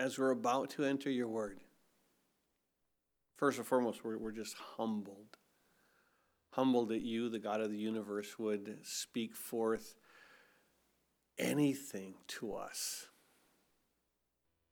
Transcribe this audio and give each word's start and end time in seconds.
as 0.00 0.18
we're 0.18 0.30
about 0.30 0.70
to 0.70 0.82
enter 0.82 1.10
your 1.10 1.28
word, 1.28 1.60
first 3.36 3.58
and 3.58 3.66
foremost, 3.66 4.02
we're, 4.02 4.16
we're 4.16 4.32
just 4.32 4.54
humbled. 4.76 5.36
Humbled 6.52 6.88
that 6.88 7.02
you, 7.02 7.28
the 7.28 7.38
God 7.38 7.60
of 7.60 7.70
the 7.70 7.76
universe, 7.76 8.38
would 8.38 8.78
speak 8.82 9.36
forth 9.36 9.94
anything 11.38 12.14
to 12.28 12.54
us. 12.54 13.08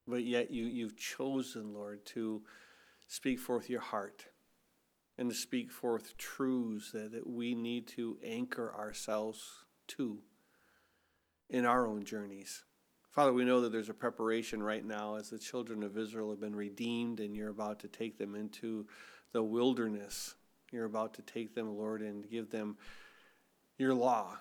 But 0.06 0.24
yet 0.24 0.50
you, 0.50 0.64
you've 0.64 0.96
chosen, 0.96 1.74
Lord, 1.74 2.06
to 2.06 2.42
speak 3.06 3.38
forth 3.38 3.68
your 3.68 3.82
heart 3.82 4.24
and 5.18 5.28
to 5.28 5.36
speak 5.36 5.70
forth 5.70 6.16
truths 6.16 6.92
that, 6.92 7.12
that 7.12 7.26
we 7.26 7.54
need 7.54 7.86
to 7.88 8.16
anchor 8.24 8.74
ourselves 8.74 9.66
to 9.88 10.20
in 11.50 11.66
our 11.66 11.86
own 11.86 12.02
journeys. 12.02 12.64
Father, 13.18 13.32
we 13.32 13.44
know 13.44 13.62
that 13.62 13.72
there's 13.72 13.88
a 13.88 13.94
preparation 13.94 14.62
right 14.62 14.84
now 14.84 15.16
as 15.16 15.28
the 15.28 15.40
children 15.40 15.82
of 15.82 15.98
Israel 15.98 16.30
have 16.30 16.38
been 16.38 16.54
redeemed 16.54 17.18
and 17.18 17.34
you're 17.34 17.48
about 17.48 17.80
to 17.80 17.88
take 17.88 18.16
them 18.16 18.36
into 18.36 18.86
the 19.32 19.42
wilderness. 19.42 20.36
You're 20.70 20.84
about 20.84 21.14
to 21.14 21.22
take 21.22 21.52
them, 21.52 21.76
Lord, 21.76 22.00
and 22.00 22.30
give 22.30 22.48
them 22.48 22.76
your 23.76 23.92
law, 23.92 24.38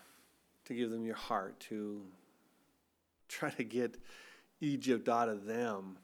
to 0.65 0.75
give 0.75 0.91
them 0.91 1.03
your 1.03 1.15
heart, 1.15 1.59
to 1.61 2.03
try 3.27 3.49
to 3.49 3.63
get 3.63 3.97
Egypt 4.61 5.09
out 5.09 5.27
of 5.27 5.45
them. 5.45 5.97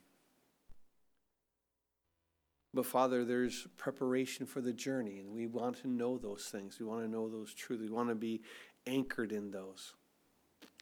But 2.74 2.88
Father, 2.88 3.24
there's 3.24 3.68
preparation 3.78 4.48
for 4.48 4.62
the 4.62 4.74
journey, 4.74 5.20
and 5.20 5.32
we 5.32 5.46
want 5.46 5.78
to 5.84 5.88
know 5.88 6.18
those 6.18 6.46
things. 6.46 6.80
We 6.80 6.88
want 6.88 7.04
to 7.04 7.08
know 7.08 7.30
those 7.30 7.54
truths. 7.54 7.84
We 7.84 7.92
want 7.92 8.10
to 8.10 8.16
be 8.16 8.42
anchored 8.88 9.32
in 9.32 9.52
those. 9.52 9.94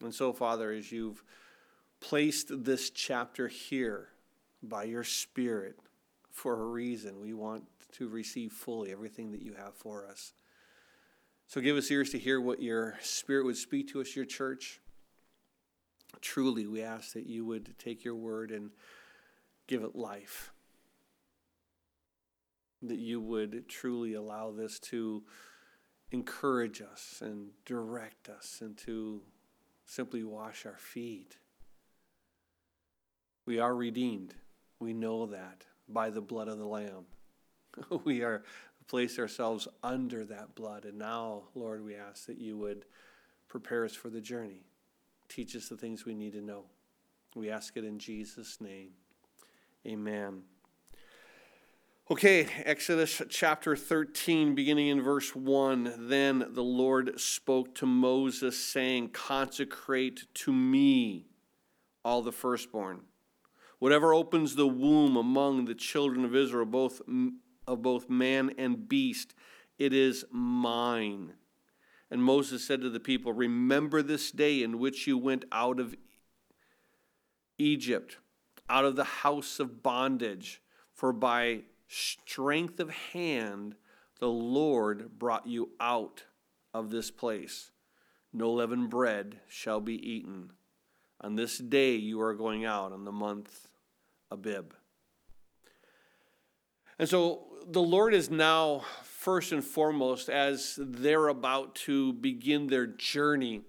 And 0.02 0.16
so, 0.16 0.32
Father, 0.32 0.71
as 0.71 0.90
you've 0.90 1.21
placed 2.02 2.48
this 2.66 2.90
chapter 2.90 3.48
here 3.48 4.10
by 4.62 4.84
your 4.84 5.04
Spirit 5.04 5.80
for 6.32 6.62
a 6.62 6.66
reason. 6.66 7.21
We 7.21 7.34
want 7.34 7.63
to 7.94 8.10
receive 8.10 8.52
fully 8.52 8.91
everything 8.91 9.32
that 9.32 9.41
you 9.41 9.54
have 9.54 9.76
for 9.76 10.07
us. 10.07 10.34
So 11.48 11.62
give 11.62 11.77
us 11.77 11.91
ears 11.91 12.10
to 12.12 12.20
hear 12.20 12.41
what 12.41 12.62
your 12.62 12.98
Spirit 13.02 13.46
would 13.46 13.57
speak 13.57 13.90
to 13.90 14.02
us, 14.02 14.16
your 14.16 14.26
church. 14.26 14.82
Truly, 16.22 16.68
we 16.68 16.82
ask 16.82 17.13
that 17.13 17.27
you 17.27 17.46
would 17.46 17.76
take 17.77 18.04
your 18.04 18.16
word 18.16 18.52
and 18.52 18.72
give 19.68 19.84
it 19.84 19.96
life. 19.96 20.52
That 22.82 22.99
you 22.99 23.22
would 23.22 23.70
truly 23.70 24.13
allow 24.13 24.52
this 24.52 24.79
to 24.79 25.24
encourage 26.12 26.82
us 26.82 27.22
and 27.22 27.49
direct 27.66 28.27
us 28.27 28.60
and 28.62 28.77
to 28.79 29.22
simply 29.85 30.24
wash 30.24 30.66
our 30.66 30.77
feet 30.77 31.38
we 33.52 33.60
are 33.60 33.76
redeemed. 33.76 34.34
We 34.80 34.94
know 34.94 35.26
that 35.26 35.66
by 35.90 36.10
the 36.10 36.21
blood 36.21 36.48
of 36.48 36.57
the 36.57 36.66
Lamb. 36.66 37.04
we 38.05 38.21
are 38.21 38.44
placed 38.88 39.20
ourselves 39.20 39.68
under 39.84 40.24
that 40.24 40.55
blood. 40.55 40.85
And 40.85 40.98
now, 40.98 41.41
Lord, 41.54 41.84
we 41.84 41.96
ask 41.96 42.27
that 42.27 42.38
you 42.38 42.57
would 42.60 42.85
prepare 43.49 43.84
us 43.84 43.94
for 43.94 44.10
the 44.10 44.22
journey. 44.22 44.63
Teach 45.27 45.54
us 45.57 45.68
the 45.68 45.76
things 45.76 46.05
we 46.05 46.16
need 46.16 46.32
to 46.32 46.41
know. 46.41 46.63
We 47.35 47.49
ask 47.49 47.76
it 47.76 47.84
in 47.84 47.99
Jesus' 47.99 48.62
name. 48.62 48.91
Amen. 49.85 50.44
Okay, 52.10 52.48
Exodus 52.63 53.22
chapter 53.27 53.76
13, 53.76 54.55
beginning 54.55 54.88
in 54.88 55.02
verse 55.02 55.35
1. 55.35 56.07
Then 56.07 56.46
the 56.52 56.63
Lord 56.63 57.20
spoke 57.20 57.76
to 57.76 57.85
Moses, 57.85 58.57
saying, 58.57 59.10
Consecrate 59.10 60.27
to 60.35 60.54
me 60.54 61.26
all 62.05 62.22
the 62.22 62.32
firstborn 62.32 63.02
Whatever 63.82 64.13
opens 64.13 64.56
the 64.56 64.68
womb 64.68 65.18
among 65.18 65.66
the 65.66 65.74
children 65.74 66.24
of 66.24 66.35
Israel, 66.35 66.68
both 66.68 67.01
of 67.66 67.81
both 67.81 68.12
man 68.12 68.51
and 68.56 68.88
beast, 68.88 69.34
it 69.79 69.91
is 69.91 70.23
mine. 70.29 71.33
And 72.11 72.23
Moses 72.23 72.63
said 72.63 72.81
to 72.81 72.91
the 72.91 73.00
people, 73.00 73.33
Remember 73.33 74.03
this 74.03 74.29
day 74.29 74.61
in 74.61 74.78
which 74.78 75.07
you 75.07 75.17
went 75.17 75.45
out 75.51 75.79
of 75.79 75.95
Egypt, 77.57 78.17
out 78.69 78.85
of 78.85 78.95
the 78.95 79.03
house 79.03 79.59
of 79.59 79.81
bondage, 79.81 80.61
for 80.94 81.11
by 81.11 81.61
strength 81.88 82.79
of 82.79 82.91
hand 82.91 83.73
the 84.19 84.29
Lord 84.29 85.17
brought 85.17 85.47
you 85.47 85.72
out 85.79 86.25
of 86.72 86.91
this 86.91 87.09
place. 87.09 87.72
No 88.31 88.53
leavened 88.53 88.91
bread 88.91 89.39
shall 89.47 89.81
be 89.81 89.95
eaten. 90.07 90.51
On 91.19 91.33
this 91.33 91.57
day 91.57 91.95
you 91.95 92.22
are 92.22 92.35
going 92.35 92.63
out, 92.63 92.91
on 92.91 93.06
the 93.06 93.11
month 93.11 93.69
Abib. 94.31 94.74
And 96.97 97.08
so 97.09 97.47
the 97.68 97.81
Lord 97.81 98.14
is 98.14 98.30
now, 98.30 98.84
first 99.03 99.52
and 99.52 99.64
foremost, 99.64 100.30
as 100.30 100.80
they're 100.80 101.28
about 101.28 101.75
to 101.75 102.14
begin 102.14 102.68
their 102.68 102.88
journey, 102.88 103.62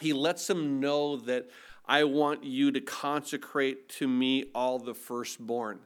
He 0.00 0.12
lets 0.12 0.46
them 0.46 0.80
know 0.80 1.16
that 1.16 1.48
I 1.86 2.04
want 2.04 2.44
you 2.44 2.70
to 2.72 2.80
consecrate 2.80 3.88
to 3.90 4.08
me 4.08 4.50
all 4.54 4.78
the 4.78 4.94
firstborn. 4.94 5.80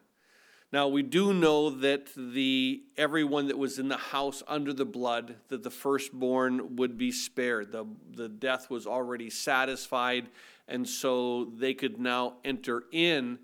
Now 0.73 0.89
we 0.89 1.03
do 1.03 1.35
know 1.35 1.69
that 1.69 2.09
the 2.17 2.83
everyone 2.97 3.49
that 3.49 3.59
was 3.59 3.79
in 3.79 3.89
the 3.89 3.99
house 3.99 4.43
under 4.49 4.73
the 4.73 4.87
blood, 4.87 5.37
that 5.49 5.63
the 5.63 5.71
firstborn 5.71 6.77
would 6.77 6.97
be 6.97 7.13
spared. 7.13 7.73
The, 7.73 7.85
the 8.15 8.29
death 8.29 8.71
was 8.71 8.87
already 8.87 9.29
satisfied, 9.29 10.29
and 10.67 10.89
so 10.89 11.45
they 11.45 11.75
could 11.75 12.01
now 12.01 12.37
enter 12.43 12.85
in 12.91 13.39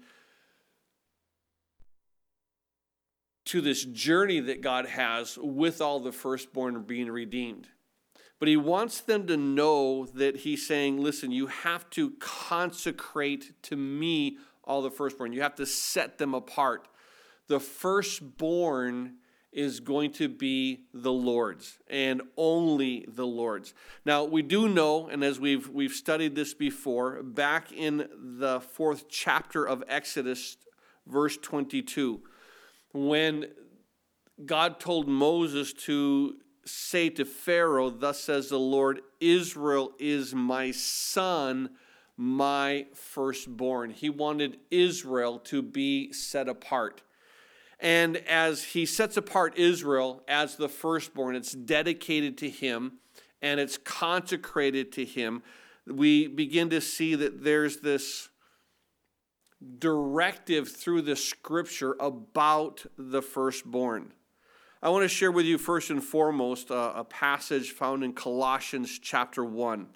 to 3.48 3.60
this 3.62 3.84
journey 3.84 4.40
that 4.40 4.60
God 4.60 4.86
has 4.86 5.38
with 5.40 5.80
all 5.80 6.00
the 6.00 6.12
firstborn 6.12 6.82
being 6.82 7.10
redeemed. 7.10 7.68
But 8.38 8.48
he 8.48 8.56
wants 8.56 9.00
them 9.00 9.26
to 9.26 9.36
know 9.36 10.06
that 10.14 10.36
he's 10.36 10.66
saying, 10.66 11.02
listen, 11.02 11.32
you 11.32 11.46
have 11.46 11.88
to 11.90 12.10
consecrate 12.20 13.52
to 13.62 13.76
me 13.76 14.36
all 14.64 14.82
the 14.82 14.90
firstborn. 14.90 15.32
You 15.32 15.40
have 15.42 15.56
to 15.56 15.66
set 15.66 16.18
them 16.18 16.34
apart. 16.34 16.88
The 17.48 17.58
firstborn 17.58 19.14
is 19.50 19.80
going 19.80 20.12
to 20.12 20.28
be 20.28 20.84
the 20.92 21.12
Lord's 21.12 21.78
and 21.88 22.20
only 22.36 23.06
the 23.08 23.26
Lord's. 23.26 23.72
Now, 24.04 24.24
we 24.24 24.42
do 24.42 24.68
know, 24.68 25.08
and 25.08 25.24
as 25.24 25.40
we've, 25.40 25.70
we've 25.70 25.92
studied 25.92 26.34
this 26.34 26.52
before, 26.52 27.22
back 27.22 27.72
in 27.72 28.08
the 28.14 28.60
fourth 28.60 29.08
chapter 29.08 29.66
of 29.66 29.82
Exodus, 29.88 30.58
verse 31.06 31.38
22, 31.38 32.20
when 32.92 33.46
God 34.44 34.80
told 34.80 35.08
Moses 35.08 35.72
to 35.84 36.36
say 36.64 37.10
to 37.10 37.24
Pharaoh, 37.24 37.90
Thus 37.90 38.20
says 38.20 38.48
the 38.48 38.58
Lord, 38.58 39.00
Israel 39.20 39.92
is 39.98 40.34
my 40.34 40.70
son, 40.70 41.70
my 42.16 42.86
firstborn. 42.94 43.90
He 43.90 44.10
wanted 44.10 44.58
Israel 44.70 45.38
to 45.40 45.62
be 45.62 46.12
set 46.12 46.48
apart. 46.48 47.02
And 47.80 48.16
as 48.16 48.64
he 48.64 48.86
sets 48.86 49.16
apart 49.16 49.56
Israel 49.56 50.22
as 50.26 50.56
the 50.56 50.68
firstborn, 50.68 51.36
it's 51.36 51.52
dedicated 51.52 52.36
to 52.38 52.50
him 52.50 52.94
and 53.40 53.60
it's 53.60 53.78
consecrated 53.78 54.92
to 54.92 55.04
him. 55.04 55.42
We 55.86 56.26
begin 56.26 56.70
to 56.70 56.80
see 56.80 57.14
that 57.14 57.44
there's 57.44 57.78
this 57.78 58.28
directive 59.78 60.70
through 60.70 61.02
the 61.02 61.16
scripture 61.16 61.96
about 62.00 62.86
the 62.96 63.22
firstborn. 63.22 64.12
I 64.80 64.90
want 64.90 65.02
to 65.02 65.08
share 65.08 65.32
with 65.32 65.46
you 65.46 65.58
first 65.58 65.90
and 65.90 66.02
foremost 66.02 66.70
a, 66.70 66.98
a, 66.98 67.04
passage 67.04 67.72
found 67.72 68.04
in 68.04 68.12
Colossians 68.12 68.98
chapter 69.00 69.44
1. 69.44 69.88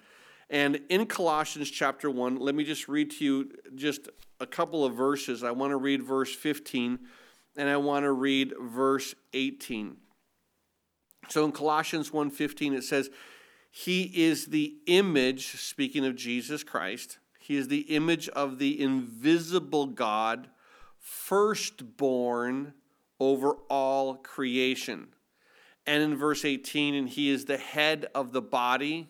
And 0.49 0.81
in 0.89 1.05
Colossians 1.05 1.71
chapter 1.71 2.09
1, 2.09 2.37
let 2.37 2.53
me 2.53 2.65
just 2.65 2.89
read 2.89 3.11
to 3.11 3.23
you 3.23 3.51
just 3.75 4.09
a 4.41 4.45
couple 4.45 4.83
of 4.83 4.93
verses. 4.93 5.41
I 5.41 5.51
want 5.51 5.71
to 5.71 5.77
read 5.77 6.03
verse 6.03 6.35
15 6.35 6.99
and 7.55 7.69
I 7.69 7.77
want 7.77 8.03
to 8.03 8.11
read 8.11 8.53
verse 8.59 9.15
18. 9.33 9.97
So 11.29 11.45
in 11.45 11.51
Colossians 11.51 12.11
1:15 12.11 12.73
it 12.73 12.83
says, 12.83 13.09
"He 13.71 14.11
is 14.13 14.47
the 14.47 14.75
image 14.85 15.55
speaking 15.57 16.05
of 16.05 16.15
Jesus 16.15 16.63
Christ, 16.63 17.19
he 17.43 17.57
is 17.57 17.67
the 17.67 17.81
image 17.93 18.29
of 18.29 18.57
the 18.57 18.81
invisible 18.81 19.87
God, 19.87 20.47
firstborn 20.97 22.73
over 23.19 23.55
all 23.69 24.15
creation. 24.15 25.09
And 25.85 26.01
in 26.01 26.15
verse 26.15 26.45
18, 26.45 26.95
and 26.95 27.09
he 27.09 27.29
is 27.29 27.43
the 27.43 27.57
head 27.57 28.05
of 28.15 28.31
the 28.31 28.41
body, 28.41 29.09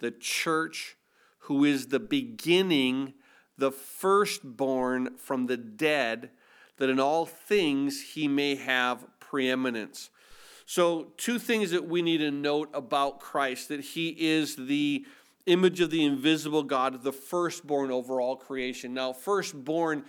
the 0.00 0.10
church, 0.10 0.96
who 1.38 1.64
is 1.64 1.86
the 1.86 2.00
beginning, 2.00 3.14
the 3.56 3.70
firstborn 3.70 5.16
from 5.16 5.46
the 5.46 5.56
dead, 5.56 6.30
that 6.78 6.90
in 6.90 6.98
all 6.98 7.26
things 7.26 8.02
he 8.14 8.26
may 8.26 8.56
have 8.56 9.06
preeminence. 9.20 10.10
So, 10.66 11.12
two 11.16 11.38
things 11.38 11.70
that 11.70 11.86
we 11.86 12.02
need 12.02 12.18
to 12.18 12.32
note 12.32 12.70
about 12.74 13.20
Christ 13.20 13.68
that 13.68 13.80
he 13.80 14.08
is 14.18 14.56
the 14.56 15.06
image 15.46 15.80
of 15.80 15.90
the 15.90 16.04
invisible 16.04 16.62
God, 16.62 17.02
the 17.02 17.12
firstborn 17.12 17.90
over 17.90 18.20
all 18.20 18.36
creation. 18.36 18.94
Now, 18.94 19.12
firstborn, 19.12 20.04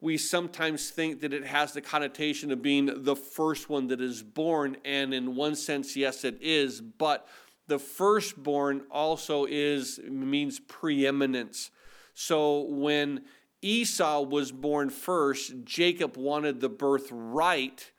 we 0.00 0.16
sometimes 0.16 0.90
think 0.90 1.20
that 1.20 1.32
it 1.32 1.44
has 1.44 1.72
the 1.72 1.80
connotation 1.80 2.52
of 2.52 2.62
being 2.62 3.02
the 3.02 3.16
first 3.16 3.68
one 3.68 3.88
that 3.88 4.00
is 4.00 4.22
born, 4.22 4.76
and 4.84 5.12
in 5.12 5.34
one 5.34 5.56
sense, 5.56 5.96
yes, 5.96 6.24
it 6.24 6.38
is, 6.40 6.80
but 6.80 7.26
the 7.66 7.78
firstborn 7.78 8.82
also 8.90 9.44
is 9.44 10.00
means 10.08 10.60
preeminence. 10.60 11.70
So 12.14 12.62
when 12.62 13.24
Esau 13.60 14.22
was 14.22 14.52
born 14.52 14.88
first, 14.90 15.64
Jacob 15.64 16.16
wanted 16.16 16.60
the 16.60 16.68
birthright 16.68 17.90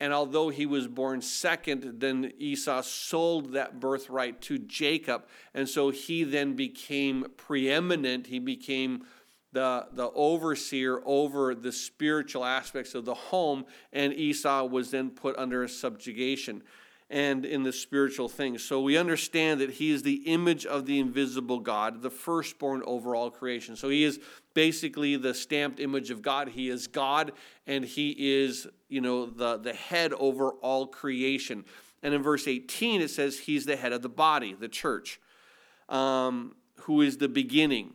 and 0.00 0.12
although 0.12 0.48
he 0.48 0.64
was 0.64 0.86
born 0.86 1.20
second, 1.20 2.00
then 2.00 2.32
Esau 2.38 2.82
sold 2.82 3.52
that 3.52 3.80
birthright 3.80 4.40
to 4.42 4.58
Jacob. 4.58 5.24
And 5.54 5.68
so 5.68 5.90
he 5.90 6.22
then 6.22 6.54
became 6.54 7.26
preeminent. 7.36 8.28
He 8.28 8.38
became 8.38 9.04
the, 9.52 9.86
the 9.92 10.10
overseer 10.10 11.00
over 11.04 11.52
the 11.54 11.72
spiritual 11.72 12.44
aspects 12.44 12.94
of 12.94 13.06
the 13.06 13.14
home. 13.14 13.64
And 13.92 14.12
Esau 14.12 14.66
was 14.66 14.92
then 14.92 15.10
put 15.10 15.36
under 15.36 15.66
subjugation 15.66 16.62
and 17.10 17.46
in 17.46 17.62
the 17.62 17.72
spiritual 17.72 18.28
things. 18.28 18.62
So 18.62 18.82
we 18.82 18.98
understand 18.98 19.60
that 19.60 19.70
he 19.70 19.90
is 19.90 20.02
the 20.02 20.22
image 20.26 20.66
of 20.66 20.84
the 20.84 20.98
invisible 20.98 21.58
God, 21.58 22.02
the 22.02 22.10
firstborn 22.10 22.82
over 22.84 23.16
all 23.16 23.30
creation. 23.30 23.76
So 23.76 23.88
he 23.88 24.04
is 24.04 24.20
basically 24.52 25.16
the 25.16 25.32
stamped 25.32 25.80
image 25.80 26.10
of 26.10 26.20
God. 26.20 26.48
He 26.48 26.68
is 26.68 26.86
God 26.86 27.32
and 27.66 27.84
he 27.84 28.14
is, 28.18 28.66
you 28.88 29.00
know, 29.00 29.24
the, 29.24 29.56
the 29.56 29.72
head 29.72 30.12
over 30.14 30.50
all 30.50 30.86
creation. 30.86 31.64
And 32.02 32.12
in 32.12 32.22
verse 32.22 32.46
18, 32.46 33.00
it 33.00 33.08
says 33.08 33.38
he's 33.38 33.64
the 33.64 33.76
head 33.76 33.92
of 33.92 34.02
the 34.02 34.08
body, 34.10 34.54
the 34.58 34.68
church, 34.68 35.18
um, 35.88 36.54
who 36.80 37.00
is 37.00 37.16
the 37.16 37.28
beginning. 37.28 37.94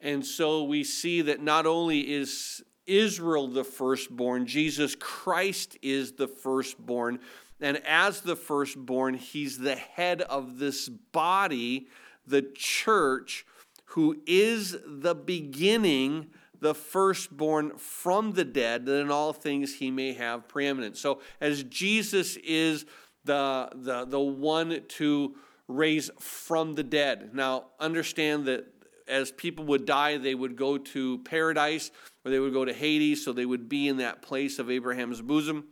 And 0.00 0.24
so 0.24 0.64
we 0.64 0.82
see 0.82 1.22
that 1.22 1.42
not 1.42 1.66
only 1.66 2.00
is 2.00 2.62
Israel 2.86 3.48
the 3.48 3.64
firstborn, 3.64 4.46
Jesus 4.46 4.94
Christ 4.98 5.76
is 5.82 6.12
the 6.12 6.28
firstborn 6.28 7.18
and 7.60 7.80
as 7.86 8.20
the 8.20 8.36
firstborn, 8.36 9.14
he's 9.14 9.58
the 9.58 9.76
head 9.76 10.22
of 10.22 10.58
this 10.58 10.88
body, 10.88 11.88
the 12.26 12.42
church, 12.42 13.46
who 13.90 14.20
is 14.26 14.76
the 14.84 15.14
beginning, 15.14 16.28
the 16.60 16.74
firstborn 16.74 17.76
from 17.78 18.32
the 18.32 18.44
dead, 18.44 18.86
that 18.86 19.00
in 19.00 19.10
all 19.10 19.32
things 19.32 19.76
he 19.76 19.90
may 19.90 20.12
have 20.12 20.48
preeminence. 20.48 21.00
So, 21.00 21.20
as 21.40 21.62
Jesus 21.64 22.36
is 22.36 22.84
the, 23.24 23.70
the, 23.74 24.04
the 24.04 24.20
one 24.20 24.82
to 24.86 25.34
raise 25.68 26.10
from 26.20 26.74
the 26.74 26.84
dead. 26.84 27.34
Now, 27.34 27.66
understand 27.80 28.46
that 28.46 28.66
as 29.08 29.30
people 29.30 29.64
would 29.66 29.84
die, 29.84 30.16
they 30.16 30.34
would 30.34 30.56
go 30.56 30.78
to 30.78 31.18
paradise 31.18 31.90
or 32.24 32.30
they 32.30 32.38
would 32.38 32.52
go 32.52 32.64
to 32.64 32.72
Hades, 32.72 33.24
so 33.24 33.32
they 33.32 33.46
would 33.46 33.68
be 33.68 33.88
in 33.88 33.98
that 33.98 34.22
place 34.22 34.58
of 34.58 34.70
Abraham's 34.70 35.20
bosom. 35.20 35.66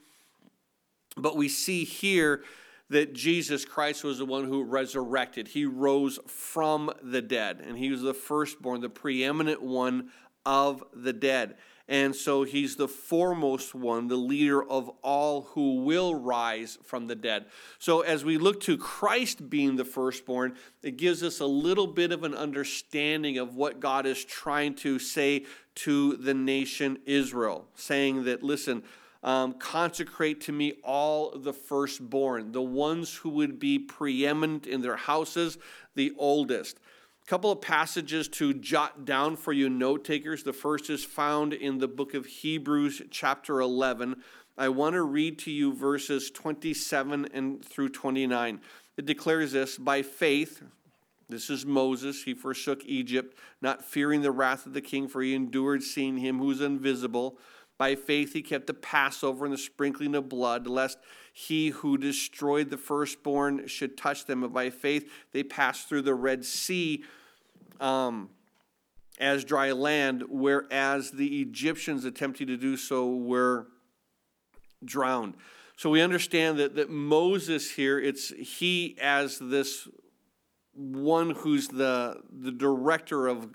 But 1.17 1.37
we 1.37 1.49
see 1.49 1.85
here 1.85 2.43
that 2.91 3.15
Jesus 3.15 3.65
Christ 3.65 4.05
was 4.05 4.19
the 4.19 4.27
one 4.27 4.45
who 4.45 4.63
resurrected. 4.63 5.49
He 5.49 5.65
rose 5.65 6.19
from 6.27 6.93
the 7.03 7.23
dead, 7.23 7.61
and 7.67 7.79
he 7.79 7.91
was 7.91 8.03
the 8.03 8.15
firstborn, 8.15 8.81
the 8.81 8.91
preeminent 8.91 9.63
one 9.63 10.11
of 10.45 10.85
the 10.93 11.13
dead. 11.13 11.57
And 11.87 12.17
so 12.17 12.45
he's 12.45 12.77
the 12.77 12.89
foremost 12.89 13.75
one, 13.75 14.09
the 14.09 14.17
leader 14.17 14.63
of 14.63 14.91
all 15.03 15.43
who 15.43 15.83
will 15.83 16.15
rise 16.15 16.79
from 16.83 17.09
the 17.09 17.15
dead. 17.15 17.45
So 17.79 18.01
as 18.01 18.25
we 18.25 18.39
look 18.39 18.61
to 18.63 18.79
Christ 18.79 19.51
being 19.51 19.77
the 19.77 19.85
firstborn, 19.85 20.57
it 20.83 20.97
gives 20.97 21.23
us 21.23 21.41
a 21.41 21.47
little 21.47 21.87
bit 21.87 22.11
of 22.11 22.25
an 22.25 22.35
understanding 22.35 23.37
of 23.37 23.55
what 23.55 23.81
God 23.81 24.07
is 24.07 24.25
trying 24.25 24.77
to 24.77 24.99
say 24.99 25.45
to 25.77 26.17
the 26.17 26.33
nation 26.33 26.99
Israel, 27.05 27.67
saying 27.75 28.25
that, 28.25 28.43
listen, 28.43 28.83
um, 29.25 29.55
consecrate 29.55 30.43
to 30.43 30.53
me 30.53 30.75
all 30.85 31.37
the 31.37 31.53
firstborn, 31.53 32.53
the 32.53 32.63
ones 32.63 33.15
who 33.15 33.31
would 33.31 33.59
be 33.59 33.79
preeminent 33.79 34.67
in 34.67 34.83
their 34.83 34.97
houses, 34.97 35.59
the 35.95 36.13
oldest. 36.19 36.79
A 37.23 37.27
couple 37.27 37.51
of 37.51 37.63
passages 37.63 38.29
to 38.29 38.53
jot 38.53 39.07
down 39.07 39.37
for 39.37 39.55
you, 39.55 39.71
note 39.71 40.05
takers. 40.05 40.43
The 40.43 40.53
first 40.53 40.91
is 40.91 41.03
found 41.03 41.55
in 41.55 41.79
the 41.79 41.89
book 41.89 42.13
of 42.13 42.27
Hebrews, 42.27 43.01
chapter 43.11 43.61
11. 43.61 44.23
I 44.59 44.69
want 44.69 44.93
to 44.93 45.03
read 45.03 45.39
to 45.41 45.51
you 45.51 45.75
verses 45.75 46.31
27 46.31 47.29
and 47.33 47.65
through 47.65 47.89
29. 47.89 48.61
It 48.99 49.07
declares 49.07 49.53
this 49.53 49.79
by 49.79 50.03
faith, 50.03 50.63
this 51.31 51.49
is 51.49 51.65
Moses. 51.65 52.25
He 52.25 52.35
forsook 52.35 52.85
Egypt, 52.85 53.39
not 53.63 53.83
fearing 53.83 54.21
the 54.21 54.31
wrath 54.31 54.67
of 54.67 54.75
the 54.75 54.83
king, 54.83 55.09
for 55.09 55.23
he 55.23 55.35
endured 55.35 55.83
seeing 55.83 56.19
him 56.19 56.39
who 56.39 56.51
is 56.51 56.61
invisible. 56.61 57.39
By 57.77 57.97
faith, 57.97 58.33
he 58.33 58.43
kept 58.43 58.67
the 58.67 58.75
Passover 58.75 59.45
and 59.45 59.53
the 59.53 59.59
sprinkling 59.59 60.15
of 60.15 60.29
blood, 60.29 60.67
lest 60.67 60.99
he 61.33 61.71
who 61.71 61.99
destroyed 61.99 62.71
the 62.71 62.77
firstborn 62.77 63.67
should 63.67 63.97
touch 63.97 64.27
them. 64.27 64.43
But 64.43 64.53
by 64.53 64.71
faith, 64.71 65.11
they 65.33 65.43
passed 65.43 65.89
through 65.89 66.03
the 66.03 66.15
Red 66.15 66.45
Sea 66.45 67.03
um, 67.81 68.31
as 69.19 69.45
dry 69.45 69.73
land, 69.73 70.25
whereas 70.29 71.11
the 71.11 71.41
Egyptians 71.41 72.05
attempting 72.05 72.47
to 72.47 72.57
do 72.57 72.77
so 72.77 73.09
were 73.09 73.67
drowned. 74.85 75.35
So 75.77 75.91
we 75.91 76.01
understand 76.01 76.59
that, 76.59 76.77
that 76.77 76.91
Moses 76.91 77.73
here, 77.73 77.99
it's 77.99 78.29
he 78.29 78.97
as 79.01 79.39
this 79.41 79.89
one 80.73 81.31
who's 81.31 81.69
the, 81.69 82.21
the 82.31 82.53
director 82.53 83.27
of 83.27 83.49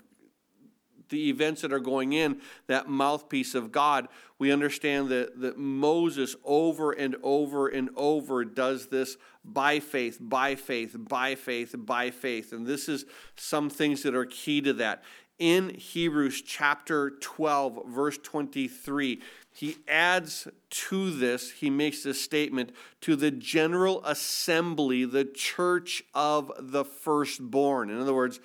the 1.10 1.28
events 1.28 1.62
that 1.62 1.72
are 1.72 1.80
going 1.80 2.12
in, 2.12 2.40
that 2.66 2.88
mouthpiece 2.88 3.54
of 3.54 3.70
God, 3.70 4.08
we 4.38 4.50
understand 4.50 5.10
that, 5.10 5.40
that 5.40 5.58
Moses 5.58 6.34
over 6.44 6.92
and 6.92 7.16
over 7.22 7.68
and 7.68 7.90
over 7.96 8.44
does 8.44 8.86
this 8.86 9.16
by 9.44 9.80
faith, 9.80 10.18
by 10.20 10.54
faith, 10.54 10.96
by 10.98 11.34
faith, 11.34 11.74
by 11.76 12.10
faith. 12.10 12.52
And 12.52 12.66
this 12.66 12.88
is 12.88 13.04
some 13.36 13.68
things 13.68 14.02
that 14.02 14.14
are 14.14 14.24
key 14.24 14.60
to 14.62 14.72
that. 14.74 15.02
In 15.38 15.70
Hebrews 15.70 16.42
chapter 16.42 17.12
12, 17.20 17.86
verse 17.86 18.18
23, 18.18 19.20
he 19.52 19.78
adds 19.88 20.46
to 20.68 21.10
this, 21.10 21.50
he 21.50 21.70
makes 21.70 22.02
this 22.02 22.20
statement 22.20 22.72
to 23.00 23.16
the 23.16 23.30
general 23.30 24.04
assembly, 24.04 25.06
the 25.06 25.24
church 25.24 26.02
of 26.14 26.52
the 26.58 26.84
firstborn. 26.84 27.88
In 27.88 27.98
other 28.00 28.14
words, 28.14 28.38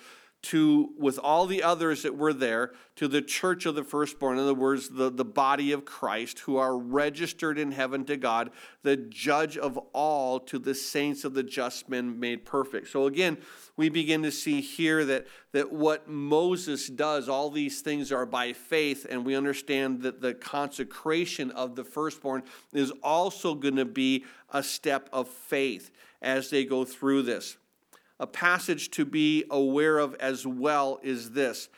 to, 0.46 0.90
with 0.96 1.18
all 1.18 1.46
the 1.46 1.62
others 1.62 2.04
that 2.04 2.16
were 2.16 2.32
there, 2.32 2.70
to 2.94 3.08
the 3.08 3.20
church 3.20 3.66
of 3.66 3.74
the 3.74 3.82
firstborn, 3.82 4.38
in 4.38 4.44
other 4.44 4.54
words, 4.54 4.90
the, 4.90 5.10
the 5.10 5.24
body 5.24 5.72
of 5.72 5.84
Christ, 5.84 6.38
who 6.40 6.56
are 6.56 6.78
registered 6.78 7.58
in 7.58 7.72
heaven 7.72 8.04
to 8.04 8.16
God, 8.16 8.50
the 8.82 8.96
judge 8.96 9.56
of 9.56 9.76
all, 9.92 10.38
to 10.40 10.60
the 10.60 10.74
saints 10.74 11.24
of 11.24 11.34
the 11.34 11.42
just 11.42 11.88
men 11.88 12.20
made 12.20 12.44
perfect. 12.44 12.88
So 12.88 13.06
again, 13.06 13.38
we 13.76 13.88
begin 13.88 14.22
to 14.22 14.30
see 14.30 14.60
here 14.60 15.04
that, 15.04 15.26
that 15.50 15.72
what 15.72 16.08
Moses 16.08 16.88
does, 16.88 17.28
all 17.28 17.50
these 17.50 17.80
things 17.80 18.12
are 18.12 18.24
by 18.24 18.52
faith, 18.52 19.04
and 19.10 19.26
we 19.26 19.34
understand 19.34 20.02
that 20.02 20.20
the 20.20 20.32
consecration 20.32 21.50
of 21.50 21.74
the 21.74 21.84
firstborn 21.84 22.44
is 22.72 22.92
also 23.02 23.54
going 23.56 23.76
to 23.76 23.84
be 23.84 24.24
a 24.52 24.62
step 24.62 25.08
of 25.12 25.26
faith 25.26 25.90
as 26.22 26.50
they 26.50 26.64
go 26.64 26.84
through 26.84 27.22
this 27.22 27.56
a 28.18 28.26
passage 28.26 28.90
to 28.92 29.04
be 29.04 29.44
aware 29.50 29.98
of 29.98 30.14
as 30.16 30.46
well 30.46 30.98
is 31.02 31.30
this 31.30 31.68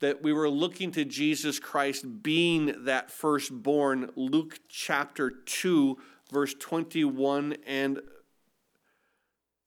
that 0.00 0.22
we 0.22 0.32
were 0.32 0.48
looking 0.48 0.90
to 0.90 1.04
Jesus 1.04 1.58
Christ 1.58 2.22
being 2.22 2.84
that 2.84 3.10
firstborn. 3.10 4.10
Luke 4.16 4.58
chapter 4.66 5.30
2, 5.30 5.98
verse 6.32 6.54
21 6.58 7.56
and 7.66 8.00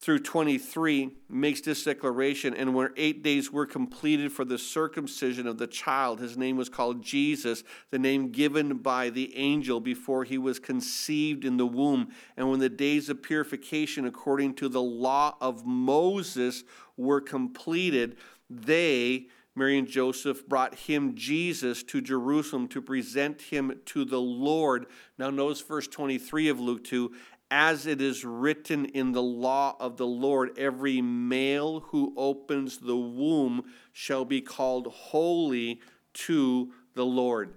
through 0.04 0.18
23 0.18 1.10
makes 1.30 1.62
this 1.62 1.82
declaration 1.82 2.52
and 2.52 2.74
when 2.74 2.90
eight 2.98 3.22
days 3.22 3.50
were 3.50 3.64
completed 3.64 4.30
for 4.30 4.44
the 4.44 4.58
circumcision 4.58 5.46
of 5.46 5.56
the 5.56 5.66
child 5.66 6.20
his 6.20 6.36
name 6.36 6.58
was 6.58 6.68
called 6.68 7.00
jesus 7.00 7.64
the 7.90 7.98
name 7.98 8.30
given 8.30 8.76
by 8.76 9.08
the 9.08 9.34
angel 9.34 9.80
before 9.80 10.22
he 10.24 10.36
was 10.36 10.58
conceived 10.58 11.42
in 11.42 11.56
the 11.56 11.66
womb 11.66 12.06
and 12.36 12.50
when 12.50 12.60
the 12.60 12.68
days 12.68 13.08
of 13.08 13.22
purification 13.22 14.04
according 14.04 14.52
to 14.52 14.68
the 14.68 14.82
law 14.82 15.34
of 15.40 15.64
moses 15.64 16.64
were 16.98 17.20
completed 17.20 18.14
they 18.50 19.26
Mary 19.56 19.78
and 19.78 19.86
Joseph 19.86 20.48
brought 20.48 20.74
him, 20.74 21.14
Jesus, 21.14 21.84
to 21.84 22.00
Jerusalem 22.00 22.66
to 22.68 22.82
present 22.82 23.40
him 23.40 23.80
to 23.86 24.04
the 24.04 24.20
Lord. 24.20 24.86
Now, 25.16 25.30
notice 25.30 25.60
verse 25.60 25.86
23 25.86 26.48
of 26.48 26.58
Luke 26.58 26.82
2 26.82 27.12
as 27.56 27.86
it 27.86 28.00
is 28.00 28.24
written 28.24 28.84
in 28.84 29.12
the 29.12 29.22
law 29.22 29.76
of 29.78 29.96
the 29.96 30.06
Lord, 30.06 30.58
every 30.58 31.00
male 31.00 31.78
who 31.90 32.12
opens 32.16 32.78
the 32.78 32.96
womb 32.96 33.62
shall 33.92 34.24
be 34.24 34.40
called 34.40 34.88
holy 34.88 35.80
to 36.14 36.72
the 36.94 37.06
Lord. 37.06 37.54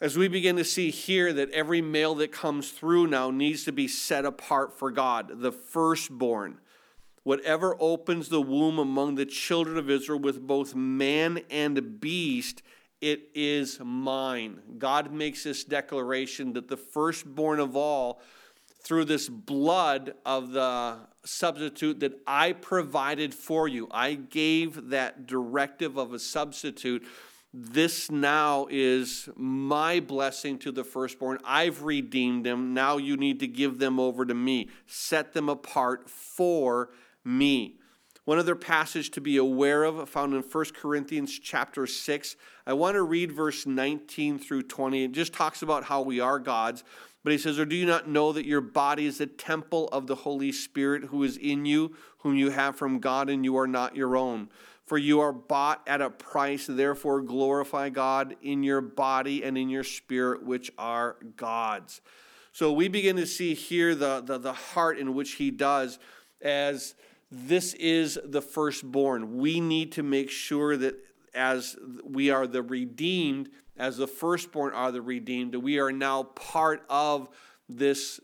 As 0.00 0.18
we 0.18 0.26
begin 0.26 0.56
to 0.56 0.64
see 0.64 0.90
here 0.90 1.32
that 1.32 1.52
every 1.52 1.80
male 1.80 2.16
that 2.16 2.32
comes 2.32 2.72
through 2.72 3.06
now 3.06 3.30
needs 3.30 3.62
to 3.66 3.72
be 3.72 3.86
set 3.86 4.24
apart 4.24 4.76
for 4.76 4.90
God, 4.90 5.42
the 5.42 5.52
firstborn. 5.52 6.58
Whatever 7.22 7.76
opens 7.78 8.30
the 8.30 8.42
womb 8.42 8.80
among 8.80 9.14
the 9.14 9.26
children 9.26 9.78
of 9.78 9.88
Israel 9.88 10.18
with 10.18 10.44
both 10.44 10.74
man 10.74 11.38
and 11.50 12.00
beast, 12.00 12.62
it 13.00 13.28
is 13.32 13.78
mine. 13.78 14.60
God 14.78 15.12
makes 15.12 15.44
this 15.44 15.62
declaration 15.62 16.52
that 16.54 16.66
the 16.66 16.76
firstborn 16.76 17.60
of 17.60 17.76
all, 17.76 18.20
through 18.86 19.04
this 19.04 19.28
blood 19.28 20.14
of 20.24 20.52
the 20.52 20.96
substitute 21.24 21.98
that 21.98 22.20
I 22.24 22.52
provided 22.52 23.34
for 23.34 23.66
you, 23.66 23.88
I 23.90 24.14
gave 24.14 24.90
that 24.90 25.26
directive 25.26 25.96
of 25.96 26.12
a 26.12 26.20
substitute. 26.20 27.04
This 27.52 28.12
now 28.12 28.68
is 28.70 29.28
my 29.34 29.98
blessing 29.98 30.56
to 30.60 30.70
the 30.70 30.84
firstborn. 30.84 31.38
I've 31.44 31.82
redeemed 31.82 32.46
them. 32.46 32.74
Now 32.74 32.96
you 32.96 33.16
need 33.16 33.40
to 33.40 33.48
give 33.48 33.80
them 33.80 33.98
over 33.98 34.24
to 34.24 34.34
me, 34.34 34.68
set 34.86 35.32
them 35.32 35.48
apart 35.48 36.08
for 36.08 36.90
me. 37.24 37.80
One 38.24 38.38
other 38.38 38.54
passage 38.54 39.10
to 39.12 39.20
be 39.20 39.36
aware 39.36 39.82
of 39.82 40.08
found 40.08 40.32
in 40.32 40.42
1 40.42 40.64
Corinthians 40.74 41.36
chapter 41.40 41.88
6. 41.88 42.36
I 42.68 42.72
want 42.72 42.94
to 42.94 43.02
read 43.02 43.32
verse 43.32 43.66
19 43.66 44.38
through 44.38 44.64
20. 44.64 45.04
It 45.04 45.12
just 45.12 45.32
talks 45.32 45.62
about 45.62 45.84
how 45.84 46.02
we 46.02 46.20
are 46.20 46.38
God's. 46.38 46.84
But 47.26 47.32
he 47.32 47.38
says, 47.38 47.58
Or 47.58 47.64
do 47.64 47.74
you 47.74 47.86
not 47.86 48.08
know 48.08 48.30
that 48.30 48.46
your 48.46 48.60
body 48.60 49.04
is 49.04 49.20
a 49.20 49.26
temple 49.26 49.88
of 49.88 50.06
the 50.06 50.14
Holy 50.14 50.52
Spirit 50.52 51.06
who 51.06 51.24
is 51.24 51.36
in 51.36 51.66
you, 51.66 51.96
whom 52.18 52.36
you 52.36 52.50
have 52.50 52.76
from 52.76 53.00
God, 53.00 53.28
and 53.28 53.44
you 53.44 53.56
are 53.56 53.66
not 53.66 53.96
your 53.96 54.16
own? 54.16 54.48
For 54.84 54.96
you 54.96 55.18
are 55.18 55.32
bought 55.32 55.82
at 55.88 56.00
a 56.00 56.08
price, 56.08 56.68
therefore 56.68 57.22
glorify 57.22 57.88
God 57.88 58.36
in 58.42 58.62
your 58.62 58.80
body 58.80 59.42
and 59.42 59.58
in 59.58 59.68
your 59.68 59.82
spirit, 59.82 60.44
which 60.44 60.70
are 60.78 61.16
God's. 61.34 62.00
So 62.52 62.70
we 62.72 62.86
begin 62.86 63.16
to 63.16 63.26
see 63.26 63.54
here 63.54 63.96
the, 63.96 64.20
the, 64.20 64.38
the 64.38 64.52
heart 64.52 64.96
in 64.96 65.12
which 65.12 65.32
he 65.32 65.50
does 65.50 65.98
as 66.40 66.94
this 67.32 67.74
is 67.74 68.20
the 68.24 68.40
firstborn. 68.40 69.36
We 69.38 69.58
need 69.58 69.90
to 69.94 70.04
make 70.04 70.30
sure 70.30 70.76
that 70.76 70.94
as 71.34 71.74
we 72.04 72.30
are 72.30 72.46
the 72.46 72.62
redeemed, 72.62 73.50
as 73.78 73.96
the 73.96 74.06
firstborn 74.06 74.72
are 74.72 74.92
the 74.92 75.02
redeemed, 75.02 75.54
we 75.54 75.78
are 75.78 75.92
now 75.92 76.24
part 76.24 76.84
of 76.88 77.28
this 77.68 78.20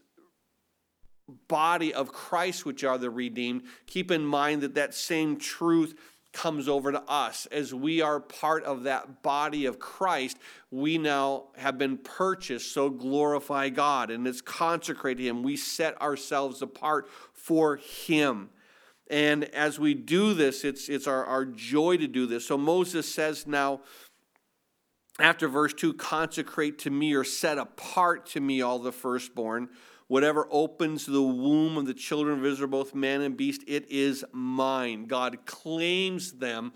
body 1.49 1.92
of 1.94 2.12
Christ, 2.12 2.64
which 2.64 2.85
are 2.85 2.99
the 2.99 3.11
redeemed. 3.11 3.62
Keep 3.87 4.11
in 4.11 4.25
mind 4.25 4.62
that 4.62 4.75
that 4.75 4.94
same 4.94 5.37
truth 5.37 5.94
comes 6.32 6.68
over 6.68 6.92
to 6.92 7.02
us. 7.02 7.47
As 7.47 7.75
we 7.75 8.00
are 8.00 8.18
part 8.18 8.64
of 8.64 8.85
that 8.85 9.23
body 9.23 9.66
of 9.66 9.78
Christ, 9.78 10.38
we 10.71 10.97
now 10.99 11.49
have 11.56 11.76
been 11.78 11.99
purchased, 11.99 12.73
so 12.73 12.88
glorify 12.88 13.68
God, 13.68 14.11
and 14.11 14.26
it's 14.26 14.40
consecrated 14.40 15.23
Him. 15.25 15.42
We 15.42 15.56
set 15.56 16.00
ourselves 16.00 16.62
apart 16.62 17.09
for 17.35 17.76
Him. 17.76 18.49
And 19.11 19.44
as 19.54 19.78
we 19.78 19.92
do 19.92 20.32
this, 20.32 20.64
it's, 20.64 20.88
it's 20.88 21.06
our, 21.06 21.25
our 21.26 21.44
joy 21.44 21.99
to 21.99 22.09
do 22.09 22.25
this. 22.25 22.47
So 22.47 22.56
Moses 22.56 23.12
says 23.12 23.47
now, 23.47 23.82
after 25.19 25.49
verse 25.49 25.75
2, 25.75 25.95
consecrate 25.95 26.78
to 26.81 26.90
me 26.90 27.14
or 27.14 27.25
set 27.25 27.59
apart 27.59 28.26
to 28.26 28.40
me 28.40 28.62
all 28.62 28.78
the 28.78 28.92
firstborn. 28.92 29.69
Whatever 30.09 30.47
opens 30.50 31.07
the 31.07 31.23
womb 31.23 31.76
of 31.76 31.87
the 31.87 31.95
children 31.95 32.38
of 32.38 32.45
Israel, 32.45 32.69
both 32.69 32.95
man 32.95 33.21
and 33.21 33.37
beast, 33.37 33.62
it 33.66 33.90
is 33.90 34.25
mine. 34.33 35.07
God 35.07 35.47
claims 35.47 36.33
them. 36.33 36.73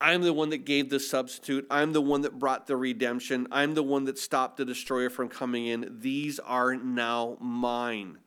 I'm 0.00 0.22
the 0.22 0.32
one 0.32 0.50
that 0.50 0.64
gave 0.64 0.90
the 0.90 0.98
substitute. 0.98 1.66
I'm 1.70 1.92
the 1.92 2.02
one 2.02 2.22
that 2.22 2.38
brought 2.38 2.66
the 2.66 2.76
redemption. 2.76 3.46
I'm 3.52 3.74
the 3.74 3.84
one 3.84 4.04
that 4.04 4.18
stopped 4.18 4.56
the 4.56 4.64
destroyer 4.64 5.10
from 5.10 5.28
coming 5.28 5.66
in. 5.66 5.98
These 6.00 6.38
are 6.40 6.74
now 6.74 7.36
mine. 7.40 8.18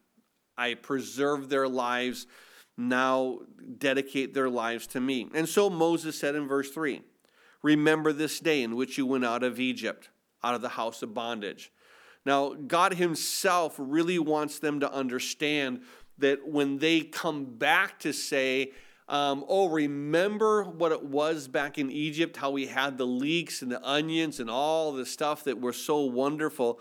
I 0.58 0.75
preserve 0.75 1.50
their 1.50 1.68
lives 1.68 2.27
now 2.77 3.39
dedicate 3.77 4.34
their 4.34 4.50
lives 4.50 4.88
to 4.88 5.00
me. 5.00 5.30
And 5.34 5.48
so 5.48 5.70
Moses 5.70 6.20
said 6.20 6.36
in 6.36 6.48
verse 6.48 6.72
3 6.72 7.01
Remember 7.65 8.13
this 8.13 8.39
day 8.39 8.62
in 8.62 8.75
which 8.75 8.95
you 8.95 9.07
went 9.07 9.25
out 9.25 9.41
of 9.41 9.60
Egypt, 9.60 10.10
out 10.43 10.53
of 10.53 10.62
the 10.62 10.69
house 10.69 11.01
of 11.01 11.15
bondage. 11.15 11.72
Now, 12.24 12.53
God 12.53 12.93
Himself 12.93 13.74
really 13.79 14.19
wants 14.19 14.60
them 14.60 14.79
to 14.81 14.93
understand 14.93 15.81
that 16.19 16.48
when 16.48 16.77
they 16.77 17.01
come 17.01 17.57
back 17.57 17.98
to 18.01 18.13
say, 18.13 18.72
um, 19.10 19.43
oh, 19.48 19.69
remember 19.69 20.63
what 20.63 20.91
it 20.91 21.05
was 21.05 21.48
back 21.48 21.79
in 21.79 21.89
Egypt, 21.89 22.38
how 22.38 22.51
we 22.51 22.67
had 22.67 23.00
the 23.00 23.07
leeks 23.07 23.63
and 23.63 23.72
the 23.72 23.84
onions 23.84 24.39
and 24.39 24.48
all 24.48 24.91
the 24.91 25.05
stuff 25.05 25.43
that 25.45 25.60
were 25.60 25.74
so 25.74 26.01
wonderful. 26.01 26.79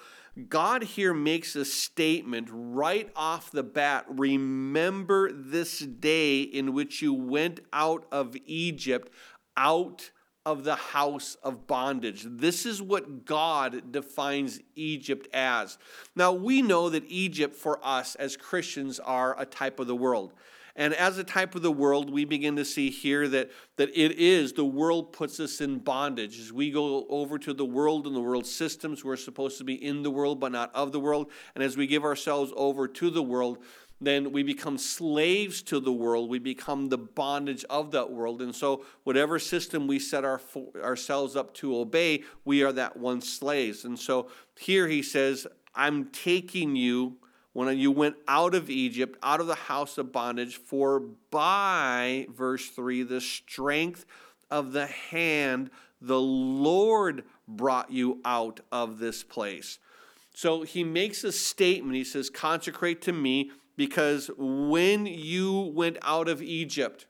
God 0.51 0.83
here 0.83 1.15
makes 1.15 1.57
a 1.57 1.65
statement 1.65 2.49
right 2.51 3.11
off 3.17 3.51
the 3.51 3.63
bat 3.63 4.05
Remember 4.07 5.33
this 5.33 5.79
day 5.79 6.43
in 6.43 6.75
which 6.75 7.01
you 7.01 7.15
went 7.15 7.61
out 7.73 8.05
of 8.13 8.37
Egypt, 8.45 9.11
out 9.57 10.11
of 10.47 10.65
the 10.65 10.77
house 10.77 11.37
of 11.43 11.67
bondage. 11.67 12.27
This 12.29 12.67
is 12.67 12.83
what 12.83 13.25
God 13.25 13.93
defines 13.93 14.61
Egypt 14.75 15.27
as. 15.33 15.79
Now, 16.15 16.33
we 16.33 16.61
know 16.61 16.91
that 16.91 17.05
Egypt 17.09 17.57
for 17.57 17.79
us 17.83 18.15
as 18.17 18.37
Christians 18.37 19.01
are 19.01 19.39
a 19.41 19.47
type 19.47 19.81
of 19.81 19.87
the 19.87 19.97
world. 19.97 20.35
And 20.77 20.93
as 20.93 21.19
a 21.19 21.25
type 21.25 21.55
of 21.55 21.63
the 21.63 21.71
world, 21.71 22.11
we 22.11 22.25
begin 22.25 22.57
to 22.57 22.65
see 22.65 22.91
here 22.91 23.29
that, 23.29 23.53
that 23.77 23.91
it 23.91 24.19
is 24.19 24.53
the 24.53 24.65
world 24.65 25.13
puts 25.13 25.39
us 25.39 25.61
in 25.61 25.79
bondage. 25.79 26.41
As 26.41 26.53
we 26.53 26.73
go 26.73 27.07
over 27.09 27.39
to 27.39 27.55
the 27.55 27.65
world 27.65 28.09
and 28.09 28.17
the 28.17 28.21
world 28.21 28.45
systems, 28.45 29.05
we're 29.05 29.17
supposed 29.17 29.59
to 29.59 29.65
be 29.65 29.75
in 29.75 30.03
the 30.03 30.11
world 30.11 30.41
but 30.41 30.51
not 30.51 30.75
of 30.75 30.91
the 30.91 30.99
world. 30.99 31.31
And 31.55 31.63
as 31.63 31.77
we 31.77 31.87
give 31.87 32.05
ourselves 32.05 32.53
over 32.57 32.89
to 32.89 33.11
the 33.11 33.23
world, 33.23 33.59
then 34.07 34.33
we 34.33 34.43
become 34.43 34.79
slaves 34.79 35.63
to 35.63 35.81
the 35.81 35.93
world. 35.93 36.29
We 36.29 36.39
become 36.39 36.89
the 36.89 36.99
bondage 36.99 37.65
of 37.71 37.91
that 37.93 38.11
world. 38.11 38.43
And 38.43 38.55
so, 38.55 38.85
whatever 39.05 39.39
system 39.39 39.87
we 39.87 39.99
set 39.99 40.25
our, 40.25 40.41
ourselves 40.83 41.37
up 41.37 41.55
to 41.55 41.77
obey, 41.77 42.25
we 42.45 42.63
are 42.63 42.73
that 42.73 42.97
one 42.97 43.21
slaves. 43.21 43.85
And 43.85 43.99
so, 43.99 44.29
here 44.59 44.89
he 44.89 45.03
says, 45.03 45.47
I'm 45.75 46.07
taking 46.07 46.77
you 46.77 47.17
when 47.53 47.79
you 47.79 47.93
went 47.93 48.17
out 48.27 48.55
of 48.55 48.69
Egypt, 48.69 49.17
out 49.23 49.41
of 49.41 49.47
the 49.47 49.55
house 49.55 49.97
of 49.97 50.11
bondage, 50.11 50.57
for 50.57 51.01
by, 51.31 52.27
verse 52.31 52.69
3, 52.69 53.05
the 53.05 53.21
strength 53.21 54.05
of 54.51 54.73
the 54.73 54.87
hand, 54.87 55.71
the 56.01 56.21
Lord 56.21 57.25
brought 57.47 57.93
you 57.93 58.21
out 58.25 58.61
of 58.73 58.99
this 58.99 59.23
place. 59.23 59.79
So 60.35 60.63
he 60.63 60.83
makes 60.83 61.23
a 61.23 61.31
statement. 61.31 61.95
He 61.95 62.05
says, 62.05 62.29
Consecrate 62.29 63.01
to 63.03 63.13
me, 63.13 63.53
because 63.77 64.31
when 64.37 65.07
you 65.07 65.73
went 65.75 65.99
out 66.03 66.29
of 66.29 66.43
Egypt, 66.43 67.07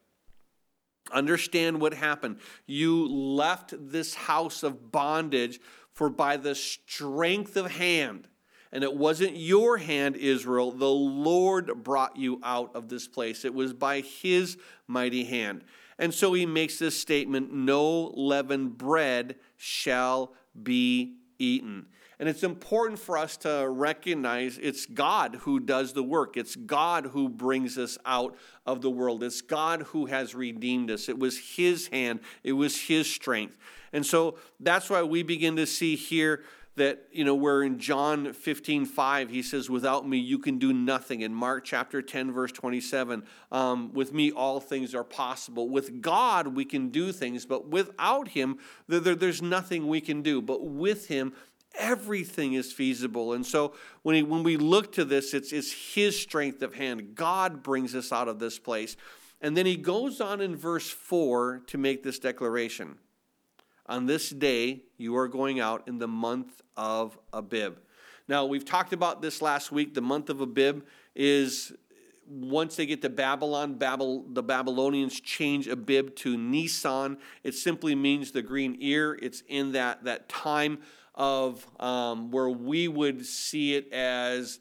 understand 1.12 1.80
what 1.80 1.94
happened. 1.94 2.38
You 2.66 3.06
left 3.06 3.74
this 3.76 4.14
house 4.14 4.62
of 4.62 4.90
bondage, 4.90 5.60
for 5.92 6.10
by 6.10 6.36
the 6.36 6.54
strength 6.54 7.56
of 7.56 7.70
hand, 7.70 8.26
and 8.72 8.82
it 8.82 8.94
wasn't 8.94 9.36
your 9.36 9.78
hand, 9.78 10.16
Israel. 10.16 10.72
The 10.72 10.90
Lord 10.90 11.84
brought 11.84 12.16
you 12.16 12.40
out 12.42 12.74
of 12.74 12.88
this 12.88 13.06
place. 13.06 13.44
It 13.44 13.54
was 13.54 13.72
by 13.72 14.00
his 14.00 14.58
mighty 14.88 15.24
hand. 15.24 15.62
And 15.96 16.12
so 16.12 16.32
he 16.32 16.44
makes 16.44 16.80
this 16.80 16.98
statement 16.98 17.52
no 17.52 18.12
leavened 18.16 18.76
bread 18.76 19.36
shall 19.56 20.34
be 20.60 21.18
eaten. 21.38 21.86
And 22.24 22.30
it's 22.30 22.42
important 22.42 22.98
for 22.98 23.18
us 23.18 23.36
to 23.36 23.68
recognize 23.68 24.56
it's 24.56 24.86
God 24.86 25.40
who 25.42 25.60
does 25.60 25.92
the 25.92 26.02
work. 26.02 26.38
It's 26.38 26.56
God 26.56 27.04
who 27.04 27.28
brings 27.28 27.76
us 27.76 27.98
out 28.06 28.34
of 28.64 28.80
the 28.80 28.88
world. 28.88 29.22
It's 29.22 29.42
God 29.42 29.82
who 29.82 30.06
has 30.06 30.34
redeemed 30.34 30.90
us. 30.90 31.10
It 31.10 31.18
was 31.18 31.36
His 31.56 31.88
hand, 31.88 32.20
it 32.42 32.54
was 32.54 32.80
His 32.80 33.12
strength. 33.12 33.58
And 33.92 34.06
so 34.06 34.38
that's 34.58 34.88
why 34.88 35.02
we 35.02 35.22
begin 35.22 35.56
to 35.56 35.66
see 35.66 35.96
here 35.96 36.44
that, 36.76 37.06
you 37.12 37.24
know, 37.24 37.34
where 37.34 37.62
in 37.62 37.78
John 37.78 38.32
15, 38.32 38.86
5, 38.86 39.28
he 39.28 39.42
says, 39.42 39.68
Without 39.68 40.08
me, 40.08 40.16
you 40.16 40.38
can 40.38 40.58
do 40.58 40.72
nothing. 40.72 41.20
In 41.20 41.34
Mark 41.34 41.64
chapter 41.64 42.00
10, 42.00 42.32
verse 42.32 42.52
27, 42.52 43.22
um, 43.52 43.92
with 43.92 44.14
me, 44.14 44.32
all 44.32 44.60
things 44.60 44.94
are 44.94 45.04
possible. 45.04 45.68
With 45.68 46.00
God, 46.00 46.48
we 46.48 46.64
can 46.64 46.88
do 46.88 47.12
things, 47.12 47.44
but 47.44 47.68
without 47.68 48.28
him, 48.28 48.58
there, 48.88 49.00
there, 49.00 49.14
there's 49.14 49.42
nothing 49.42 49.86
we 49.86 50.00
can 50.00 50.22
do. 50.22 50.42
But 50.42 50.64
with 50.64 51.08
him, 51.08 51.34
everything 51.78 52.54
is 52.54 52.72
feasible. 52.72 53.32
And 53.32 53.44
so 53.44 53.74
when, 54.02 54.16
he, 54.16 54.22
when 54.22 54.42
we 54.42 54.56
look 54.56 54.92
to 54.92 55.04
this, 55.04 55.34
it's, 55.34 55.52
it's 55.52 55.72
his 55.72 56.20
strength 56.20 56.62
of 56.62 56.74
hand. 56.74 57.14
God 57.14 57.62
brings 57.62 57.94
us 57.94 58.12
out 58.12 58.28
of 58.28 58.38
this 58.38 58.58
place. 58.58 58.96
And 59.40 59.56
then 59.56 59.66
he 59.66 59.76
goes 59.76 60.20
on 60.20 60.40
in 60.40 60.56
verse 60.56 60.88
4 60.88 61.62
to 61.66 61.78
make 61.78 62.02
this 62.02 62.18
declaration. 62.18 62.96
On 63.86 64.06
this 64.06 64.30
day, 64.30 64.84
you 64.96 65.16
are 65.16 65.28
going 65.28 65.60
out 65.60 65.86
in 65.86 65.98
the 65.98 66.08
month 66.08 66.62
of 66.76 67.18
Abib. 67.32 67.78
Now, 68.26 68.46
we've 68.46 68.64
talked 68.64 68.94
about 68.94 69.20
this 69.20 69.42
last 69.42 69.70
week. 69.70 69.92
The 69.92 70.00
month 70.00 70.30
of 70.30 70.40
Abib 70.40 70.84
is 71.14 71.72
once 72.26 72.76
they 72.76 72.86
get 72.86 73.02
to 73.02 73.10
Babylon, 73.10 73.74
Babel, 73.74 74.24
the 74.30 74.42
Babylonians 74.42 75.20
change 75.20 75.68
Abib 75.68 76.14
to 76.16 76.38
Nisan. 76.38 77.18
It 77.42 77.54
simply 77.54 77.94
means 77.94 78.30
the 78.30 78.40
green 78.40 78.76
ear. 78.80 79.18
It's 79.20 79.42
in 79.48 79.72
that, 79.72 80.04
that 80.04 80.28
time 80.30 80.78
of 81.14 81.66
um, 81.80 82.30
where 82.30 82.48
we 82.48 82.88
would 82.88 83.24
see 83.24 83.74
it 83.74 83.92
as 83.92 84.58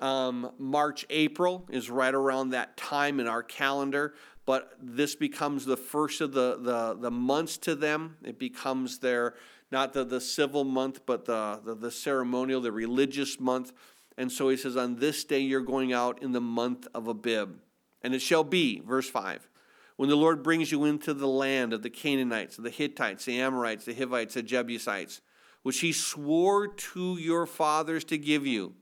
Um, 0.00 0.52
March, 0.58 1.04
April 1.10 1.66
is 1.70 1.90
right 1.90 2.14
around 2.14 2.50
that 2.50 2.76
time 2.76 3.18
in 3.18 3.26
our 3.26 3.42
calendar, 3.42 4.14
but 4.46 4.72
this 4.80 5.16
becomes 5.16 5.64
the 5.64 5.76
first 5.76 6.20
of 6.20 6.32
the, 6.32 6.58
the, 6.60 6.96
the 7.00 7.10
months 7.10 7.58
to 7.58 7.74
them. 7.74 8.16
It 8.22 8.38
becomes 8.38 9.00
their, 9.00 9.34
not 9.72 9.92
the, 9.92 10.04
the 10.04 10.20
civil 10.20 10.64
month, 10.64 11.04
but 11.04 11.24
the, 11.24 11.60
the, 11.64 11.74
the 11.74 11.90
ceremonial, 11.90 12.60
the 12.60 12.72
religious 12.72 13.40
month. 13.40 13.72
And 14.16 14.30
so 14.30 14.48
he 14.48 14.56
says, 14.56 14.76
On 14.76 14.96
this 14.96 15.24
day 15.24 15.40
you're 15.40 15.60
going 15.60 15.92
out 15.92 16.22
in 16.22 16.32
the 16.32 16.40
month 16.40 16.86
of 16.94 17.08
Abib. 17.08 17.58
And 18.00 18.14
it 18.14 18.22
shall 18.22 18.44
be, 18.44 18.80
verse 18.80 19.10
5, 19.10 19.48
when 19.96 20.08
the 20.08 20.16
Lord 20.16 20.44
brings 20.44 20.70
you 20.70 20.84
into 20.84 21.12
the 21.12 21.26
land 21.26 21.72
of 21.72 21.82
the 21.82 21.90
Canaanites, 21.90 22.56
the 22.56 22.70
Hittites, 22.70 23.24
the 23.24 23.40
Amorites, 23.40 23.84
the 23.84 23.94
Hivites, 23.94 24.34
the 24.34 24.42
Jebusites, 24.44 25.20
which 25.68 25.80
he 25.80 25.92
swore 25.92 26.66
to 26.66 27.18
your 27.18 27.44
fathers 27.44 28.02
to 28.02 28.16
give 28.16 28.46
you 28.46 28.72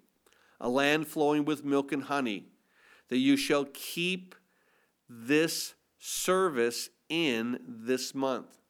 a 0.61 0.69
land 0.69 1.05
flowing 1.05 1.45
with 1.45 1.65
milk 1.65 1.91
and 1.91 2.05
honey, 2.05 2.45
that 3.09 3.17
you 3.17 3.37
shall 3.37 3.65
keep 3.75 4.37
this 5.09 5.75
service 5.99 6.89
in 7.09 7.59
this 7.67 8.15
month. 8.15 8.61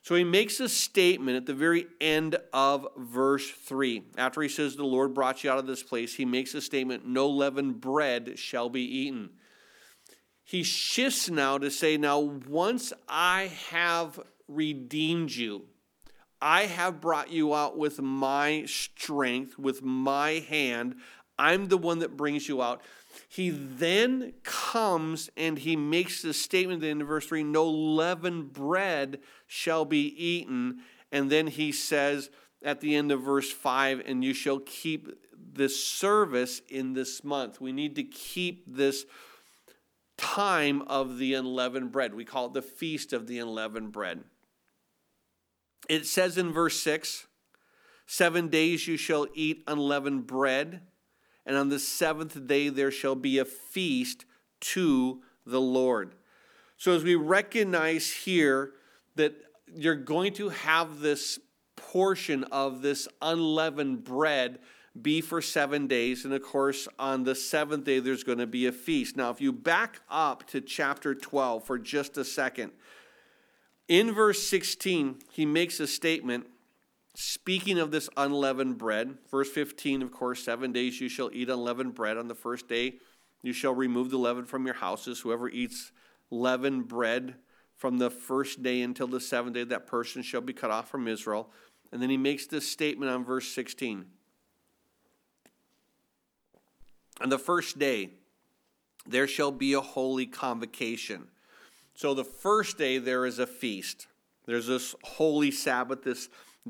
So 0.00 0.14
he 0.14 0.24
makes 0.24 0.58
a 0.58 0.70
statement 0.70 1.36
at 1.36 1.44
the 1.44 1.52
very 1.52 1.86
end 2.00 2.36
of 2.54 2.88
verse 2.96 3.50
3. 3.50 4.04
After 4.16 4.40
he 4.40 4.48
says, 4.48 4.74
The 4.74 4.84
Lord 4.84 5.12
brought 5.12 5.44
you 5.44 5.50
out 5.50 5.58
of 5.58 5.66
this 5.66 5.82
place, 5.82 6.14
he 6.14 6.24
makes 6.24 6.54
a 6.54 6.62
statement, 6.62 7.06
No 7.06 7.28
leavened 7.28 7.78
bread 7.82 8.38
shall 8.38 8.70
be 8.70 8.80
eaten. 8.80 9.28
He 10.44 10.62
shifts 10.62 11.28
now 11.28 11.58
to 11.58 11.70
say, 11.70 11.98
Now, 11.98 12.20
once 12.20 12.94
I 13.06 13.50
have 13.68 14.18
redeemed 14.48 15.30
you, 15.30 15.66
I 16.40 16.66
have 16.66 17.00
brought 17.00 17.30
you 17.30 17.54
out 17.54 17.76
with 17.76 18.00
my 18.00 18.64
strength, 18.66 19.58
with 19.58 19.82
my 19.82 20.44
hand. 20.48 20.96
I'm 21.38 21.66
the 21.66 21.78
one 21.78 22.00
that 22.00 22.16
brings 22.16 22.48
you 22.48 22.62
out. 22.62 22.82
He 23.28 23.50
then 23.50 24.34
comes 24.42 25.30
and 25.36 25.58
he 25.58 25.76
makes 25.76 26.22
the 26.22 26.34
statement 26.34 26.84
in 26.84 27.02
verse 27.04 27.26
3 27.26 27.42
no 27.42 27.66
leavened 27.68 28.52
bread 28.52 29.20
shall 29.46 29.84
be 29.84 30.06
eaten. 30.22 30.80
And 31.10 31.30
then 31.30 31.46
he 31.46 31.72
says 31.72 32.30
at 32.62 32.80
the 32.80 32.94
end 32.94 33.12
of 33.12 33.22
verse 33.22 33.50
5 33.50 34.02
and 34.04 34.24
you 34.24 34.34
shall 34.34 34.60
keep 34.60 35.08
this 35.36 35.82
service 35.82 36.60
in 36.68 36.92
this 36.92 37.24
month. 37.24 37.60
We 37.60 37.72
need 37.72 37.96
to 37.96 38.04
keep 38.04 38.64
this 38.66 39.06
time 40.16 40.82
of 40.82 41.18
the 41.18 41.34
unleavened 41.34 41.92
bread. 41.92 42.14
We 42.14 42.24
call 42.24 42.46
it 42.46 42.52
the 42.52 42.62
feast 42.62 43.12
of 43.12 43.26
the 43.26 43.38
unleavened 43.38 43.92
bread. 43.92 44.24
It 45.88 46.06
says 46.06 46.38
in 46.38 46.52
verse 46.52 46.80
6 46.80 47.26
Seven 48.10 48.48
days 48.48 48.88
you 48.88 48.96
shall 48.96 49.26
eat 49.34 49.62
unleavened 49.66 50.26
bread, 50.26 50.80
and 51.44 51.56
on 51.56 51.68
the 51.68 51.78
seventh 51.78 52.46
day 52.46 52.70
there 52.70 52.90
shall 52.90 53.14
be 53.14 53.38
a 53.38 53.44
feast 53.44 54.24
to 54.60 55.20
the 55.44 55.60
Lord. 55.60 56.14
So, 56.78 56.92
as 56.92 57.04
we 57.04 57.16
recognize 57.16 58.10
here 58.10 58.72
that 59.16 59.34
you're 59.74 59.94
going 59.94 60.32
to 60.34 60.48
have 60.48 61.00
this 61.00 61.38
portion 61.76 62.44
of 62.44 62.80
this 62.80 63.08
unleavened 63.20 64.04
bread 64.04 64.58
be 65.00 65.20
for 65.20 65.42
seven 65.42 65.86
days. 65.86 66.24
And 66.24 66.34
of 66.34 66.42
course, 66.42 66.88
on 66.98 67.24
the 67.24 67.34
seventh 67.34 67.84
day, 67.84 68.00
there's 68.00 68.24
going 68.24 68.38
to 68.38 68.46
be 68.46 68.66
a 68.66 68.72
feast. 68.72 69.16
Now, 69.16 69.30
if 69.30 69.40
you 69.40 69.52
back 69.52 70.00
up 70.10 70.46
to 70.48 70.60
chapter 70.60 71.14
12 71.14 71.64
for 71.64 71.78
just 71.78 72.16
a 72.16 72.24
second, 72.24 72.72
in 73.88 74.12
verse 74.12 74.46
16, 74.46 75.16
he 75.32 75.46
makes 75.46 75.80
a 75.80 75.86
statement 75.86 76.46
speaking 77.14 77.78
of 77.78 77.90
this 77.90 78.08
unleavened 78.16 78.78
bread. 78.78 79.16
Verse 79.30 79.50
15, 79.50 80.02
of 80.02 80.12
course, 80.12 80.44
seven 80.44 80.72
days 80.72 81.00
you 81.00 81.08
shall 81.08 81.30
eat 81.32 81.48
unleavened 81.48 81.94
bread. 81.94 82.16
On 82.16 82.28
the 82.28 82.34
first 82.34 82.68
day, 82.68 82.94
you 83.42 83.52
shall 83.52 83.74
remove 83.74 84.10
the 84.10 84.18
leaven 84.18 84.44
from 84.44 84.66
your 84.66 84.74
houses. 84.74 85.20
Whoever 85.20 85.48
eats 85.48 85.90
leavened 86.30 86.86
bread 86.86 87.34
from 87.76 87.98
the 87.98 88.10
first 88.10 88.62
day 88.62 88.82
until 88.82 89.06
the 89.06 89.20
seventh 89.20 89.54
day, 89.54 89.64
that 89.64 89.86
person 89.86 90.22
shall 90.22 90.40
be 90.40 90.52
cut 90.52 90.70
off 90.70 90.88
from 90.90 91.08
Israel. 91.08 91.50
And 91.90 92.02
then 92.02 92.10
he 92.10 92.16
makes 92.16 92.46
this 92.46 92.70
statement 92.70 93.10
on 93.10 93.24
verse 93.24 93.48
16. 93.48 94.04
On 97.20 97.28
the 97.28 97.38
first 97.38 97.78
day, 97.78 98.10
there 99.06 99.26
shall 99.26 99.50
be 99.50 99.72
a 99.72 99.80
holy 99.80 100.26
convocation. 100.26 101.28
So 101.98 102.14
the 102.14 102.22
first 102.22 102.78
day 102.78 102.98
there 102.98 103.26
is 103.26 103.40
a 103.40 103.46
feast. 103.46 104.06
There's 104.46 104.68
this 104.68 104.94
holy 105.02 105.50
Sabbath, 105.50 106.04
this 106.04 106.28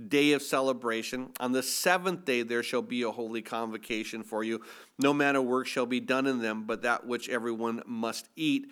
day 0.09 0.33
of 0.33 0.41
celebration. 0.41 1.33
On 1.39 1.53
the 1.53 1.63
seventh 1.63 2.25
day 2.25 2.43
there 2.43 2.63
shall 2.63 2.81
be 2.81 3.03
a 3.03 3.11
holy 3.11 3.43
convocation 3.43 4.23
for 4.23 4.43
you. 4.43 4.63
No 4.99 5.13
manner 5.13 5.41
of 5.41 5.45
work 5.45 5.67
shall 5.67 5.85
be 5.85 6.01
done 6.01 6.27
in 6.27 6.39
them, 6.39 6.65
but 6.65 6.81
that 6.81 7.07
which 7.07 7.29
everyone 7.29 7.83
must 7.85 8.31
eat, 8.37 8.71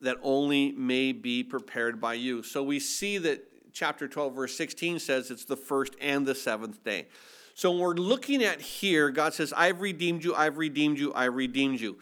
that 0.00 0.16
only 0.24 0.72
may 0.72 1.12
be 1.12 1.44
prepared 1.44 2.00
by 2.00 2.14
you. 2.14 2.42
So 2.42 2.64
we 2.64 2.80
see 2.80 3.18
that 3.18 3.44
chapter 3.72 4.08
12, 4.08 4.34
verse 4.34 4.56
16 4.56 4.98
says 4.98 5.30
it's 5.30 5.44
the 5.44 5.56
first 5.56 5.94
and 6.00 6.26
the 6.26 6.34
seventh 6.34 6.82
day. 6.82 7.06
So 7.54 7.70
when 7.70 7.78
we're 7.78 7.94
looking 7.94 8.42
at 8.42 8.60
here, 8.60 9.10
God 9.10 9.34
says, 9.34 9.52
I've 9.56 9.80
redeemed 9.80 10.24
you, 10.24 10.34
I've 10.34 10.58
redeemed 10.58 10.98
you, 10.98 11.14
I've 11.14 11.36
redeemed 11.36 11.80
you 11.80 11.96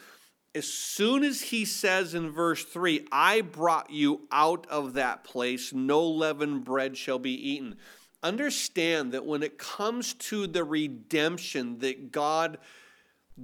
as 0.55 0.67
soon 0.67 1.25
as 1.25 1.43
he 1.43 1.65
says 1.65 2.15
in 2.15 2.31
verse 2.31 2.65
3, 2.65 3.09
I 3.11 3.41
brought 3.41 3.91
you 3.91 4.23
out 4.31 4.67
of 4.71 4.95
that 4.95 5.25
place, 5.25 5.73
no 5.73 6.07
leavened 6.07 6.65
bread 6.65 6.97
shall 6.97 7.19
be 7.19 7.33
eaten. 7.33 7.77
Understand 8.23 9.13
that 9.13 9.27
when 9.27 9.43
it 9.43 9.59
comes 9.59 10.15
to 10.15 10.47
the 10.47 10.63
redemption 10.63 11.81
that 11.81 12.13
God 12.13 12.59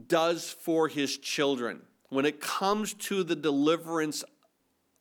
does 0.06 0.50
for 0.50 0.86
his 0.86 1.18
children, 1.18 1.82
when 2.10 2.24
it 2.24 2.40
comes 2.40 2.94
to 2.94 3.24
the 3.24 3.36
deliverance 3.36 4.22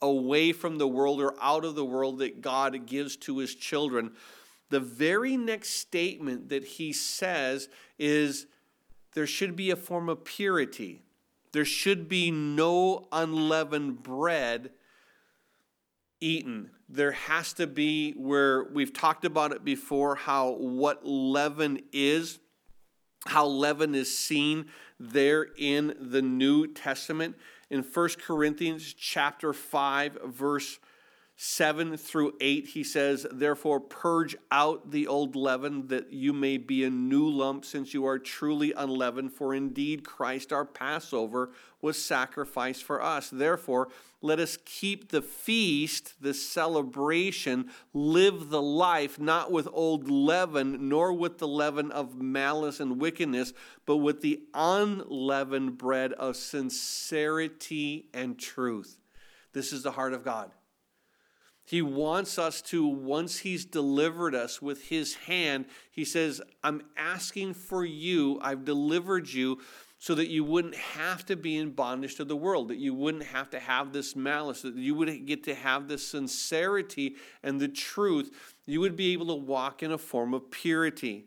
away 0.02 0.52
from 0.52 0.80
the 0.80 0.88
world 0.88 1.22
or 1.22 1.36
out 1.40 1.64
of 1.64 1.76
the 1.76 1.86
world 1.86 2.20
that 2.20 2.42
God 2.42 2.88
gives 2.88 3.16
to 3.18 3.38
his 3.38 3.54
children, 3.54 4.14
the 4.70 4.80
very 4.80 5.38
next 5.38 5.72
statement 5.76 6.50
that 6.50 6.64
he 6.64 6.92
says 6.92 7.70
is 8.00 8.48
there 9.14 9.28
should 9.28 9.56
be 9.56 9.70
a 9.70 9.76
form 9.76 10.10
of 10.10 10.24
purity 10.24 11.04
there 11.52 11.66
should 11.66 12.08
be 12.08 12.32
no 12.32 13.08
unleavened 13.12 14.04
bread 14.04 14.72
eaten. 16.20 16.72
There 16.88 17.12
has 17.12 17.54
to 17.54 17.68
be 17.68 18.12
where 18.14 18.66
we've 18.66 18.94
talked 18.94 19.26
about 19.26 19.52
it 19.52 19.64
before 19.64 20.16
how 20.16 20.52
what 20.52 21.06
leaven 21.06 21.82
is, 21.92 22.40
how 23.26 23.48
leaven 23.48 23.96
is 23.96 24.16
seen 24.16 24.66
there 25.00 25.48
in 25.58 25.96
the 26.00 26.22
New 26.22 26.68
Testament. 26.68 27.36
In 27.70 27.84
1 27.84 28.10
Corinthians 28.26 28.94
chapter 28.94 29.54
5 29.54 30.18
verse 30.26 30.80
7 31.42 31.96
through 31.96 32.34
8, 32.42 32.68
he 32.68 32.84
says, 32.84 33.26
Therefore, 33.32 33.80
purge 33.80 34.36
out 34.52 34.92
the 34.92 35.08
old 35.08 35.38
leaven, 35.38 35.88
that 35.88 36.12
you 36.12 36.34
may 36.34 36.58
be 36.58 36.84
a 36.84 36.90
new 36.90 37.30
lump, 37.30 37.64
since 37.64 37.94
you 37.94 38.06
are 38.06 38.20
truly 38.20 38.74
unleavened. 38.74 39.32
For 39.32 39.56
indeed, 39.56 40.04
Christ 40.04 40.52
our 40.52 40.66
Passover 40.66 41.52
was 41.82 42.04
sacrificed 42.04 42.84
for 42.84 43.02
us. 43.02 43.30
Therefore, 43.30 43.88
let 44.22 44.42
us 44.42 44.58
keep 44.66 45.12
the 45.12 45.22
feast, 45.22 46.16
the 46.20 46.34
celebration, 46.34 47.70
live 47.94 48.50
the 48.50 48.62
life, 48.62 49.18
not 49.18 49.50
with 49.50 49.70
old 49.72 50.12
leaven, 50.12 50.90
nor 50.90 51.14
with 51.14 51.38
the 51.38 51.48
leaven 51.48 51.90
of 51.90 52.20
malice 52.20 52.82
and 52.82 53.00
wickedness, 53.00 53.54
but 53.86 53.96
with 53.96 54.20
the 54.20 54.42
unleavened 54.54 55.78
bread 55.78 56.12
of 56.12 56.36
sincerity 56.36 58.10
and 58.14 58.38
truth. 58.38 58.98
This 59.54 59.72
is 59.72 59.84
the 59.84 59.92
heart 59.92 60.12
of 60.14 60.26
God. 60.26 60.52
He 61.70 61.84
wants 61.84 62.40
us 62.40 62.64
to, 62.64 62.84
once 62.84 63.38
He's 63.38 63.64
delivered 63.64 64.34
us 64.34 64.60
with 64.60 64.86
His 64.86 65.14
hand, 65.14 65.66
He 65.92 66.04
says, 66.04 66.42
I'm 66.64 66.82
asking 66.98 67.54
for 67.54 67.86
you, 67.86 68.40
I've 68.42 68.66
delivered 68.66 69.32
you 69.32 69.60
so 70.00 70.16
that 70.16 70.30
you 70.30 70.44
wouldn't 70.44 70.74
have 70.74 71.28
to 71.28 71.36
be 71.36 71.58
in 71.58 71.70
bondage 71.70 72.16
to 72.16 72.26
the 72.26 72.36
world, 72.36 72.70
that 72.70 72.80
you 72.80 72.96
wouldn't 72.96 73.26
have 73.26 73.52
to 73.52 73.60
have 73.60 73.94
this 73.94 74.16
malice, 74.16 74.64
that 74.64 74.74
you 74.78 74.96
would 74.96 75.28
get 75.28 75.44
to 75.44 75.54
have 75.54 75.88
this 75.88 76.08
sincerity 76.08 77.18
and 77.44 77.60
the 77.60 77.68
truth. 77.68 78.56
You 78.66 78.80
would 78.82 78.96
be 78.96 79.14
able 79.14 79.28
to 79.28 79.36
walk 79.36 79.84
in 79.84 79.92
a 79.92 80.00
form 80.00 80.34
of 80.34 80.50
purity. 80.50 81.26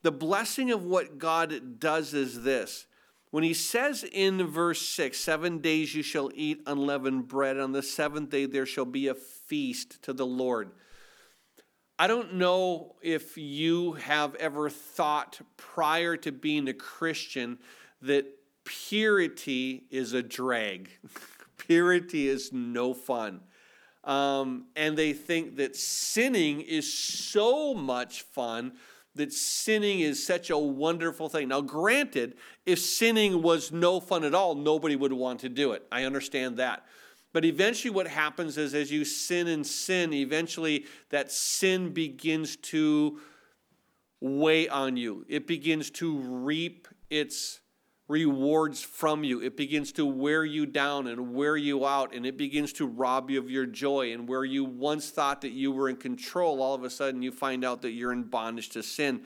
The 0.00 0.10
blessing 0.10 0.70
of 0.70 0.84
what 0.84 1.18
God 1.18 1.78
does 1.78 2.14
is 2.14 2.44
this 2.44 2.86
when 3.30 3.44
he 3.44 3.54
says 3.54 4.04
in 4.04 4.46
verse 4.46 4.80
6, 4.80 5.18
seven 5.18 5.58
days 5.58 5.94
you 5.94 6.02
shall 6.02 6.30
eat 6.34 6.62
unleavened 6.66 7.28
bread, 7.28 7.58
on 7.58 7.72
the 7.72 7.82
seventh 7.82 8.30
day 8.30 8.46
there 8.46 8.66
shall 8.66 8.84
be 8.84 9.08
a 9.08 9.14
feast 9.14 10.02
to 10.02 10.12
the 10.12 10.26
Lord. 10.26 10.70
I 11.98 12.06
don't 12.06 12.34
know 12.34 12.96
if 13.02 13.38
you 13.38 13.92
have 13.92 14.34
ever 14.34 14.68
thought 14.68 15.40
prior 15.56 16.16
to 16.18 16.30
being 16.30 16.68
a 16.68 16.74
Christian 16.74 17.58
that 18.02 18.26
purity 18.64 19.84
is 19.90 20.12
a 20.12 20.22
drag. 20.22 20.90
purity 21.56 22.28
is 22.28 22.52
no 22.52 22.92
fun. 22.92 23.40
Um, 24.04 24.66
and 24.76 24.96
they 24.96 25.12
think 25.14 25.56
that 25.56 25.74
sinning 25.74 26.60
is 26.60 26.92
so 26.92 27.74
much 27.74 28.22
fun 28.22 28.74
that 29.16 29.32
sinning 29.32 30.00
is 30.00 30.24
such 30.24 30.50
a 30.50 30.58
wonderful 30.58 31.28
thing. 31.28 31.48
Now, 31.48 31.60
granted, 31.60 32.34
if 32.64 32.78
sinning 32.78 33.42
was 33.42 33.72
no 33.72 34.00
fun 34.00 34.24
at 34.24 34.34
all, 34.34 34.54
nobody 34.54 34.96
would 34.96 35.12
want 35.12 35.40
to 35.40 35.48
do 35.48 35.72
it. 35.72 35.86
I 35.90 36.04
understand 36.04 36.56
that. 36.58 36.84
But 37.32 37.44
eventually, 37.44 37.90
what 37.90 38.06
happens 38.06 38.56
is 38.56 38.74
as 38.74 38.90
you 38.90 39.04
sin 39.04 39.46
and 39.48 39.66
sin, 39.66 40.12
eventually 40.12 40.86
that 41.10 41.30
sin 41.30 41.90
begins 41.90 42.56
to 42.56 43.20
weigh 44.20 44.68
on 44.68 44.96
you. 44.96 45.24
It 45.28 45.46
begins 45.46 45.90
to 45.92 46.16
reap 46.16 46.88
its 47.10 47.60
rewards 48.08 48.82
from 48.82 49.24
you. 49.24 49.40
It 49.40 49.56
begins 49.56 49.92
to 49.92 50.06
wear 50.06 50.44
you 50.44 50.66
down 50.66 51.06
and 51.06 51.34
wear 51.34 51.56
you 51.56 51.86
out, 51.86 52.14
and 52.14 52.24
it 52.24 52.36
begins 52.36 52.72
to 52.74 52.86
rob 52.86 53.30
you 53.30 53.38
of 53.38 53.50
your 53.50 53.66
joy. 53.66 54.12
And 54.12 54.28
where 54.28 54.44
you 54.44 54.64
once 54.64 55.10
thought 55.10 55.40
that 55.40 55.52
you 55.52 55.72
were 55.72 55.88
in 55.88 55.96
control, 55.96 56.62
all 56.62 56.74
of 56.74 56.84
a 56.84 56.90
sudden 56.90 57.22
you 57.22 57.32
find 57.32 57.64
out 57.64 57.82
that 57.82 57.90
you're 57.90 58.12
in 58.12 58.24
bondage 58.24 58.70
to 58.70 58.82
sin. 58.82 59.22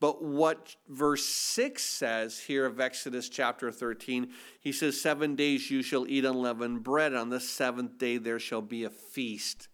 But 0.00 0.22
what 0.22 0.76
verse 0.88 1.26
6 1.26 1.82
says 1.82 2.38
here 2.38 2.66
of 2.66 2.78
Exodus 2.78 3.28
chapter 3.28 3.72
13, 3.72 4.30
he 4.60 4.70
says, 4.70 5.00
Seven 5.00 5.34
days 5.34 5.70
you 5.70 5.82
shall 5.82 6.06
eat 6.06 6.24
unleavened 6.24 6.84
bread, 6.84 7.14
on 7.14 7.30
the 7.30 7.40
seventh 7.40 7.98
day 7.98 8.18
there 8.18 8.38
shall 8.38 8.62
be 8.62 8.84
a 8.84 8.90
feast. 8.90 9.68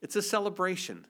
It's 0.00 0.16
a 0.16 0.22
celebration. 0.22 1.06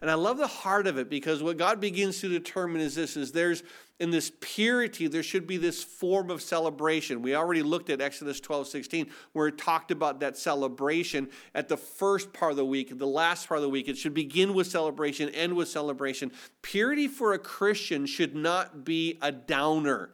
And 0.00 0.10
I 0.10 0.14
love 0.14 0.38
the 0.38 0.46
heart 0.46 0.86
of 0.86 0.96
it 0.98 1.10
because 1.10 1.42
what 1.42 1.56
God 1.56 1.80
begins 1.80 2.20
to 2.20 2.28
determine 2.28 2.80
is 2.80 2.94
this 2.94 3.16
is 3.16 3.32
there's 3.32 3.64
in 4.00 4.10
this 4.10 4.30
purity, 4.40 5.08
there 5.08 5.24
should 5.24 5.46
be 5.46 5.56
this 5.56 5.82
form 5.82 6.30
of 6.30 6.40
celebration. 6.40 7.20
We 7.20 7.34
already 7.34 7.62
looked 7.62 7.90
at 7.90 8.00
Exodus 8.00 8.38
12, 8.38 8.68
16, 8.68 9.10
where 9.32 9.48
it 9.48 9.58
talked 9.58 9.90
about 9.90 10.20
that 10.20 10.36
celebration 10.36 11.28
at 11.54 11.68
the 11.68 11.76
first 11.76 12.32
part 12.32 12.52
of 12.52 12.56
the 12.56 12.64
week, 12.64 12.96
the 12.96 13.06
last 13.06 13.48
part 13.48 13.58
of 13.58 13.62
the 13.62 13.68
week. 13.68 13.88
It 13.88 13.98
should 13.98 14.14
begin 14.14 14.54
with 14.54 14.68
celebration, 14.68 15.30
end 15.30 15.54
with 15.54 15.68
celebration. 15.68 16.30
Purity 16.62 17.08
for 17.08 17.32
a 17.32 17.38
Christian 17.38 18.06
should 18.06 18.36
not 18.36 18.84
be 18.84 19.18
a 19.20 19.32
downer. 19.32 20.10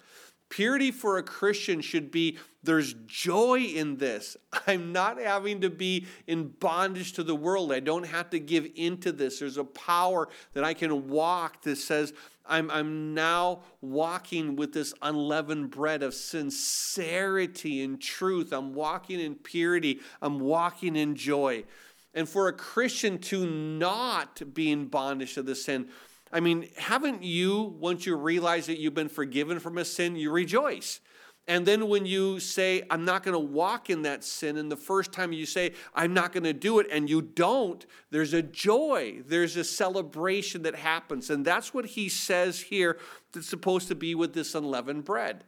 Purity 0.48 0.90
for 0.90 1.18
a 1.18 1.22
Christian 1.22 1.80
should 1.80 2.10
be 2.10 2.38
there's 2.62 2.94
joy 3.06 3.60
in 3.60 3.96
this. 3.96 4.36
I'm 4.66 4.92
not 4.92 5.20
having 5.20 5.60
to 5.60 5.70
be 5.70 6.06
in 6.26 6.48
bondage 6.48 7.12
to 7.14 7.22
the 7.22 7.34
world. 7.34 7.72
I 7.72 7.80
don't 7.80 8.06
have 8.06 8.30
to 8.30 8.40
give 8.40 8.66
into 8.74 9.12
this. 9.12 9.40
There's 9.40 9.58
a 9.58 9.64
power 9.64 10.28
that 10.54 10.64
I 10.64 10.72
can 10.72 11.08
walk 11.08 11.62
that 11.62 11.76
says, 11.76 12.14
I'm, 12.46 12.70
I'm 12.70 13.14
now 13.14 13.60
walking 13.80 14.56
with 14.56 14.72
this 14.72 14.92
unleavened 15.00 15.70
bread 15.70 16.02
of 16.02 16.14
sincerity 16.14 17.82
and 17.82 18.00
truth. 18.00 18.52
I'm 18.52 18.74
walking 18.74 19.18
in 19.18 19.34
purity. 19.36 20.00
I'm 20.20 20.40
walking 20.40 20.96
in 20.96 21.16
joy. 21.16 21.64
And 22.12 22.28
for 22.28 22.48
a 22.48 22.52
Christian 22.52 23.18
to 23.18 23.46
not 23.46 24.54
be 24.54 24.70
in 24.70 24.86
bondage 24.86 25.34
to 25.34 25.42
the 25.42 25.54
sin, 25.54 25.88
I 26.32 26.40
mean, 26.40 26.68
haven't 26.76 27.22
you, 27.22 27.76
once 27.78 28.06
you 28.06 28.16
realize 28.16 28.66
that 28.66 28.78
you've 28.78 28.94
been 28.94 29.08
forgiven 29.08 29.58
from 29.58 29.78
a 29.78 29.84
sin, 29.84 30.16
you 30.16 30.30
rejoice? 30.30 31.00
And 31.46 31.66
then 31.66 31.88
when 31.88 32.06
you 32.06 32.40
say, 32.40 32.84
I'm 32.88 33.04
not 33.04 33.22
going 33.22 33.34
to 33.34 33.38
walk 33.38 33.90
in 33.90 34.02
that 34.02 34.24
sin, 34.24 34.56
and 34.56 34.72
the 34.72 34.76
first 34.76 35.12
time 35.12 35.32
you 35.32 35.44
say, 35.44 35.72
I'm 35.94 36.14
not 36.14 36.32
going 36.32 36.44
to 36.44 36.54
do 36.54 36.78
it, 36.78 36.86
and 36.90 37.08
you 37.08 37.20
don't, 37.20 37.84
there's 38.10 38.32
a 38.32 38.40
joy, 38.40 39.20
there's 39.26 39.56
a 39.56 39.64
celebration 39.64 40.62
that 40.62 40.74
happens. 40.74 41.28
And 41.28 41.44
that's 41.44 41.74
what 41.74 41.84
he 41.84 42.08
says 42.08 42.62
here 42.62 42.98
that's 43.32 43.48
supposed 43.48 43.88
to 43.88 43.94
be 43.94 44.14
with 44.14 44.32
this 44.32 44.54
unleavened 44.54 45.04
bread. 45.04 45.44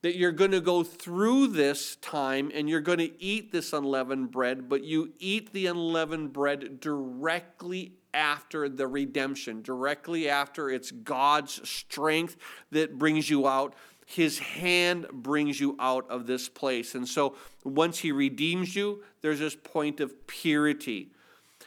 That 0.00 0.16
you're 0.16 0.32
going 0.32 0.52
to 0.52 0.60
go 0.60 0.82
through 0.82 1.48
this 1.48 1.96
time 1.96 2.50
and 2.54 2.68
you're 2.68 2.80
going 2.80 2.98
to 2.98 3.22
eat 3.22 3.52
this 3.52 3.72
unleavened 3.72 4.30
bread, 4.30 4.68
but 4.68 4.84
you 4.84 5.12
eat 5.18 5.52
the 5.52 5.66
unleavened 5.66 6.32
bread 6.32 6.80
directly 6.80 7.92
after 8.14 8.68
the 8.68 8.86
redemption, 8.86 9.60
directly 9.60 10.28
after 10.28 10.70
it's 10.70 10.90
God's 10.90 11.68
strength 11.68 12.36
that 12.70 12.96
brings 12.96 13.28
you 13.28 13.46
out 13.46 13.74
his 14.10 14.38
hand 14.38 15.06
brings 15.12 15.60
you 15.60 15.76
out 15.78 16.10
of 16.10 16.26
this 16.26 16.48
place. 16.48 16.94
And 16.94 17.06
so 17.06 17.36
once 17.62 17.98
he 17.98 18.10
redeems 18.10 18.74
you, 18.74 19.02
there's 19.20 19.38
this 19.38 19.54
point 19.54 20.00
of 20.00 20.26
purity. 20.26 21.10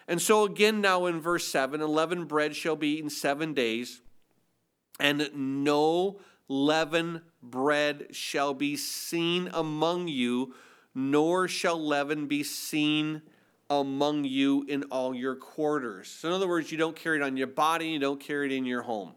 And 0.08 0.20
so 0.20 0.46
again, 0.46 0.82
now 0.82 1.06
in 1.06 1.22
verse 1.22 1.48
7 1.48 1.84
Unleavened 1.84 2.28
bread 2.28 2.56
shall 2.56 2.76
be 2.76 2.98
eaten 2.98 3.12
seven 3.12 3.54
days, 3.54 4.02
and 5.00 5.30
no 5.36 6.20
leaven 6.48 7.22
bread 7.44 8.08
shall 8.10 8.56
be 8.56 8.76
seen 8.76 9.48
among 9.54 10.08
you, 10.08 10.56
nor 10.96 11.48
shall 11.48 11.80
leaven 11.80 12.26
be 12.26 12.42
seen 12.42 13.22
among 13.70 14.24
you 14.24 14.66
in 14.68 14.82
all 14.86 15.14
your 15.14 15.36
quarters. 15.36 16.10
So, 16.10 16.30
in 16.30 16.34
other 16.34 16.48
words, 16.48 16.72
you 16.72 16.80
don't 16.80 16.96
carry 16.96 17.18
it 17.18 17.24
on 17.24 17.38
your 17.38 17.46
body, 17.46 17.90
you 17.90 18.00
don't 18.00 18.20
carry 18.20 18.48
it 18.48 18.58
in 18.58 18.66
your 18.66 18.82
home. 18.82 19.12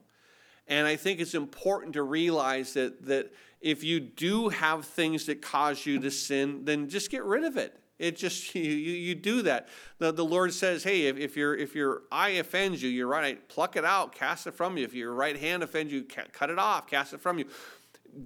And 0.66 0.86
I 0.86 0.96
think 0.96 1.20
it's 1.20 1.34
important 1.34 1.92
to 1.94 2.02
realize 2.02 2.74
that, 2.74 3.04
that 3.06 3.32
if 3.60 3.84
you 3.84 4.00
do 4.00 4.48
have 4.48 4.84
things 4.84 5.26
that 5.26 5.42
cause 5.42 5.84
you 5.84 5.98
to 6.00 6.10
sin, 6.10 6.64
then 6.64 6.88
just 6.88 7.10
get 7.10 7.24
rid 7.24 7.44
of 7.44 7.56
it. 7.56 7.78
It 7.98 8.16
just 8.16 8.54
you, 8.54 8.62
you 8.62 9.14
do 9.14 9.42
that. 9.42 9.68
The, 9.98 10.12
the 10.12 10.24
Lord 10.24 10.52
says, 10.52 10.84
hey, 10.84 11.06
if, 11.06 11.16
if 11.18 11.36
your 11.36 11.56
if 11.56 11.74
your 11.74 12.02
eye 12.10 12.30
offends 12.30 12.82
you, 12.82 12.88
your 12.88 13.08
right 13.08 13.46
pluck 13.48 13.76
it 13.76 13.84
out, 13.84 14.14
cast 14.14 14.46
it 14.46 14.54
from 14.54 14.76
you. 14.76 14.84
If 14.84 14.94
your 14.94 15.12
right 15.12 15.38
hand 15.38 15.62
offends 15.62 15.92
you, 15.92 16.04
cut 16.04 16.50
it 16.50 16.58
off, 16.58 16.86
cast 16.86 17.12
it 17.12 17.20
from 17.20 17.38
you. 17.38 17.46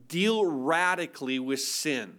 Deal 0.07 0.45
radically 0.45 1.39
with 1.39 1.61
sin. 1.61 2.19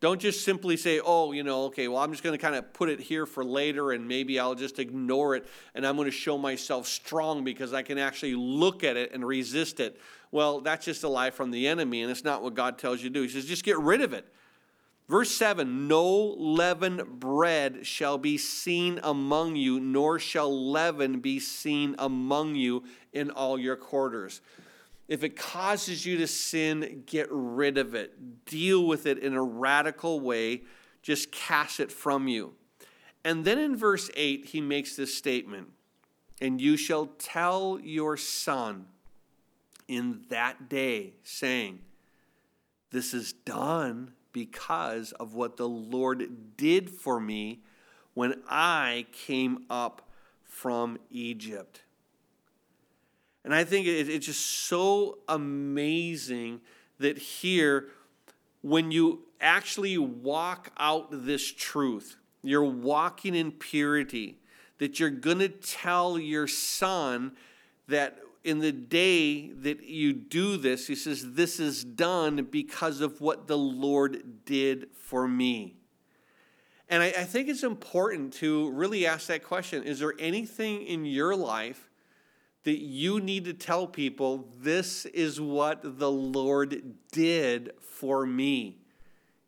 Don't 0.00 0.20
just 0.20 0.44
simply 0.44 0.76
say, 0.76 1.00
oh, 1.02 1.32
you 1.32 1.42
know, 1.42 1.64
okay, 1.64 1.88
well, 1.88 1.98
I'm 1.98 2.10
just 2.10 2.22
going 2.22 2.36
to 2.36 2.42
kind 2.42 2.54
of 2.54 2.72
put 2.74 2.88
it 2.90 3.00
here 3.00 3.24
for 3.24 3.44
later 3.44 3.92
and 3.92 4.06
maybe 4.06 4.38
I'll 4.38 4.54
just 4.54 4.78
ignore 4.78 5.34
it 5.34 5.46
and 5.74 5.86
I'm 5.86 5.96
going 5.96 6.06
to 6.06 6.12
show 6.12 6.36
myself 6.36 6.86
strong 6.86 7.42
because 7.44 7.72
I 7.72 7.82
can 7.82 7.96
actually 7.96 8.34
look 8.34 8.84
at 8.84 8.96
it 8.96 9.12
and 9.12 9.26
resist 9.26 9.80
it. 9.80 9.98
Well, 10.30 10.60
that's 10.60 10.84
just 10.84 11.04
a 11.04 11.08
lie 11.08 11.30
from 11.30 11.50
the 11.50 11.66
enemy 11.68 12.02
and 12.02 12.10
it's 12.10 12.24
not 12.24 12.42
what 12.42 12.54
God 12.54 12.76
tells 12.76 13.02
you 13.02 13.08
to 13.08 13.14
do. 13.14 13.22
He 13.22 13.28
says, 13.28 13.46
just 13.46 13.64
get 13.64 13.78
rid 13.78 14.02
of 14.02 14.12
it. 14.12 14.26
Verse 15.08 15.30
7 15.30 15.86
No 15.86 16.06
leaven 16.06 17.02
bread 17.18 17.86
shall 17.86 18.18
be 18.18 18.38
seen 18.38 19.00
among 19.02 19.56
you, 19.56 19.78
nor 19.78 20.18
shall 20.18 20.70
leaven 20.70 21.20
be 21.20 21.38
seen 21.38 21.94
among 21.98 22.54
you 22.54 22.84
in 23.12 23.30
all 23.30 23.58
your 23.58 23.76
quarters. 23.76 24.40
If 25.06 25.22
it 25.22 25.36
causes 25.36 26.06
you 26.06 26.16
to 26.18 26.26
sin, 26.26 27.02
get 27.06 27.28
rid 27.30 27.76
of 27.76 27.94
it. 27.94 28.44
Deal 28.46 28.86
with 28.86 29.06
it 29.06 29.18
in 29.18 29.34
a 29.34 29.42
radical 29.42 30.20
way. 30.20 30.62
Just 31.02 31.30
cast 31.30 31.80
it 31.80 31.92
from 31.92 32.26
you. 32.26 32.54
And 33.24 33.44
then 33.44 33.58
in 33.58 33.76
verse 33.76 34.10
8, 34.14 34.46
he 34.46 34.60
makes 34.60 34.96
this 34.96 35.14
statement 35.14 35.68
And 36.40 36.60
you 36.60 36.76
shall 36.76 37.06
tell 37.18 37.78
your 37.82 38.16
son 38.16 38.86
in 39.86 40.22
that 40.30 40.68
day, 40.68 41.14
saying, 41.22 41.80
This 42.90 43.12
is 43.12 43.32
done 43.32 44.12
because 44.32 45.12
of 45.12 45.34
what 45.34 45.56
the 45.56 45.68
Lord 45.68 46.56
did 46.56 46.90
for 46.90 47.20
me 47.20 47.62
when 48.14 48.42
I 48.48 49.06
came 49.12 49.64
up 49.68 50.08
from 50.42 50.98
Egypt. 51.10 51.82
And 53.44 53.54
I 53.54 53.64
think 53.64 53.86
it's 53.86 54.26
just 54.26 54.44
so 54.44 55.18
amazing 55.28 56.62
that 56.98 57.18
here, 57.18 57.88
when 58.62 58.90
you 58.90 59.24
actually 59.40 59.98
walk 59.98 60.72
out 60.78 61.08
this 61.10 61.52
truth, 61.52 62.16
you're 62.42 62.64
walking 62.64 63.34
in 63.34 63.52
purity, 63.52 64.38
that 64.78 64.98
you're 64.98 65.10
going 65.10 65.40
to 65.40 65.48
tell 65.48 66.18
your 66.18 66.46
son 66.46 67.32
that 67.86 68.18
in 68.44 68.60
the 68.60 68.72
day 68.72 69.48
that 69.50 69.84
you 69.84 70.12
do 70.12 70.56
this, 70.56 70.86
he 70.86 70.94
says, 70.94 71.34
This 71.34 71.60
is 71.60 71.84
done 71.84 72.48
because 72.50 73.00
of 73.00 73.20
what 73.20 73.46
the 73.46 73.58
Lord 73.58 74.44
did 74.44 74.88
for 74.94 75.28
me. 75.28 75.76
And 76.88 77.02
I, 77.02 77.06
I 77.06 77.24
think 77.24 77.48
it's 77.48 77.62
important 77.62 78.34
to 78.34 78.70
really 78.70 79.06
ask 79.06 79.26
that 79.28 79.42
question 79.42 79.82
Is 79.82 79.98
there 79.98 80.14
anything 80.18 80.82
in 80.82 81.04
your 81.04 81.34
life 81.34 81.90
that 82.64 82.80
you 82.80 83.20
need 83.20 83.44
to 83.44 83.52
tell 83.52 83.86
people 83.86 84.48
this 84.60 85.04
is 85.06 85.40
what 85.40 85.98
the 85.98 86.10
Lord 86.10 86.94
did 87.12 87.72
for 87.80 88.26
me. 88.26 88.78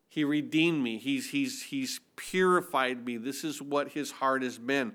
He 0.08 0.24
redeemed 0.24 0.82
me. 0.82 0.98
He's, 0.98 1.30
he's, 1.30 1.64
he's 1.64 2.00
purified 2.16 3.04
me. 3.04 3.16
This 3.16 3.44
is 3.44 3.60
what 3.60 3.90
his 3.90 4.10
heart 4.12 4.42
has 4.42 4.58
been. 4.58 4.92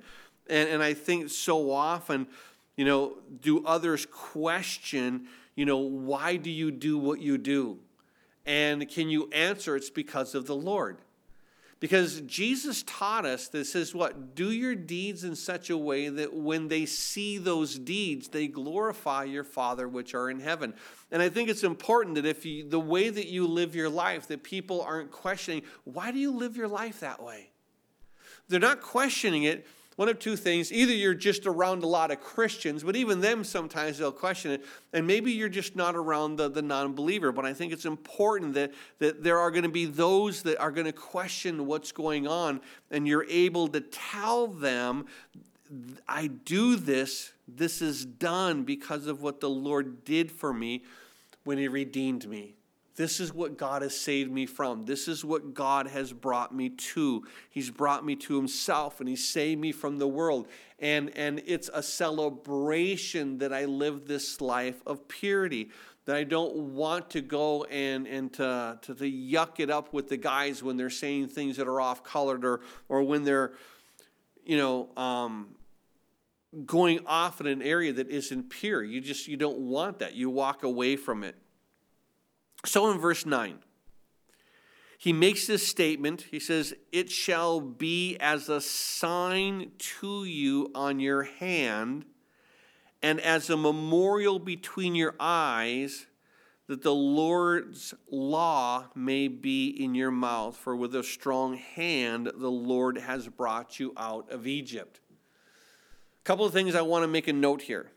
And, 0.49 0.69
and 0.69 0.84
I 0.84 0.93
think 0.93 1.29
so 1.29 1.71
often, 1.71 2.27
you 2.75 2.86
know, 2.86 3.17
do 3.41 3.65
others 3.65 4.05
question, 4.05 5.27
you 5.55 5.65
know, 5.65 5.77
why 5.77 6.38
do 6.38 6.49
you 6.49 6.71
do 6.71 6.97
what 6.97 7.21
you 7.21 7.38
do? 7.38 7.79
And 8.45 8.88
can 8.89 9.10
you 9.10 9.29
answer 9.31 9.75
it's 9.75 9.89
because 9.89 10.34
of 10.34 10.47
the 10.47 10.55
Lord? 10.55 10.97
Because 11.81 12.21
Jesus 12.21 12.83
taught 12.85 13.25
us 13.25 13.47
this 13.47 13.73
is 13.73 13.95
what? 13.95 14.35
Do 14.35 14.51
your 14.51 14.75
deeds 14.75 15.23
in 15.23 15.35
such 15.35 15.71
a 15.71 15.77
way 15.77 16.09
that 16.09 16.31
when 16.31 16.67
they 16.67 16.85
see 16.85 17.39
those 17.39 17.77
deeds, 17.77 18.27
they 18.27 18.47
glorify 18.47 19.23
your 19.23 19.43
Father 19.43 19.87
which 19.87 20.13
are 20.13 20.29
in 20.29 20.39
heaven. 20.39 20.75
And 21.09 21.23
I 21.23 21.29
think 21.29 21.49
it's 21.49 21.63
important 21.63 22.15
that 22.15 22.25
if 22.27 22.45
you, 22.45 22.69
the 22.69 22.79
way 22.79 23.09
that 23.09 23.27
you 23.27 23.47
live 23.47 23.75
your 23.75 23.89
life, 23.89 24.27
that 24.27 24.43
people 24.43 24.83
aren't 24.83 25.09
questioning, 25.09 25.63
why 25.83 26.11
do 26.11 26.19
you 26.19 26.29
live 26.29 26.55
your 26.55 26.67
life 26.67 26.99
that 26.99 27.21
way? 27.21 27.49
They're 28.47 28.59
not 28.59 28.81
questioning 28.81 29.43
it 29.43 29.65
one 29.97 30.10
of 30.10 30.19
two 30.19 30.36
things. 30.36 30.71
Either 30.71 30.93
you're 30.93 31.13
just 31.13 31.45
around 31.45 31.84
a 31.84 31.88
lot 31.88 32.12
of 32.12 32.19
Christians, 32.21 32.84
but 32.84 32.95
even 32.95 33.21
them 33.21 33.43
sometimes 33.43 33.97
they'll 33.97 34.12
question 34.12 34.51
it. 34.51 34.65
And 34.93 35.06
maybe 35.06 35.32
you're 35.32 35.49
just 35.49 35.75
not 35.75 35.95
around 35.95 36.38
the, 36.38 36.49
the 36.49 36.62
non 36.62 36.93
believer. 36.93 37.32
But 37.32 37.45
I 37.45 37.54
think 37.54 37.73
it's 37.73 37.86
important 37.86 38.54
that, 38.54 38.71
that 38.99 39.23
there 39.23 39.38
are 39.38 39.51
going 39.51 39.63
to 39.63 39.69
be 39.69 39.86
those 39.86 40.43
that 40.43 40.60
are 40.60 40.71
going 40.71 40.86
to 40.86 40.93
question 40.93 41.65
what's 41.67 41.91
going 41.91 42.27
on, 42.27 42.62
and 42.89 43.08
you're 43.08 43.25
able 43.30 43.67
to 43.69 43.82
tell 43.82 44.47
them, 44.47 45.06
I 46.08 46.27
do 46.27 46.75
this, 46.75 47.34
this 47.47 47.82
is 47.82 48.06
done 48.06 48.63
because 48.63 49.08
of 49.08 49.21
what 49.21 49.39
the 49.39 49.49
Lord 49.49 50.04
did 50.04 50.32
for 50.32 50.54
me 50.54 50.84
when 51.43 51.58
He 51.58 51.67
redeemed 51.67 52.27
me. 52.27 52.56
This 52.95 53.19
is 53.19 53.34
what 53.34 53.58
God 53.58 53.82
has 53.82 53.95
saved 53.95 54.32
me 54.32 54.45
from. 54.45 54.84
This 54.86 55.08
is 55.08 55.23
what 55.23 55.54
God 55.54 55.88
has 55.88 56.12
brought 56.12 56.54
me 56.54 56.69
to. 56.69 57.23
He's 57.49 57.69
brought 57.69 58.06
me 58.06 58.15
to 58.17 58.36
Himself 58.36 58.99
and 58.99 59.08
He 59.08 59.15
saved 59.15 59.62
me 59.62 59.71
from 59.71 59.97
the 59.97 60.08
world. 60.08 60.47
And, 60.80 61.15
and 61.15 61.41
it's 61.45 61.69
a 61.73 61.82
celebration 61.82 63.38
that 63.38 63.54
I 63.54 63.65
live 63.65 64.08
this 64.08 64.41
life 64.41 64.82
of 64.86 65.08
purity. 65.08 65.69
That 66.06 66.15
I 66.15 66.23
don't 66.23 66.56
want 66.73 67.12
to 67.12 67.21
go 67.21 67.63
and, 67.65 68.08
and 68.08 68.34
to, 68.34 68.80
to, 68.82 68.95
to 68.95 69.04
yuck 69.04 69.60
it 69.60 69.69
up 69.69 69.93
with 69.93 70.10
the 70.10 70.17
guys 70.17 70.62
when 70.62 70.75
they're 70.75 70.89
saying 70.89 71.27
things 71.27 71.58
that 71.58 71.67
are 71.67 71.80
off 71.80 72.04
colored 72.04 72.43
or, 72.43 72.62
or 72.89 73.04
when 73.04 73.23
they're, 73.23 73.54
you 74.43 74.58
know, 74.58 74.89
um, 74.97 75.56
going 76.65 76.99
off 77.06 77.39
in 77.39 77.47
an 77.47 77.62
area 77.62 77.93
that 77.93 78.10
isn't 78.10 78.49
pure. 78.49 78.84
You 78.84 78.99
just 78.99 79.27
you 79.27 79.38
don't 79.38 79.60
want 79.60 79.99
that. 79.99 80.15
You 80.15 80.30
walk 80.30 80.63
away 80.63 80.95
from 80.95 81.23
it. 81.23 81.36
So 82.65 82.91
in 82.91 83.00
verse 83.00 83.26
9, 83.26 83.60
he 84.97 85.13
makes 85.13 85.47
this 85.47 85.67
statement. 85.67 86.28
He 86.30 86.39
says, 86.39 86.76
It 86.91 87.10
shall 87.10 87.60
be 87.60 88.17
as 88.19 88.50
a 88.50 88.62
sign 88.62 89.71
to 90.00 90.26
you 90.26 90.69
on 90.76 91.00
your 91.00 91.24
hand 91.24 92.06
and 93.02 93.19
as 93.19 93.50
a 93.50 93.58
memorial 93.58 94.38
between 94.38 94.93
your 94.93 95.15
eyes 95.19 96.06
that 96.67 96.84
the 96.84 96.93
Lord's 96.93 97.95
law 98.12 98.89
may 98.93 99.28
be 99.28 99.69
in 99.69 99.95
your 99.95 100.12
mouth. 100.12 100.56
For 100.56 100.76
with 100.76 100.93
a 100.95 101.04
strong 101.04 101.58
hand 101.58 102.32
the 102.36 102.52
Lord 102.52 103.00
has 103.00 103.28
brought 103.28 103.80
you 103.80 103.93
out 103.97 104.32
of 104.32 104.45
Egypt. 104.45 105.00
A 106.19 106.24
couple 106.24 106.45
of 106.45 106.54
things 106.54 106.76
I 106.76 106.82
want 106.82 107.04
to 107.04 107.08
make 107.08 107.28
a 107.28 107.34
note 107.34 107.63
here. 107.63 107.91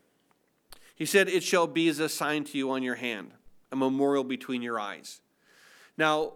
He 0.95 1.05
said, 1.05 1.29
It 1.29 1.43
shall 1.43 1.67
be 1.67 1.87
as 1.89 1.99
a 1.99 2.09
sign 2.09 2.45
to 2.45 2.57
you 2.57 2.71
on 2.71 2.83
your 2.83 2.95
hand 2.95 3.33
a 3.75 3.77
memorial 3.77 4.23
between 4.23 4.63
your 4.63 4.79
eyes. 4.79 5.21
Now, 5.99 6.35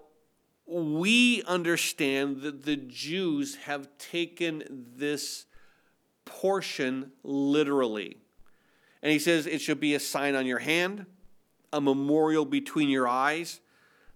we 0.66 1.42
understand 1.44 2.42
that 2.42 2.64
the 2.64 2.76
Jews 2.76 3.54
have 3.56 3.88
taken 3.96 4.86
this 4.96 5.46
portion 6.24 7.12
literally. 7.22 8.16
And 9.02 9.12
he 9.12 9.20
says 9.20 9.46
it 9.46 9.60
should 9.60 9.78
be 9.78 9.94
a 9.94 10.00
sign 10.00 10.34
on 10.34 10.46
your 10.46 10.58
hand, 10.58 11.06
a 11.72 11.80
memorial 11.80 12.44
between 12.44 12.88
your 12.88 13.06
eyes, 13.06 13.60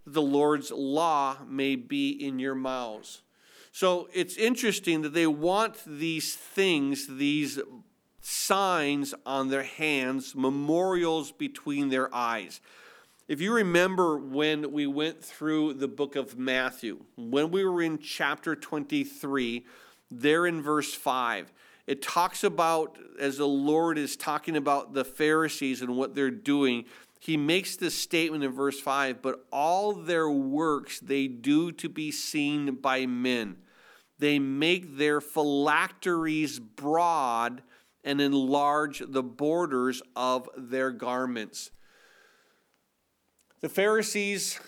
that 0.05 0.15
the 0.15 0.21
Lord's 0.21 0.73
law 0.73 1.39
may 1.49 1.77
be 1.77 2.11
in 2.11 2.41
your 2.41 2.57
mouths. 2.57 3.23
So 3.71 4.09
it's 4.13 4.37
interesting 4.37 5.03
that 5.03 5.15
they 5.15 5.29
want 5.29 5.77
these 5.87 6.35
things, 6.35 7.07
these 7.07 7.61
signs 8.21 9.15
on 9.25 9.49
their 9.49 9.63
hands, 9.63 10.35
memorials 10.35 11.31
between 11.31 11.89
their 11.89 12.13
eyes. 12.13 12.61
If 13.29 13.41
you 13.41 13.55
remember 13.55 14.19
when 14.19 14.73
we 14.73 14.89
went 14.89 15.23
through 15.23 15.75
the 15.75 15.87
book 15.87 16.17
of 16.17 16.37
Matthew, 16.37 17.05
when 17.17 17.53
we 17.53 17.65
were 17.65 17.81
in 17.81 17.99
chapter 17.99 18.57
23, 18.57 19.65
there 20.11 20.45
in 20.45 20.61
verse 20.61 20.93
5, 20.93 21.53
it 21.87 22.03
talks 22.03 22.43
about, 22.43 22.99
as 23.21 23.39
the 23.39 23.47
Lord 23.47 23.97
is 23.97 24.17
talking 24.17 24.57
about 24.57 24.93
the 24.93 25.05
Pharisees 25.05 25.83
and 25.83 25.97
what 25.97 26.17
they're 26.17 26.33
doing, 26.33 26.85
he 27.21 27.37
makes 27.37 27.77
this 27.77 27.95
statement 27.95 28.43
in 28.43 28.51
verse 28.51 28.81
5 28.81 29.23
But 29.23 29.47
all 29.53 29.93
their 29.93 30.29
works 30.29 30.99
they 30.99 31.29
do 31.29 31.71
to 31.73 31.89
be 31.89 32.11
seen 32.11 32.75
by 32.75 33.07
men. 33.07 33.57
They 34.19 34.41
make 34.41 34.97
their 34.99 35.21
phylacteries 35.21 36.59
broad 36.59 37.63
and 38.03 38.21
enlarge 38.21 39.01
the 39.07 39.23
borders 39.23 40.03
of 40.17 40.49
their 40.57 40.91
garments. 40.91 41.71
The 43.63 43.69
Pharisees 43.69 44.59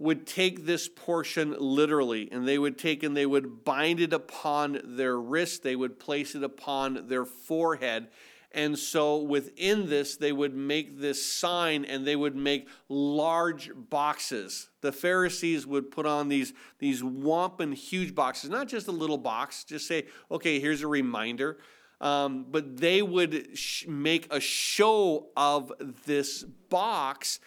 would 0.00 0.26
take 0.26 0.66
this 0.66 0.88
portion 0.88 1.54
literally, 1.58 2.28
and 2.32 2.46
they 2.46 2.58
would 2.58 2.76
take 2.76 3.04
and 3.04 3.16
they 3.16 3.26
would 3.26 3.64
bind 3.64 4.00
it 4.00 4.12
upon 4.12 4.80
their 4.84 5.18
wrist, 5.18 5.62
they 5.62 5.76
would 5.76 6.00
place 6.00 6.34
it 6.34 6.42
upon 6.42 7.06
their 7.06 7.24
forehead. 7.24 8.08
And 8.50 8.76
so 8.76 9.18
within 9.18 9.88
this, 9.88 10.16
they 10.16 10.32
would 10.32 10.54
make 10.54 10.98
this 10.98 11.24
sign 11.24 11.84
and 11.84 12.04
they 12.04 12.16
would 12.16 12.34
make 12.34 12.68
large 12.88 13.70
boxes. 13.74 14.70
The 14.80 14.90
Pharisees 14.90 15.64
would 15.64 15.92
put 15.92 16.06
on 16.06 16.28
these, 16.28 16.54
these 16.80 17.04
wampin 17.04 17.72
huge 17.72 18.16
boxes, 18.16 18.50
not 18.50 18.66
just 18.66 18.88
a 18.88 18.92
little 18.92 19.18
box, 19.18 19.62
just 19.62 19.86
say, 19.86 20.06
okay, 20.30 20.58
here's 20.58 20.82
a 20.82 20.88
reminder. 20.88 21.58
Um, 22.00 22.46
but 22.48 22.76
they 22.76 23.02
would 23.02 23.58
sh- 23.58 23.86
make 23.88 24.32
a 24.32 24.40
show 24.40 25.28
of 25.36 25.72
this 26.06 26.44
box 26.44 27.40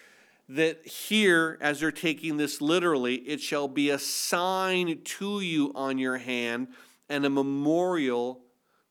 that 0.48 0.86
here, 0.86 1.56
as 1.60 1.80
they're 1.80 1.90
taking 1.90 2.36
this 2.36 2.60
literally, 2.60 3.14
it 3.16 3.40
shall 3.40 3.68
be 3.68 3.88
a 3.88 3.98
sign 3.98 5.00
to 5.02 5.40
you 5.40 5.72
on 5.74 5.96
your 5.96 6.18
hand 6.18 6.68
and 7.08 7.24
a 7.24 7.30
memorial 7.30 8.40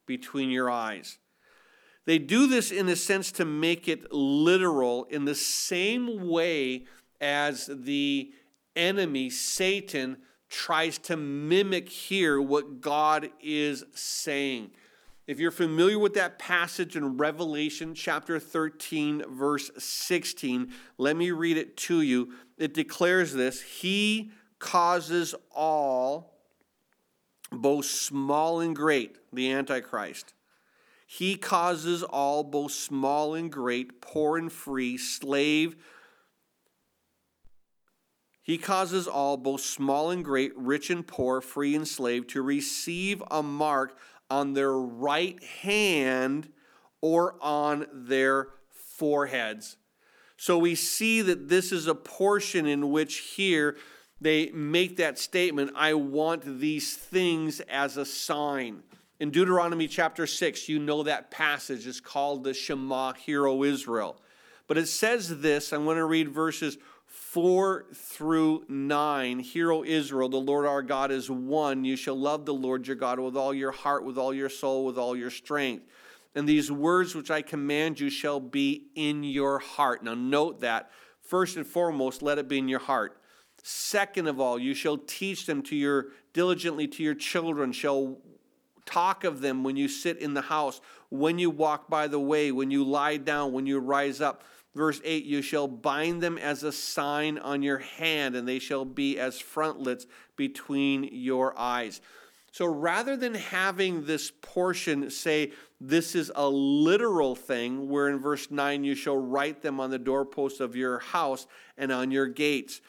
between 0.07 0.49
your 0.49 0.69
eyes. 0.69 1.19
They 2.05 2.17
do 2.17 2.47
this 2.47 2.71
in 2.71 2.89
a 2.89 2.95
sense 2.95 3.31
to 3.33 3.45
make 3.45 3.87
it 3.87 4.11
literal 4.11 5.03
in 5.05 5.25
the 5.25 5.35
same 5.35 6.27
way 6.27 6.85
as 7.19 7.69
the 7.71 8.31
enemy, 8.75 9.29
Satan, 9.29 10.17
tries 10.49 10.97
to 10.97 11.15
mimic 11.15 11.87
here 11.87 12.41
what 12.41 12.81
God 12.81 13.29
is 13.39 13.85
saying. 13.93 14.71
If 15.31 15.39
you're 15.39 15.49
familiar 15.49 15.97
with 15.97 16.15
that 16.15 16.39
passage 16.39 16.97
in 16.97 17.15
Revelation 17.15 17.95
chapter 17.95 18.37
13, 18.37 19.23
verse 19.29 19.71
16, 19.77 20.73
let 20.97 21.15
me 21.15 21.31
read 21.31 21.55
it 21.55 21.77
to 21.77 22.01
you. 22.01 22.33
It 22.57 22.73
declares 22.73 23.31
this 23.31 23.61
He 23.61 24.31
causes 24.59 25.33
all, 25.55 26.33
both 27.49 27.85
small 27.85 28.59
and 28.59 28.75
great, 28.75 29.19
the 29.31 29.53
Antichrist. 29.53 30.33
He 31.07 31.37
causes 31.37 32.03
all, 32.03 32.43
both 32.43 32.73
small 32.73 33.33
and 33.33 33.49
great, 33.49 34.01
poor 34.01 34.37
and 34.37 34.51
free, 34.51 34.97
slave. 34.97 35.77
He 38.43 38.57
causes 38.57 39.07
all, 39.07 39.37
both 39.37 39.61
small 39.61 40.11
and 40.11 40.25
great, 40.25 40.51
rich 40.57 40.89
and 40.89 41.07
poor, 41.07 41.39
free 41.39 41.73
and 41.73 41.87
slave, 41.87 42.27
to 42.27 42.41
receive 42.41 43.23
a 43.31 43.41
mark 43.41 43.97
on 44.31 44.53
their 44.53 44.73
right 44.73 45.43
hand 45.43 46.47
or 47.01 47.35
on 47.41 47.85
their 47.91 48.47
foreheads. 48.95 49.75
So 50.37 50.57
we 50.57 50.73
see 50.73 51.21
that 51.21 51.49
this 51.49 51.71
is 51.71 51.85
a 51.85 51.93
portion 51.93 52.65
in 52.65 52.91
which 52.91 53.17
here 53.17 53.75
they 54.21 54.49
make 54.51 54.97
that 54.97 55.19
statement 55.19 55.71
I 55.75 55.95
want 55.95 56.59
these 56.59 56.95
things 56.95 57.59
as 57.61 57.97
a 57.97 58.05
sign. 58.05 58.83
In 59.19 59.31
Deuteronomy 59.31 59.87
chapter 59.87 60.25
6, 60.25 60.69
you 60.69 60.79
know 60.79 61.03
that 61.03 61.29
passage 61.29 61.85
is 61.85 61.99
called 61.99 62.43
the 62.43 62.53
Shema, 62.53 63.13
Hear 63.13 63.47
O 63.47 63.63
Israel. 63.63 64.15
But 64.67 64.77
it 64.77 64.87
says 64.87 65.41
this, 65.41 65.73
I'm 65.73 65.83
going 65.83 65.97
to 65.97 66.05
read 66.05 66.29
verses 66.29 66.77
4 67.11 67.87
through 67.93 68.63
9 68.69 69.39
Hear, 69.39 69.69
O 69.73 69.83
Israel, 69.83 70.29
the 70.29 70.37
Lord 70.37 70.65
our 70.65 70.81
God 70.81 71.11
is 71.11 71.29
one. 71.29 71.83
You 71.83 71.97
shall 71.97 72.17
love 72.17 72.45
the 72.45 72.53
Lord 72.53 72.87
your 72.87 72.95
God 72.95 73.19
with 73.19 73.35
all 73.35 73.53
your 73.53 73.71
heart, 73.71 74.05
with 74.05 74.17
all 74.17 74.33
your 74.33 74.47
soul, 74.47 74.85
with 74.85 74.97
all 74.97 75.13
your 75.13 75.29
strength. 75.29 75.85
And 76.35 76.47
these 76.47 76.71
words 76.71 77.13
which 77.13 77.29
I 77.29 77.41
command 77.41 77.99
you 77.99 78.09
shall 78.09 78.39
be 78.39 78.87
in 78.95 79.25
your 79.25 79.59
heart. 79.59 80.05
Now, 80.05 80.13
note 80.13 80.61
that. 80.61 80.89
First 81.21 81.57
and 81.57 81.67
foremost, 81.67 82.21
let 82.21 82.37
it 82.37 82.47
be 82.47 82.59
in 82.59 82.69
your 82.69 82.79
heart. 82.79 83.17
Second 83.61 84.27
of 84.27 84.39
all, 84.39 84.57
you 84.57 84.73
shall 84.73 84.97
teach 84.97 85.45
them 85.45 85.61
to 85.63 85.75
your 85.75 86.07
diligently 86.31 86.87
to 86.87 87.03
your 87.03 87.13
children, 87.13 87.73
shall 87.73 88.19
talk 88.85 89.25
of 89.25 89.41
them 89.41 89.65
when 89.65 89.75
you 89.75 89.89
sit 89.89 90.17
in 90.17 90.33
the 90.33 90.43
house, 90.43 90.79
when 91.09 91.37
you 91.37 91.49
walk 91.49 91.89
by 91.89 92.07
the 92.07 92.19
way, 92.19 92.53
when 92.53 92.71
you 92.71 92.85
lie 92.85 93.17
down, 93.17 93.51
when 93.51 93.65
you 93.65 93.79
rise 93.79 94.21
up. 94.21 94.45
Verse 94.73 95.01
8 95.03 95.25
You 95.25 95.41
shall 95.41 95.67
bind 95.67 96.21
them 96.21 96.37
as 96.37 96.63
a 96.63 96.71
sign 96.71 97.37
on 97.37 97.61
your 97.61 97.79
hand, 97.79 98.35
and 98.35 98.47
they 98.47 98.59
shall 98.59 98.85
be 98.85 99.19
as 99.19 99.39
frontlets 99.39 100.05
between 100.35 101.09
your 101.11 101.57
eyes. 101.57 102.01
So 102.53 102.65
rather 102.65 103.15
than 103.15 103.33
having 103.33 104.05
this 104.05 104.31
portion 104.41 105.09
say, 105.09 105.53
this 105.79 106.15
is 106.15 106.31
a 106.35 106.47
literal 106.49 107.33
thing, 107.33 107.89
where 107.89 108.09
in 108.09 108.19
verse 108.19 108.51
9 108.51 108.83
you 108.83 108.93
shall 108.93 109.17
write 109.17 109.61
them 109.61 109.79
on 109.79 109.89
the 109.89 109.97
doorposts 109.97 110.59
of 110.59 110.75
your 110.75 110.99
house 110.99 111.47
and 111.77 111.91
on 111.91 112.11
your 112.11 112.27
gates, 112.27 112.81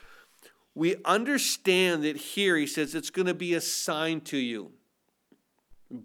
we 0.74 0.96
understand 1.04 2.02
that 2.04 2.16
here 2.16 2.56
he 2.56 2.66
says 2.66 2.94
it's 2.94 3.10
going 3.10 3.26
to 3.26 3.34
be 3.34 3.54
a 3.54 3.60
sign 3.60 4.20
to 4.22 4.36
you. 4.36 4.72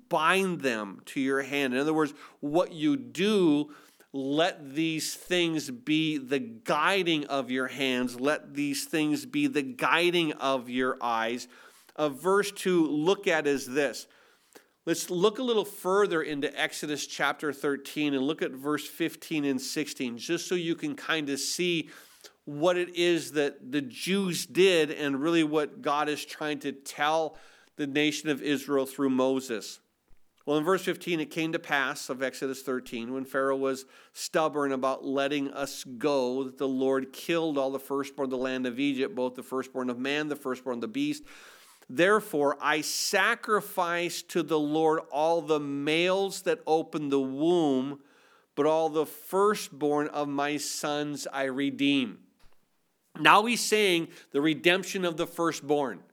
bind 0.09 0.61
them 0.61 1.01
to 1.05 1.19
your 1.19 1.41
hand. 1.41 1.73
In 1.73 1.79
other 1.79 1.93
words, 1.93 2.13
what 2.41 2.73
you 2.73 2.97
do, 2.97 3.73
let 4.17 4.73
these 4.73 5.13
things 5.13 5.69
be 5.69 6.17
the 6.17 6.39
guiding 6.39 7.25
of 7.25 7.51
your 7.51 7.67
hands, 7.67 8.19
let 8.19 8.55
these 8.55 8.85
things 8.85 9.27
be 9.27 9.45
the 9.45 9.61
guiding 9.61 10.33
of 10.33 10.69
your 10.69 10.97
eyes. 11.01 11.47
A 11.95 12.09
verse 12.09 12.51
to 12.53 12.87
look 12.87 13.27
at 13.27 13.45
is 13.45 13.67
this. 13.67 14.07
Let's 14.87 15.11
look 15.11 15.37
a 15.37 15.43
little 15.43 15.65
further 15.65 16.23
into 16.23 16.59
Exodus 16.59 17.05
chapter 17.05 17.53
13 17.53 18.15
and 18.15 18.25
look 18.25 18.41
at 18.41 18.51
verse 18.51 18.87
15 18.87 19.45
and 19.45 19.61
16, 19.61 20.17
just 20.17 20.47
so 20.47 20.55
you 20.55 20.73
can 20.73 20.95
kind 20.95 21.29
of 21.29 21.39
see 21.39 21.89
what 22.45 22.75
it 22.75 22.95
is 22.95 23.33
that 23.33 23.71
the 23.71 23.81
Jews 23.81 24.47
did 24.47 24.89
and 24.89 25.21
really 25.21 25.43
what 25.43 25.81
God 25.83 26.09
is 26.09 26.25
trying 26.25 26.59
to 26.59 26.71
tell 26.71 27.37
the 27.75 27.85
nation 27.85 28.29
of 28.29 28.41
Israel 28.41 28.87
through 28.87 29.11
Moses. 29.11 29.79
Well, 30.47 30.57
in 30.57 30.63
verse 30.63 30.83
15, 30.83 31.19
it 31.19 31.29
came 31.29 31.51
to 31.51 31.59
pass 31.59 32.09
of 32.09 32.23
Exodus 32.23 32.61
13, 32.61 33.13
when 33.13 33.25
Pharaoh 33.25 33.57
was 33.57 33.83
stubborn 34.13 34.71
about 34.71 35.03
letting 35.03 35.51
us 35.51 35.83
go, 35.83 36.45
that 36.45 36.57
the 36.57 36.69
Lord 36.69 37.11
killed 37.11 37.57
all 37.57 37.69
the 37.69 37.79
firstborn 37.79 38.27
of 38.27 38.29
the 38.29 38.37
land 38.37 38.65
of 38.65 38.79
Egypt, 38.79 39.13
both 39.13 39.35
the 39.35 39.43
firstborn 39.43 39.89
of 39.89 39.99
man, 39.99 40.29
the 40.29 40.37
firstborn 40.37 40.75
of 40.75 40.81
the 40.81 40.87
beast. 40.87 41.23
Therefore, 41.89 42.57
I 42.61 42.79
sacrifice 42.79 44.21
to 44.21 44.41
the 44.41 44.57
Lord 44.57 45.01
all 45.11 45.41
the 45.41 45.59
males 45.59 46.43
that 46.43 46.61
open 46.65 47.09
the 47.09 47.19
womb, 47.19 47.99
but 48.55 48.65
all 48.65 48.87
the 48.87 49.05
firstborn 49.05 50.07
of 50.07 50.29
my 50.29 50.55
sons 50.55 51.27
I 51.33 51.43
redeem. 51.43 52.19
Now 53.19 53.45
he's 53.47 53.59
saying 53.59 54.07
the 54.31 54.39
redemption 54.39 55.03
of 55.03 55.17
the 55.17 55.27
firstborn. 55.27 56.03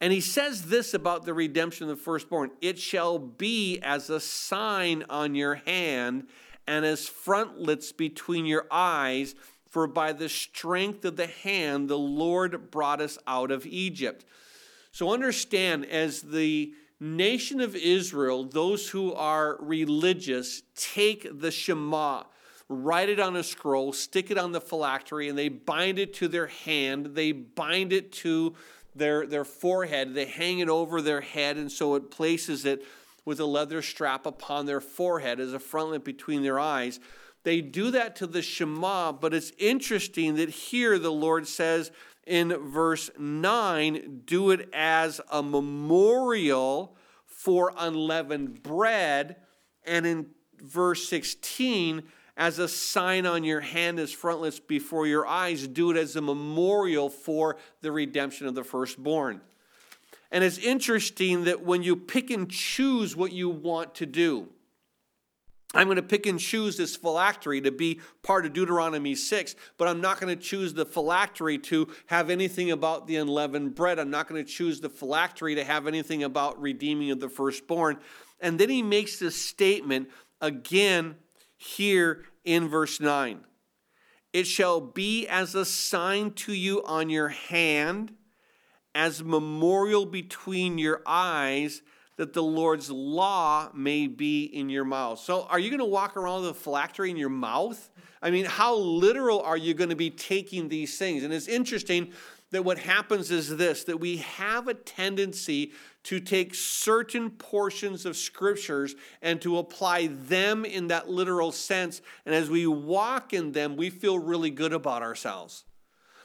And 0.00 0.12
he 0.12 0.20
says 0.20 0.62
this 0.62 0.94
about 0.94 1.24
the 1.24 1.34
redemption 1.34 1.88
of 1.88 1.96
the 1.96 2.02
firstborn 2.02 2.50
it 2.60 2.78
shall 2.78 3.18
be 3.18 3.78
as 3.80 4.08
a 4.08 4.20
sign 4.20 5.04
on 5.10 5.34
your 5.34 5.56
hand 5.56 6.28
and 6.66 6.84
as 6.84 7.08
frontlets 7.08 7.92
between 7.92 8.46
your 8.46 8.66
eyes, 8.70 9.34
for 9.68 9.86
by 9.86 10.12
the 10.12 10.28
strength 10.28 11.04
of 11.04 11.16
the 11.16 11.26
hand 11.26 11.88
the 11.88 11.98
Lord 11.98 12.70
brought 12.70 13.00
us 13.00 13.18
out 13.26 13.50
of 13.50 13.66
Egypt. 13.66 14.24
So 14.92 15.12
understand, 15.12 15.86
as 15.86 16.22
the 16.22 16.72
nation 16.98 17.60
of 17.60 17.76
Israel, 17.76 18.44
those 18.44 18.88
who 18.88 19.12
are 19.14 19.56
religious 19.60 20.62
take 20.74 21.40
the 21.40 21.50
Shema, 21.50 22.24
write 22.68 23.08
it 23.08 23.18
on 23.18 23.36
a 23.36 23.42
scroll, 23.42 23.92
stick 23.92 24.30
it 24.30 24.38
on 24.38 24.52
the 24.52 24.60
phylactery, 24.60 25.28
and 25.28 25.38
they 25.38 25.48
bind 25.48 25.98
it 25.98 26.14
to 26.14 26.28
their 26.28 26.46
hand, 26.48 27.14
they 27.14 27.32
bind 27.32 27.92
it 27.92 28.12
to 28.12 28.54
their, 28.94 29.26
their 29.26 29.44
forehead. 29.44 30.14
They 30.14 30.26
hang 30.26 30.58
it 30.58 30.68
over 30.68 31.00
their 31.00 31.20
head, 31.20 31.56
and 31.56 31.70
so 31.70 31.94
it 31.94 32.10
places 32.10 32.64
it 32.64 32.84
with 33.24 33.40
a 33.40 33.44
leather 33.44 33.82
strap 33.82 34.26
upon 34.26 34.66
their 34.66 34.80
forehead 34.80 35.40
as 35.40 35.52
a 35.52 35.58
frontlet 35.58 36.04
between 36.04 36.42
their 36.42 36.58
eyes. 36.58 37.00
They 37.42 37.60
do 37.60 37.90
that 37.92 38.16
to 38.16 38.26
the 38.26 38.42
Shema, 38.42 39.12
but 39.12 39.32
it's 39.32 39.52
interesting 39.58 40.36
that 40.36 40.50
here 40.50 40.98
the 40.98 41.12
Lord 41.12 41.46
says 41.46 41.90
in 42.26 42.54
verse 42.70 43.10
9, 43.18 44.22
do 44.24 44.50
it 44.50 44.68
as 44.72 45.20
a 45.30 45.42
memorial 45.42 46.96
for 47.24 47.72
unleavened 47.76 48.62
bread. 48.62 49.36
And 49.84 50.06
in 50.06 50.26
verse 50.60 51.08
16, 51.08 52.02
as 52.40 52.58
a 52.58 52.66
sign 52.66 53.26
on 53.26 53.44
your 53.44 53.60
hand 53.60 54.00
as 54.00 54.10
frontlets 54.10 54.58
before 54.58 55.06
your 55.06 55.26
eyes. 55.26 55.68
Do 55.68 55.90
it 55.90 55.98
as 55.98 56.16
a 56.16 56.22
memorial 56.22 57.10
for 57.10 57.58
the 57.82 57.92
redemption 57.92 58.46
of 58.46 58.54
the 58.54 58.64
firstborn. 58.64 59.42
And 60.32 60.42
it's 60.42 60.56
interesting 60.56 61.44
that 61.44 61.62
when 61.62 61.82
you 61.82 61.96
pick 61.96 62.30
and 62.30 62.50
choose 62.50 63.14
what 63.14 63.32
you 63.32 63.50
want 63.50 63.94
to 63.96 64.06
do, 64.06 64.48
I'm 65.74 65.86
going 65.86 65.96
to 65.96 66.02
pick 66.02 66.24
and 66.24 66.40
choose 66.40 66.78
this 66.78 66.96
phylactery 66.96 67.60
to 67.60 67.70
be 67.70 68.00
part 68.22 68.46
of 68.46 68.54
Deuteronomy 68.54 69.14
6, 69.14 69.54
but 69.76 69.86
I'm 69.86 70.00
not 70.00 70.18
going 70.18 70.34
to 70.34 70.42
choose 70.42 70.72
the 70.72 70.86
phylactery 70.86 71.58
to 71.58 71.88
have 72.06 72.30
anything 72.30 72.70
about 72.70 73.06
the 73.06 73.16
unleavened 73.16 73.74
bread. 73.74 73.98
I'm 73.98 74.10
not 74.10 74.28
going 74.28 74.42
to 74.42 74.50
choose 74.50 74.80
the 74.80 74.88
phylactery 74.88 75.56
to 75.56 75.64
have 75.64 75.86
anything 75.86 76.24
about 76.24 76.60
redeeming 76.60 77.10
of 77.10 77.20
the 77.20 77.28
firstborn. 77.28 77.98
And 78.40 78.58
then 78.58 78.70
he 78.70 78.82
makes 78.82 79.18
this 79.18 79.36
statement 79.36 80.08
again 80.40 81.16
here 81.60 82.24
in 82.42 82.68
verse 82.68 83.00
9. 83.00 83.40
It 84.32 84.46
shall 84.46 84.80
be 84.80 85.26
as 85.28 85.54
a 85.54 85.66
sign 85.66 86.32
to 86.32 86.54
you 86.54 86.82
on 86.84 87.10
your 87.10 87.28
hand, 87.28 88.14
as 88.94 89.22
memorial 89.22 90.06
between 90.06 90.78
your 90.78 91.02
eyes, 91.04 91.82
that 92.16 92.32
the 92.32 92.42
Lord's 92.42 92.90
law 92.90 93.70
may 93.74 94.06
be 94.06 94.44
in 94.44 94.70
your 94.70 94.84
mouth. 94.84 95.18
So, 95.18 95.42
are 95.50 95.58
you 95.58 95.68
going 95.68 95.80
to 95.80 95.84
walk 95.84 96.16
around 96.16 96.42
with 96.42 96.50
a 96.50 96.54
phylactery 96.54 97.10
in 97.10 97.18
your 97.18 97.28
mouth? 97.28 97.90
I 98.22 98.30
mean, 98.30 98.46
how 98.46 98.76
literal 98.76 99.40
are 99.42 99.56
you 99.56 99.74
going 99.74 99.90
to 99.90 99.96
be 99.96 100.10
taking 100.10 100.68
these 100.68 100.96
things? 100.96 101.24
And 101.24 101.32
it's 101.32 101.48
interesting 101.48 102.12
that 102.52 102.64
what 102.64 102.78
happens 102.78 103.30
is 103.30 103.54
this 103.56 103.84
that 103.84 104.00
we 104.00 104.18
have 104.18 104.66
a 104.66 104.74
tendency 104.74 105.72
to 106.04 106.20
take 106.20 106.54
certain 106.54 107.30
portions 107.30 108.06
of 108.06 108.16
scriptures 108.16 108.94
and 109.20 109.40
to 109.42 109.58
apply 109.58 110.06
them 110.06 110.64
in 110.64 110.88
that 110.88 111.08
literal 111.08 111.52
sense. 111.52 112.00
And 112.24 112.34
as 112.34 112.48
we 112.48 112.66
walk 112.66 113.32
in 113.32 113.52
them, 113.52 113.76
we 113.76 113.90
feel 113.90 114.18
really 114.18 114.50
good 114.50 114.72
about 114.72 115.02
ourselves. 115.02 115.64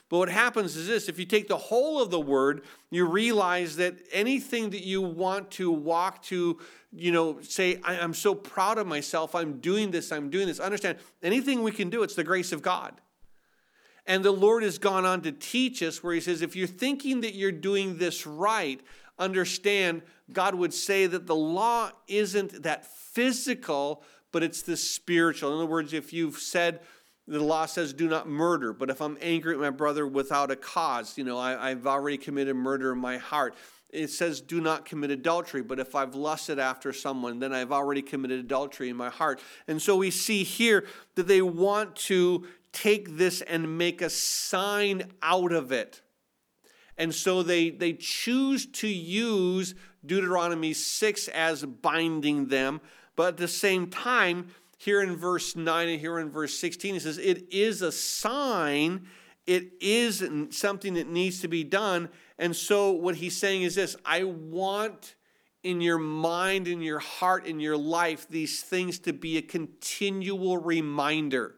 But 0.08 0.18
what 0.18 0.28
happens 0.28 0.76
is 0.76 0.86
this 0.86 1.08
if 1.08 1.18
you 1.18 1.24
take 1.24 1.48
the 1.48 1.56
whole 1.56 2.00
of 2.00 2.10
the 2.10 2.20
word, 2.20 2.62
you 2.90 3.04
realize 3.06 3.76
that 3.76 3.96
anything 4.12 4.70
that 4.70 4.84
you 4.84 5.02
want 5.02 5.50
to 5.52 5.70
walk 5.70 6.22
to, 6.24 6.58
you 6.92 7.12
know, 7.12 7.40
say, 7.42 7.80
I'm 7.84 8.14
so 8.14 8.34
proud 8.34 8.78
of 8.78 8.86
myself, 8.86 9.34
I'm 9.34 9.58
doing 9.58 9.90
this, 9.90 10.12
I'm 10.12 10.30
doing 10.30 10.46
this. 10.46 10.60
Understand, 10.60 10.98
anything 11.22 11.62
we 11.62 11.72
can 11.72 11.90
do, 11.90 12.02
it's 12.02 12.14
the 12.14 12.24
grace 12.24 12.52
of 12.52 12.62
God. 12.62 13.00
And 14.06 14.24
the 14.24 14.30
Lord 14.30 14.62
has 14.62 14.78
gone 14.78 15.04
on 15.04 15.22
to 15.22 15.32
teach 15.32 15.82
us 15.82 16.02
where 16.02 16.14
He 16.14 16.20
says, 16.20 16.40
if 16.40 16.54
you're 16.54 16.68
thinking 16.68 17.22
that 17.22 17.34
you're 17.34 17.50
doing 17.50 17.98
this 17.98 18.24
right, 18.26 18.80
understand 19.18 20.02
God 20.32 20.54
would 20.54 20.74
say 20.74 21.06
that 21.06 21.26
the 21.26 21.36
law 21.36 21.90
isn't 22.08 22.62
that 22.62 22.86
physical, 22.86 24.02
but 24.32 24.42
it's 24.42 24.62
the 24.62 24.76
spiritual. 24.76 25.50
In 25.50 25.56
other 25.56 25.66
words, 25.66 25.92
if 25.92 26.12
you've 26.12 26.38
said, 26.38 26.80
the 27.28 27.42
law 27.42 27.66
says 27.66 27.92
do 27.92 28.08
not 28.08 28.28
murder, 28.28 28.72
but 28.72 28.90
if 28.90 29.00
I'm 29.00 29.18
angry 29.20 29.54
at 29.54 29.60
my 29.60 29.70
brother 29.70 30.06
without 30.06 30.50
a 30.50 30.56
cause, 30.56 31.18
you 31.18 31.24
know, 31.24 31.38
I, 31.38 31.70
have 31.70 31.86
already 31.86 32.18
committed 32.18 32.54
murder 32.54 32.92
in 32.92 32.98
my 32.98 33.18
heart. 33.18 33.54
It 33.90 34.10
says 34.10 34.40
do 34.40 34.60
not 34.60 34.84
commit 34.84 35.10
adultery, 35.10 35.62
but 35.62 35.78
if 35.78 35.94
I've 35.94 36.14
lusted 36.14 36.58
after 36.58 36.92
someone, 36.92 37.38
then 37.38 37.52
I've 37.52 37.72
already 37.72 38.02
committed 38.02 38.40
adultery 38.40 38.90
in 38.90 38.96
my 38.96 39.10
heart. 39.10 39.40
And 39.66 39.80
so 39.80 39.96
we 39.96 40.10
see 40.10 40.44
here 40.44 40.86
that 41.14 41.26
they 41.26 41.42
want 41.42 41.96
to 41.96 42.46
take 42.72 43.16
this 43.16 43.40
and 43.42 43.78
make 43.78 44.02
a 44.02 44.10
sign 44.10 45.10
out 45.22 45.52
of 45.52 45.72
it. 45.72 46.02
And 46.98 47.14
so 47.14 47.42
they, 47.42 47.70
they 47.70 47.92
choose 47.92 48.66
to 48.66 48.88
use 48.88 49.74
Deuteronomy 50.04 50.72
6 50.72 51.28
as 51.28 51.64
binding 51.64 52.46
them. 52.46 52.80
But 53.16 53.28
at 53.28 53.36
the 53.36 53.48
same 53.48 53.88
time, 53.90 54.48
here 54.78 55.02
in 55.02 55.16
verse 55.16 55.56
9 55.56 55.88
and 55.88 56.00
here 56.00 56.18
in 56.18 56.30
verse 56.30 56.58
16, 56.58 56.96
it 56.96 57.02
says, 57.02 57.18
It 57.18 57.52
is 57.52 57.82
a 57.82 57.92
sign, 57.92 59.06
it 59.46 59.72
is 59.80 60.26
something 60.50 60.94
that 60.94 61.08
needs 61.08 61.40
to 61.40 61.48
be 61.48 61.64
done. 61.64 62.08
And 62.38 62.54
so 62.54 62.92
what 62.92 63.16
he's 63.16 63.36
saying 63.36 63.62
is 63.62 63.74
this 63.74 63.96
I 64.04 64.24
want 64.24 65.14
in 65.62 65.80
your 65.80 65.98
mind, 65.98 66.68
in 66.68 66.80
your 66.80 66.98
heart, 66.98 67.46
in 67.46 67.58
your 67.58 67.76
life, 67.76 68.28
these 68.28 68.62
things 68.62 68.98
to 69.00 69.12
be 69.12 69.36
a 69.36 69.42
continual 69.42 70.58
reminder 70.58 71.56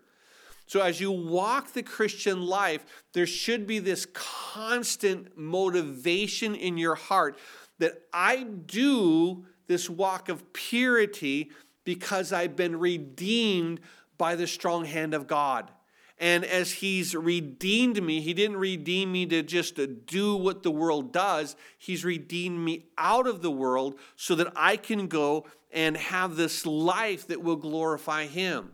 so, 0.68 0.82
as 0.82 1.00
you 1.00 1.10
walk 1.10 1.72
the 1.72 1.82
Christian 1.82 2.42
life, 2.42 2.84
there 3.14 3.26
should 3.26 3.66
be 3.66 3.78
this 3.78 4.06
constant 4.12 5.34
motivation 5.34 6.54
in 6.54 6.76
your 6.76 6.94
heart 6.94 7.38
that 7.78 8.02
I 8.12 8.42
do 8.42 9.46
this 9.66 9.88
walk 9.88 10.28
of 10.28 10.52
purity 10.52 11.50
because 11.84 12.34
I've 12.34 12.54
been 12.54 12.78
redeemed 12.78 13.80
by 14.18 14.34
the 14.34 14.46
strong 14.46 14.84
hand 14.84 15.14
of 15.14 15.26
God. 15.26 15.70
And 16.18 16.44
as 16.44 16.70
He's 16.70 17.14
redeemed 17.14 18.02
me, 18.02 18.20
He 18.20 18.34
didn't 18.34 18.58
redeem 18.58 19.10
me 19.10 19.24
to 19.24 19.42
just 19.42 19.80
do 20.04 20.36
what 20.36 20.64
the 20.64 20.70
world 20.70 21.14
does. 21.14 21.56
He's 21.78 22.04
redeemed 22.04 22.58
me 22.62 22.88
out 22.98 23.26
of 23.26 23.40
the 23.40 23.50
world 23.50 23.98
so 24.16 24.34
that 24.34 24.52
I 24.54 24.76
can 24.76 25.06
go 25.06 25.46
and 25.72 25.96
have 25.96 26.36
this 26.36 26.66
life 26.66 27.26
that 27.28 27.42
will 27.42 27.56
glorify 27.56 28.26
Him. 28.26 28.72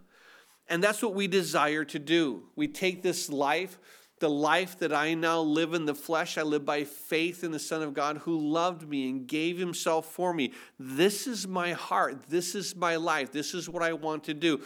And 0.69 0.83
that's 0.83 1.03
what 1.03 1.15
we 1.15 1.27
desire 1.27 1.85
to 1.85 1.99
do. 1.99 2.45
We 2.57 2.69
take 2.69 3.03
this 3.03 3.29
life, 3.29 3.79
the 4.21 4.31
life 4.31 4.79
that 4.79 4.93
I 4.93 5.15
now 5.15 5.41
live 5.41 5.75
in 5.75 5.85
the 5.85 5.95
flesh, 5.95 6.39
I 6.39 6.43
live 6.43 6.65
by 6.65 6.85
faith 6.85 7.45
in 7.45 7.53
the 7.53 7.59
Son 7.59 7.83
of 7.83 7.95
God 7.95 8.19
who 8.19 8.39
loved 8.39 8.89
me 8.89 9.11
and 9.11 9.27
gave 9.27 9.59
himself 9.59 10.07
for 10.07 10.33
me. 10.33 10.53
This 10.79 11.27
is 11.27 11.47
my 11.47 11.73
heart. 11.73 12.25
This 12.29 12.55
is 12.55 12.75
my 12.75 12.97
life. 12.97 13.33
This 13.33 13.53
is 13.53 13.69
what 13.69 13.83
I 13.83 13.93
want 13.93 14.25
to 14.25 14.35
do. 14.35 14.62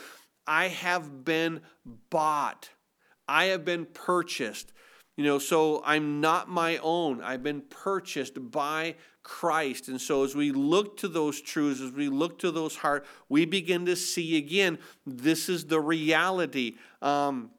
I 0.46 0.68
have 0.68 1.24
been 1.24 1.60
bought, 2.10 2.70
I 3.26 3.46
have 3.46 3.64
been 3.64 3.86
purchased. 3.86 4.72
You 5.16 5.24
know, 5.24 5.40
so 5.40 5.82
I'm 5.84 6.20
not 6.20 6.48
my 6.48 6.76
own. 6.76 7.20
I've 7.22 7.42
been 7.42 7.62
purchased 7.62 8.34
by 8.52 8.94
Christ. 9.28 9.88
And 9.88 10.00
so, 10.00 10.24
as 10.24 10.34
we 10.34 10.52
look 10.52 10.96
to 10.98 11.08
those 11.08 11.38
truths, 11.40 11.82
as 11.82 11.92
we 11.92 12.08
look 12.08 12.38
to 12.38 12.50
those 12.50 12.76
heart, 12.76 13.04
we 13.28 13.44
begin 13.44 13.84
to 13.84 13.94
see 13.94 14.38
again 14.38 14.78
this 15.06 15.50
is 15.50 15.66
the 15.66 15.80
reality. 15.80 16.76
Um, 17.02 17.50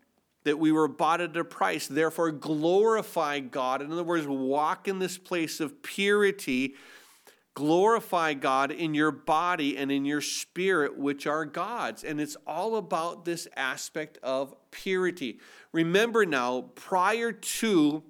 that 0.45 0.57
we 0.57 0.71
were 0.71 0.87
bought 0.87 1.21
at 1.21 1.35
a 1.35 1.43
price. 1.43 1.85
Therefore, 1.85 2.31
glorify 2.31 3.39
God. 3.39 3.81
In 3.81 3.91
other 3.91 4.05
words, 4.05 4.25
walk 4.25 4.87
in 4.87 4.97
this 4.97 5.17
place 5.17 5.59
of 5.59 5.83
purity. 5.83 6.75
Glorify 7.53 8.35
God 8.35 8.71
in 8.71 8.93
your 8.93 9.11
body 9.11 9.77
and 9.77 9.91
in 9.91 10.05
your 10.05 10.21
spirit, 10.21 10.97
which 10.97 11.27
are 11.27 11.43
God's. 11.43 12.05
And 12.05 12.21
it's 12.21 12.37
all 12.47 12.77
about 12.77 13.25
this 13.25 13.49
aspect 13.57 14.17
of 14.23 14.55
purity. 14.71 15.39
Remember 15.73 16.25
now, 16.25 16.61
prior 16.73 17.33
to 17.33 18.03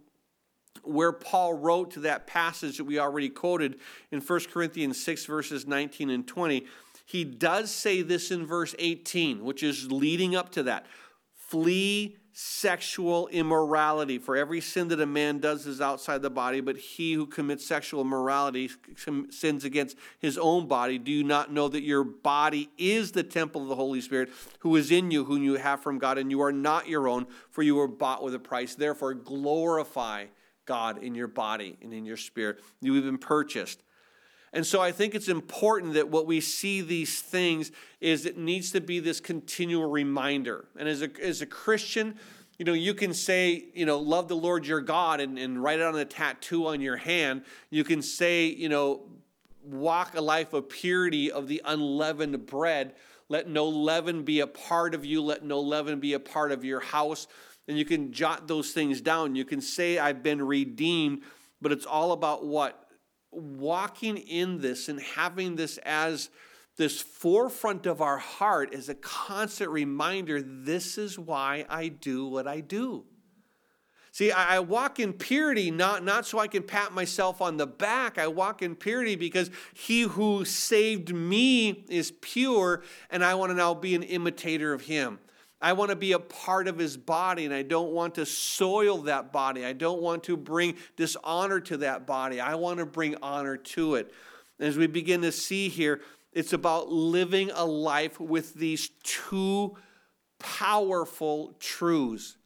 where 0.83 1.11
Paul 1.11 1.53
wrote 1.53 1.91
to 1.91 2.01
that 2.01 2.27
passage 2.27 2.77
that 2.77 2.83
we 2.83 2.99
already 2.99 3.29
quoted 3.29 3.79
in 4.11 4.21
1 4.21 4.39
Corinthians 4.51 5.01
6, 5.03 5.25
verses 5.25 5.67
19 5.67 6.09
and 6.09 6.27
20, 6.27 6.65
he 7.05 7.23
does 7.23 7.71
say 7.71 8.01
this 8.01 8.31
in 8.31 8.45
verse 8.45 8.75
18, 8.77 9.43
which 9.43 9.63
is 9.63 9.91
leading 9.91 10.35
up 10.35 10.51
to 10.51 10.63
that. 10.63 10.85
Flee 11.33 12.17
sexual 12.41 13.27
immorality. 13.27 14.17
For 14.17 14.37
every 14.37 14.61
sin 14.61 14.87
that 14.89 15.01
a 15.01 15.05
man 15.05 15.39
does 15.39 15.65
is 15.65 15.81
outside 15.81 16.21
the 16.21 16.29
body, 16.29 16.61
but 16.61 16.77
he 16.77 17.13
who 17.13 17.25
commits 17.25 17.65
sexual 17.65 17.99
immorality 17.99 18.69
sins 19.29 19.65
against 19.65 19.97
his 20.19 20.37
own 20.37 20.65
body. 20.65 20.97
Do 20.97 21.11
you 21.11 21.25
not 21.25 21.51
know 21.51 21.67
that 21.67 21.81
your 21.81 22.05
body 22.05 22.69
is 22.77 23.11
the 23.11 23.23
temple 23.23 23.63
of 23.63 23.67
the 23.67 23.75
Holy 23.75 23.99
Spirit 23.99 24.29
who 24.59 24.73
is 24.77 24.89
in 24.89 25.11
you, 25.11 25.25
whom 25.25 25.43
you 25.43 25.55
have 25.55 25.81
from 25.81 25.99
God, 25.99 26.17
and 26.17 26.31
you 26.31 26.41
are 26.41 26.53
not 26.53 26.87
your 26.87 27.09
own, 27.09 27.27
for 27.49 27.61
you 27.61 27.75
were 27.75 27.89
bought 27.89 28.23
with 28.23 28.33
a 28.35 28.39
price? 28.39 28.73
Therefore, 28.75 29.13
glorify 29.13 30.27
God 30.69 31.03
in 31.03 31.15
your 31.15 31.27
body 31.27 31.77
and 31.81 31.91
in 31.91 32.05
your 32.05 32.15
spirit. 32.15 32.59
You 32.79 32.93
have 32.93 33.03
been 33.03 33.17
purchased. 33.17 33.81
And 34.53 34.65
so 34.65 34.79
I 34.79 34.91
think 34.91 35.15
it's 35.15 35.27
important 35.27 35.95
that 35.95 36.09
what 36.09 36.27
we 36.27 36.41
see 36.41 36.81
these 36.81 37.21
things 37.21 37.71
is 37.99 38.25
it 38.25 38.37
needs 38.37 38.71
to 38.71 38.81
be 38.81 38.99
this 38.99 39.19
continual 39.19 39.89
reminder. 39.89 40.65
And 40.77 40.87
as 40.87 41.01
a, 41.01 41.09
as 41.21 41.41
a 41.41 41.47
Christian, 41.47 42.15
you 42.59 42.65
know, 42.65 42.73
you 42.73 42.93
can 42.93 43.13
say, 43.13 43.65
you 43.73 43.85
know, 43.85 43.97
love 43.97 44.27
the 44.27 44.35
Lord 44.35 44.67
your 44.67 44.81
God 44.81 45.19
and, 45.19 45.39
and 45.39 45.61
write 45.61 45.79
it 45.79 45.85
on 45.85 45.95
a 45.95 46.05
tattoo 46.05 46.67
on 46.67 46.81
your 46.81 46.97
hand. 46.97 47.43
You 47.71 47.83
can 47.83 48.03
say, 48.03 48.45
you 48.45 48.69
know, 48.69 49.01
walk 49.63 50.15
a 50.15 50.21
life 50.21 50.53
of 50.53 50.69
purity 50.69 51.31
of 51.31 51.47
the 51.47 51.61
unleavened 51.65 52.45
bread. 52.45 52.93
Let 53.27 53.47
no 53.47 53.67
leaven 53.67 54.23
be 54.23 54.39
a 54.39 54.47
part 54.47 54.93
of 54.93 55.05
you. 55.05 55.21
Let 55.21 55.43
no 55.43 55.59
leaven 55.59 55.99
be 55.99 56.13
a 56.13 56.19
part 56.19 56.51
of 56.51 56.63
your 56.63 56.79
house. 56.79 57.27
And 57.69 57.77
you 57.77 57.85
can 57.85 58.11
jot 58.11 58.49
those 58.49 58.73
things 58.73 58.99
down. 58.99 59.35
You 59.35 59.45
can 59.45 59.61
say, 59.61 59.97
I've 59.97 60.21
been 60.21 60.41
redeemed, 60.45 61.21
but 61.61 61.71
it's 61.71 61.85
all 61.85 62.11
about 62.11 62.45
what? 62.45 62.89
walking 63.31 64.17
in 64.17 64.59
this 64.59 64.89
and 64.89 64.99
having 64.99 65.55
this 65.55 65.77
as 65.79 66.29
this 66.77 67.01
forefront 67.01 67.85
of 67.85 68.01
our 68.01 68.17
heart 68.17 68.73
is 68.73 68.87
a 68.87 68.95
constant 68.95 69.69
reminder 69.69 70.41
this 70.41 70.97
is 70.97 71.19
why 71.19 71.65
I 71.69 71.89
do 71.89 72.25
what 72.27 72.47
I 72.47 72.61
do. 72.61 73.03
See, 74.11 74.31
I 74.31 74.59
walk 74.59 74.99
in 74.99 75.13
purity 75.13 75.69
not, 75.71 76.03
not 76.03 76.25
so 76.25 76.39
I 76.39 76.47
can 76.47 76.63
pat 76.63 76.93
myself 76.93 77.41
on 77.41 77.57
the 77.57 77.67
back. 77.67 78.17
I 78.17 78.27
walk 78.27 78.61
in 78.61 78.75
purity 78.75 79.15
because 79.15 79.51
he 79.73 80.01
who 80.01 80.45
saved 80.45 81.13
me 81.13 81.85
is 81.89 82.11
pure, 82.19 82.81
and 83.11 83.23
I 83.23 83.35
want 83.35 83.51
to 83.51 83.55
now 83.55 83.75
be 83.75 83.93
an 83.93 84.03
imitator 84.03 84.73
of 84.73 84.81
him. 84.81 85.19
I 85.61 85.73
want 85.73 85.89
to 85.89 85.95
be 85.95 86.13
a 86.13 86.19
part 86.19 86.67
of 86.67 86.77
his 86.77 86.95
body 86.95 87.45
and 87.45 87.53
I 87.53 87.63
don't 87.63 87.91
want 87.91 88.15
to 88.15 88.25
soil 88.25 88.99
that 88.99 89.33
body. 89.33 89.65
I 89.65 89.73
don't 89.73 90.01
want 90.01 90.23
to 90.25 90.37
bring 90.37 90.75
dishonor 90.95 91.59
to 91.61 91.77
that 91.77 92.07
body. 92.07 92.39
I 92.39 92.55
want 92.55 92.79
to 92.79 92.85
bring 92.85 93.15
honor 93.21 93.57
to 93.57 93.95
it. 93.95 94.13
As 94.59 94.77
we 94.77 94.87
begin 94.87 95.21
to 95.23 95.31
see 95.31 95.67
here, 95.67 96.01
it's 96.31 96.53
about 96.53 96.89
living 96.89 97.51
a 97.53 97.65
life 97.65 98.19
with 98.19 98.53
these 98.53 98.89
two 99.03 99.75
powerful 100.37 101.55
truths. 101.59 102.37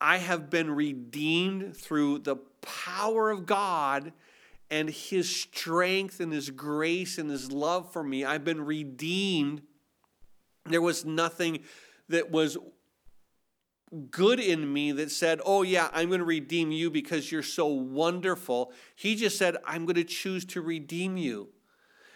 I 0.00 0.18
have 0.18 0.50
been 0.50 0.70
redeemed 0.70 1.76
through 1.76 2.20
the 2.20 2.36
power 2.60 3.30
of 3.30 3.46
God 3.46 4.12
and 4.70 4.90
his 4.90 5.34
strength 5.34 6.20
and 6.20 6.32
his 6.32 6.50
grace 6.50 7.18
and 7.18 7.30
his 7.30 7.50
love 7.50 7.92
for 7.92 8.02
me. 8.02 8.24
I've 8.24 8.44
been 8.44 8.64
redeemed. 8.64 9.62
There 10.66 10.82
was 10.82 11.04
nothing 11.04 11.60
that 12.08 12.30
was 12.30 12.56
good 14.10 14.40
in 14.40 14.72
me 14.72 14.92
that 14.92 15.10
said, 15.10 15.40
Oh, 15.44 15.62
yeah, 15.62 15.88
I'm 15.92 16.08
going 16.08 16.20
to 16.20 16.24
redeem 16.24 16.72
you 16.72 16.90
because 16.90 17.30
you're 17.30 17.42
so 17.42 17.66
wonderful. 17.66 18.72
He 18.94 19.14
just 19.14 19.38
said, 19.38 19.56
I'm 19.64 19.84
going 19.84 19.96
to 19.96 20.04
choose 20.04 20.44
to 20.46 20.60
redeem 20.60 21.16
you. 21.16 21.48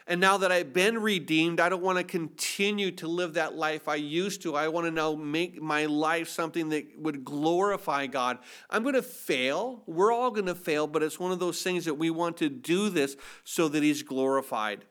And 0.09 0.23
now 0.23 0.39
that 0.39 0.51
I've 0.51 0.73
been 0.73 1.03
redeemed, 1.03 1.61
I 1.61 1.69
don't 1.69 1.83
want 1.83 1.99
to 1.99 2.05
continue 2.05 2.91
to 2.93 3.07
live 3.07 3.35
that 3.35 3.57
life 3.57 3.89
I 3.89 3.97
used 3.97 4.41
to. 4.43 4.57
I 4.57 4.69
want 4.69 4.87
to 4.87 4.91
now 4.91 5.15
make 5.15 5.61
my 5.61 5.85
life 5.85 6.31
something 6.31 6.71
that 6.71 6.99
would 6.99 7.27
glorify 7.27 8.07
God. 8.07 8.39
I'm 8.71 8.83
going 8.83 8.95
to 8.95 9.03
fail. 9.03 9.83
We're 9.87 10.11
all 10.11 10.31
going 10.31 10.47
to 10.47 10.55
fail, 10.55 10.87
but 10.87 11.03
it's 11.03 11.21
one 11.21 11.31
of 11.31 11.41
those 11.41 11.63
things 11.63 11.85
that 11.85 11.95
we 11.95 12.09
want 12.09 12.39
to 12.39 12.49
do 12.49 12.89
this 12.89 13.17
so 13.45 13.69
that 13.69 13.83
He's 13.83 14.03
glorified. 14.03 14.87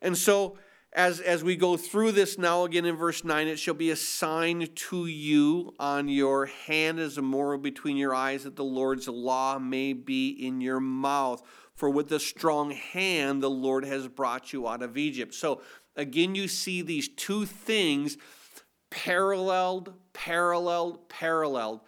And 0.00 0.16
so, 0.16 0.56
as, 0.96 1.20
as 1.20 1.44
we 1.44 1.56
go 1.56 1.76
through 1.76 2.12
this 2.12 2.38
now 2.38 2.64
again 2.64 2.86
in 2.86 2.96
verse 2.96 3.22
9, 3.22 3.48
it 3.48 3.58
shall 3.58 3.74
be 3.74 3.90
a 3.90 3.96
sign 3.96 4.66
to 4.74 5.06
you 5.06 5.74
on 5.78 6.08
your 6.08 6.46
hand 6.46 6.98
as 6.98 7.18
a 7.18 7.22
memorial 7.22 7.60
between 7.60 7.98
your 7.98 8.14
eyes 8.14 8.44
that 8.44 8.56
the 8.56 8.64
Lord's 8.64 9.06
law 9.06 9.58
may 9.58 9.92
be 9.92 10.30
in 10.30 10.62
your 10.62 10.80
mouth. 10.80 11.42
For 11.74 11.90
with 11.90 12.10
a 12.12 12.18
strong 12.18 12.70
hand 12.70 13.42
the 13.42 13.50
Lord 13.50 13.84
has 13.84 14.08
brought 14.08 14.54
you 14.54 14.66
out 14.66 14.82
of 14.82 14.96
Egypt. 14.96 15.34
So 15.34 15.60
again, 15.96 16.34
you 16.34 16.48
see 16.48 16.80
these 16.80 17.10
two 17.10 17.44
things 17.44 18.16
paralleled, 18.88 19.92
paralleled, 20.14 21.10
paralleled. 21.10 21.80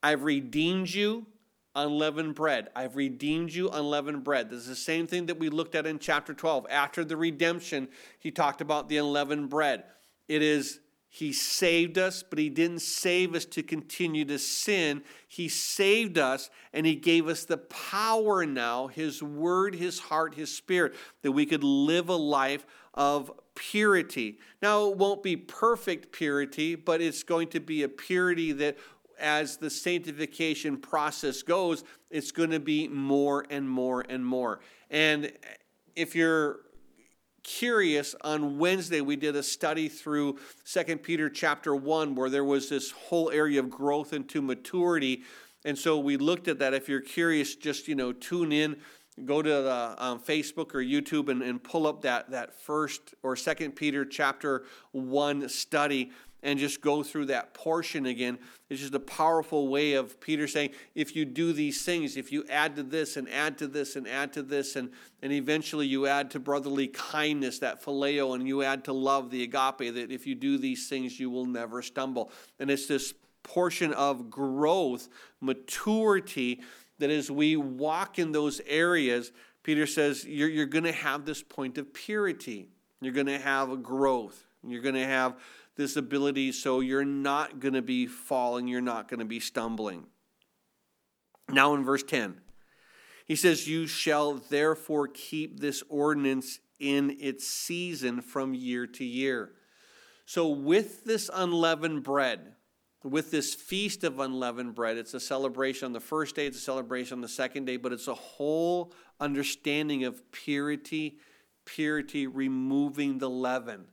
I've 0.00 0.22
redeemed 0.22 0.90
you 0.90 1.26
unleavened 1.74 2.34
bread. 2.34 2.68
I've 2.74 2.96
redeemed 2.96 3.52
you 3.52 3.68
unleavened 3.70 4.24
bread. 4.24 4.50
This 4.50 4.60
is 4.60 4.68
the 4.68 4.76
same 4.76 5.06
thing 5.06 5.26
that 5.26 5.38
we 5.38 5.48
looked 5.48 5.74
at 5.74 5.86
in 5.86 5.98
chapter 5.98 6.34
12. 6.34 6.66
After 6.70 7.04
the 7.04 7.16
redemption, 7.16 7.88
he 8.18 8.30
talked 8.30 8.60
about 8.60 8.88
the 8.88 8.98
unleavened 8.98 9.50
bread. 9.50 9.84
It 10.28 10.42
is 10.42 10.80
he 11.14 11.32
saved 11.32 11.96
us, 11.96 12.24
but 12.24 12.40
He 12.40 12.48
didn't 12.48 12.82
save 12.82 13.36
us 13.36 13.44
to 13.44 13.62
continue 13.62 14.24
to 14.24 14.36
sin. 14.36 15.04
He 15.28 15.48
saved 15.48 16.18
us 16.18 16.50
and 16.72 16.84
He 16.84 16.96
gave 16.96 17.28
us 17.28 17.44
the 17.44 17.58
power 17.58 18.44
now, 18.44 18.88
His 18.88 19.22
Word, 19.22 19.76
His 19.76 20.00
heart, 20.00 20.34
His 20.34 20.52
Spirit, 20.52 20.96
that 21.22 21.30
we 21.30 21.46
could 21.46 21.62
live 21.62 22.08
a 22.08 22.16
life 22.16 22.66
of 22.94 23.30
purity. 23.54 24.40
Now, 24.60 24.88
it 24.90 24.96
won't 24.96 25.22
be 25.22 25.36
perfect 25.36 26.10
purity, 26.10 26.74
but 26.74 27.00
it's 27.00 27.22
going 27.22 27.46
to 27.50 27.60
be 27.60 27.84
a 27.84 27.88
purity 27.88 28.50
that 28.50 28.76
as 29.24 29.56
the 29.56 29.70
sanctification 29.70 30.76
process 30.76 31.42
goes, 31.42 31.82
it's 32.10 32.30
going 32.30 32.50
to 32.50 32.60
be 32.60 32.86
more 32.88 33.46
and 33.48 33.68
more 33.68 34.04
and 34.06 34.24
more. 34.24 34.60
And 34.90 35.32
if 35.96 36.14
you're 36.14 36.60
curious, 37.42 38.14
on 38.20 38.58
Wednesday 38.58 39.00
we 39.00 39.16
did 39.16 39.34
a 39.34 39.42
study 39.42 39.88
through 39.88 40.38
Second 40.64 40.98
Peter 40.98 41.30
chapter 41.30 41.74
1 41.74 42.14
where 42.14 42.28
there 42.28 42.44
was 42.44 42.68
this 42.68 42.90
whole 42.90 43.30
area 43.30 43.60
of 43.60 43.70
growth 43.70 44.12
into 44.12 44.42
maturity. 44.42 45.22
And 45.64 45.78
so 45.78 45.98
we 45.98 46.18
looked 46.18 46.46
at 46.46 46.58
that. 46.58 46.74
If 46.74 46.88
you're 46.88 47.00
curious, 47.00 47.56
just 47.56 47.88
you 47.88 47.94
know, 47.94 48.12
tune 48.12 48.52
in, 48.52 48.76
go 49.24 49.40
to 49.40 49.48
the, 49.48 49.94
um, 49.98 50.20
Facebook 50.20 50.74
or 50.74 50.80
YouTube 50.80 51.30
and, 51.30 51.42
and 51.42 51.62
pull 51.62 51.86
up 51.86 52.02
that, 52.02 52.30
that 52.30 52.54
first 52.54 53.14
or 53.22 53.36
Second 53.36 53.72
Peter 53.72 54.04
chapter 54.04 54.64
1 54.92 55.48
study 55.48 56.12
and 56.44 56.58
just 56.58 56.80
go 56.82 57.02
through 57.02 57.24
that 57.26 57.54
portion 57.54 58.06
again. 58.06 58.38
It's 58.68 58.80
just 58.80 58.94
a 58.94 59.00
powerful 59.00 59.68
way 59.68 59.94
of 59.94 60.20
Peter 60.20 60.46
saying, 60.46 60.70
if 60.94 61.16
you 61.16 61.24
do 61.24 61.52
these 61.52 61.84
things, 61.84 62.16
if 62.16 62.30
you 62.30 62.44
add 62.50 62.76
to 62.76 62.82
this 62.82 63.16
and 63.16 63.28
add 63.30 63.58
to 63.58 63.66
this 63.66 63.96
and 63.96 64.06
add 64.06 64.32
to 64.34 64.42
this, 64.42 64.76
and, 64.76 64.90
and 65.22 65.32
eventually 65.32 65.86
you 65.86 66.06
add 66.06 66.30
to 66.32 66.38
brotherly 66.38 66.86
kindness, 66.88 67.58
that 67.60 67.82
phileo, 67.82 68.34
and 68.34 68.46
you 68.46 68.62
add 68.62 68.84
to 68.84 68.92
love, 68.92 69.30
the 69.30 69.42
agape, 69.42 69.94
that 69.94 70.12
if 70.12 70.26
you 70.26 70.34
do 70.34 70.58
these 70.58 70.88
things, 70.88 71.18
you 71.18 71.30
will 71.30 71.46
never 71.46 71.80
stumble. 71.80 72.30
And 72.60 72.70
it's 72.70 72.86
this 72.86 73.14
portion 73.42 73.92
of 73.94 74.28
growth, 74.30 75.08
maturity, 75.40 76.60
that 76.98 77.10
as 77.10 77.30
we 77.30 77.56
walk 77.56 78.18
in 78.18 78.32
those 78.32 78.60
areas, 78.66 79.32
Peter 79.62 79.86
says, 79.86 80.26
you're, 80.26 80.48
you're 80.48 80.66
going 80.66 80.84
to 80.84 80.92
have 80.92 81.24
this 81.24 81.42
point 81.42 81.78
of 81.78 81.92
purity. 81.94 82.68
You're 83.00 83.14
going 83.14 83.26
to 83.26 83.38
have 83.38 83.70
a 83.70 83.76
growth. 83.78 84.44
You're 84.66 84.82
going 84.82 84.94
to 84.94 85.06
have 85.06 85.36
this 85.76 85.96
ability 85.96 86.52
so 86.52 86.80
you're 86.80 87.04
not 87.04 87.60
going 87.60 87.74
to 87.74 87.82
be 87.82 88.06
falling, 88.06 88.68
you're 88.68 88.80
not 88.80 89.08
going 89.08 89.20
to 89.20 89.26
be 89.26 89.40
stumbling. 89.40 90.04
Now 91.48 91.74
in 91.74 91.84
verse 91.84 92.02
10, 92.02 92.40
he 93.26 93.36
says, 93.36 93.68
You 93.68 93.86
shall 93.86 94.34
therefore 94.34 95.08
keep 95.08 95.60
this 95.60 95.82
ordinance 95.88 96.60
in 96.78 97.16
its 97.20 97.46
season 97.46 98.20
from 98.20 98.54
year 98.54 98.86
to 98.86 99.04
year. 99.04 99.52
So, 100.26 100.48
with 100.48 101.04
this 101.04 101.30
unleavened 101.32 102.02
bread, 102.02 102.54
with 103.04 103.30
this 103.30 103.54
feast 103.54 104.02
of 104.02 104.18
unleavened 104.18 104.74
bread. 104.74 104.96
It's 104.96 105.14
a 105.14 105.20
celebration 105.20 105.86
on 105.86 105.92
the 105.92 106.00
first 106.00 106.34
day, 106.34 106.46
it's 106.46 106.56
a 106.56 106.60
celebration 106.60 107.18
on 107.18 107.20
the 107.20 107.28
second 107.28 107.66
day, 107.66 107.76
but 107.76 107.92
it's 107.92 108.08
a 108.08 108.14
whole 108.14 108.92
understanding 109.20 110.04
of 110.04 110.32
purity, 110.32 111.18
purity, 111.66 112.26
removing 112.26 113.18
the 113.18 113.28
leaven. 113.28 113.84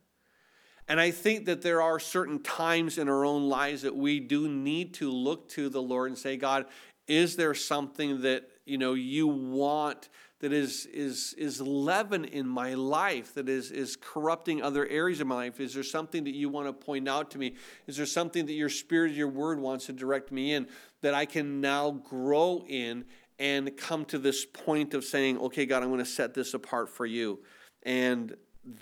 And 0.92 1.00
I 1.00 1.12
think 1.12 1.46
that 1.46 1.62
there 1.62 1.82
are 1.82 2.02
certain 2.02 2.44
times 2.44 2.98
in 2.98 3.08
our 3.08 3.24
own 3.24 3.48
lives 3.48 3.84
that 3.84 3.96
we 3.96 4.20
do 4.20 4.50
need 4.50 4.94
to 4.96 5.10
look 5.10 5.48
to 5.52 5.70
the 5.70 5.82
Lord 5.82 6.10
and 6.10 6.18
say, 6.18 6.36
God, 6.36 6.66
is 7.08 7.38
there 7.38 7.54
something 7.54 8.24
that 8.24 8.50
you 8.66 8.78
know 8.78 8.94
you 8.94 9.26
want 9.26 10.10
that 10.42 10.52
is 10.52 10.86
is 10.88 11.34
is 11.38 11.62
leaven 11.62 12.26
in 12.26 12.46
my 12.46 12.74
life 12.74 13.34
that 13.36 13.48
is 13.48 13.72
is 13.72 13.96
corrupting 13.96 14.62
other 14.62 14.86
areas 14.86 15.22
of 15.22 15.28
my 15.28 15.36
life? 15.36 15.62
Is 15.62 15.74
there 15.74 15.82
something 15.82 16.26
that 16.26 16.36
you 16.36 16.50
want 16.50 16.68
to 16.68 16.74
point 16.74 17.08
out 17.08 17.32
to 17.32 17.38
me? 17.38 17.56
Is 17.88 17.96
there 17.96 18.06
something 18.06 18.46
that 18.48 18.54
your 18.54 18.68
spirit 18.68 19.14
your 19.14 19.30
word 19.30 19.62
wants 19.62 19.86
to 19.86 19.94
direct 19.94 20.30
me 20.30 20.54
in 20.54 20.68
that 21.00 21.14
i 21.14 21.26
can 21.26 21.62
now 21.62 21.92
grow 21.92 22.66
in 22.68 23.06
and 23.40 23.78
come 23.78 24.04
to 24.04 24.18
this 24.18 24.46
point 24.46 24.94
of 24.94 25.06
saying 25.06 25.38
okay 25.40 25.66
god 25.66 25.84
i'm 25.84 25.90
going 25.90 26.00
to 26.00 26.06
set 26.06 26.34
this 26.34 26.54
apart 26.54 26.90
for 26.90 27.06
you 27.06 27.40
and 27.84 28.36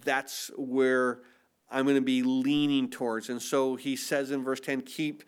that's 0.03 0.49
where 0.57 1.21
i'm 1.71 1.85
going 1.85 1.95
to 1.95 2.01
be 2.01 2.23
leaning 2.23 2.89
towards 2.89 3.29
and 3.29 3.41
so 3.41 3.75
he 3.75 3.95
says 3.95 4.31
in 4.31 4.43
verse 4.43 4.59
10 4.59 4.81
keep 4.81 5.23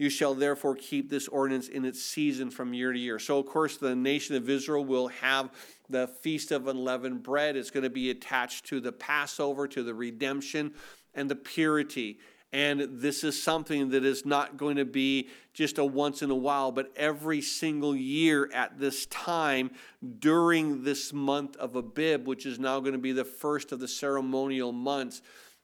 you 0.00 0.08
shall 0.08 0.32
therefore 0.32 0.76
keep 0.76 1.10
this 1.10 1.28
ordinance 1.28 1.68
in 1.68 1.84
its 1.84 2.02
season 2.02 2.50
from 2.50 2.72
year 2.72 2.90
to 2.90 2.98
year. 2.98 3.18
So, 3.18 3.38
of 3.38 3.44
course, 3.44 3.76
the 3.76 3.94
nation 3.94 4.34
of 4.34 4.48
Israel 4.48 4.82
will 4.82 5.08
have 5.08 5.50
the 5.90 6.06
Feast 6.06 6.52
of 6.52 6.68
Unleavened 6.68 7.22
Bread. 7.22 7.54
It's 7.54 7.70
going 7.70 7.82
to 7.82 7.90
be 7.90 8.08
attached 8.08 8.64
to 8.68 8.80
the 8.80 8.92
Passover, 8.92 9.68
to 9.68 9.82
the 9.82 9.92
redemption, 9.92 10.72
and 11.14 11.30
the 11.30 11.36
purity. 11.36 12.18
And 12.50 12.88
this 13.02 13.22
is 13.22 13.40
something 13.40 13.90
that 13.90 14.02
is 14.02 14.24
not 14.24 14.56
going 14.56 14.76
to 14.76 14.86
be 14.86 15.28
just 15.52 15.76
a 15.76 15.84
once 15.84 16.22
in 16.22 16.30
a 16.30 16.34
while, 16.34 16.72
but 16.72 16.90
every 16.96 17.42
single 17.42 17.94
year 17.94 18.50
at 18.54 18.78
this 18.78 19.04
time 19.04 19.70
during 20.18 20.82
this 20.82 21.12
month 21.12 21.56
of 21.56 21.76
Abib, 21.76 22.26
which 22.26 22.46
is 22.46 22.58
now 22.58 22.80
going 22.80 22.94
to 22.94 22.98
be 22.98 23.12
the 23.12 23.26
first 23.26 23.70
of 23.70 23.80
the 23.80 23.86
ceremonial 23.86 24.72
months 24.72 25.20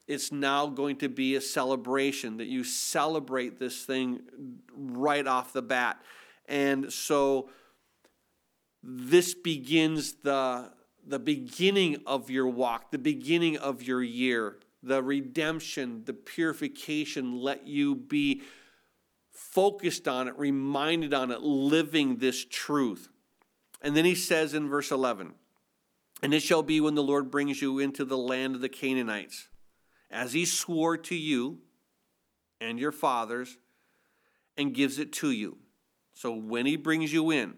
it's 0.06 0.30
now 0.30 0.66
going 0.66 0.96
to 0.96 1.08
be 1.08 1.34
a 1.34 1.40
celebration 1.40 2.36
that 2.36 2.46
you 2.46 2.62
celebrate 2.62 3.58
this 3.58 3.84
thing 3.84 4.20
right 4.72 5.26
off 5.26 5.52
the 5.52 5.62
bat. 5.62 6.00
And 6.46 6.92
so 6.92 7.50
this 8.82 9.34
begins 9.34 10.14
the, 10.22 10.70
the 11.04 11.18
beginning 11.18 12.02
of 12.06 12.30
your 12.30 12.46
walk, 12.46 12.92
the 12.92 12.98
beginning 12.98 13.56
of 13.56 13.82
your 13.82 14.02
year, 14.02 14.58
the 14.82 15.02
redemption, 15.02 16.02
the 16.04 16.12
purification, 16.12 17.40
let 17.40 17.66
you 17.66 17.96
be 17.96 18.42
focused 19.32 20.06
on 20.06 20.28
it, 20.28 20.38
reminded 20.38 21.12
on 21.12 21.32
it, 21.32 21.42
living 21.42 22.16
this 22.16 22.44
truth. 22.44 23.08
And 23.82 23.96
then 23.96 24.04
he 24.04 24.14
says 24.14 24.54
in 24.54 24.68
verse 24.68 24.92
11, 24.92 25.34
And 26.22 26.32
it 26.32 26.40
shall 26.40 26.62
be 26.62 26.80
when 26.80 26.94
the 26.94 27.02
Lord 27.02 27.28
brings 27.28 27.60
you 27.60 27.80
into 27.80 28.04
the 28.04 28.16
land 28.16 28.54
of 28.54 28.60
the 28.60 28.68
Canaanites 28.68 29.48
as 30.10 30.32
he 30.32 30.44
swore 30.44 30.96
to 30.96 31.14
you 31.14 31.58
and 32.60 32.78
your 32.78 32.92
fathers, 32.92 33.58
and 34.56 34.74
gives 34.74 34.98
it 34.98 35.12
to 35.12 35.30
you. 35.30 35.58
So 36.14 36.32
when 36.32 36.64
he 36.64 36.76
brings 36.76 37.12
you 37.12 37.30
in, 37.30 37.54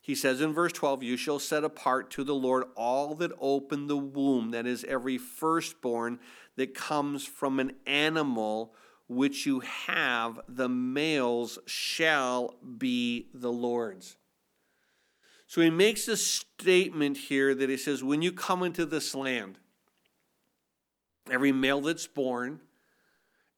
he 0.00 0.14
says 0.14 0.40
in 0.40 0.54
verse 0.54 0.72
12, 0.72 1.02
You 1.02 1.16
shall 1.16 1.38
set 1.38 1.64
apart 1.64 2.10
to 2.12 2.24
the 2.24 2.34
Lord 2.34 2.64
all 2.76 3.14
that 3.16 3.32
open 3.40 3.88
the 3.88 3.96
womb, 3.96 4.52
that 4.52 4.66
is, 4.66 4.84
every 4.84 5.18
firstborn 5.18 6.20
that 6.56 6.74
comes 6.74 7.26
from 7.26 7.60
an 7.60 7.72
animal 7.86 8.72
which 9.08 9.46
you 9.46 9.60
have, 9.60 10.40
the 10.48 10.68
males 10.68 11.58
shall 11.66 12.54
be 12.78 13.28
the 13.34 13.52
Lord's. 13.52 14.16
So 15.46 15.60
he 15.60 15.70
makes 15.70 16.08
a 16.08 16.16
statement 16.16 17.16
here 17.16 17.54
that 17.54 17.68
he 17.68 17.76
says, 17.76 18.02
When 18.02 18.22
you 18.22 18.32
come 18.32 18.62
into 18.62 18.86
this 18.86 19.14
land, 19.14 19.58
Every 21.30 21.52
male 21.52 21.80
that's 21.80 22.06
born 22.06 22.60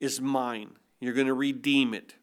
is 0.00 0.20
mine. 0.20 0.70
You're 1.00 1.14
going 1.14 1.26
to 1.26 1.34
redeem 1.34 1.94
it. 1.94 2.14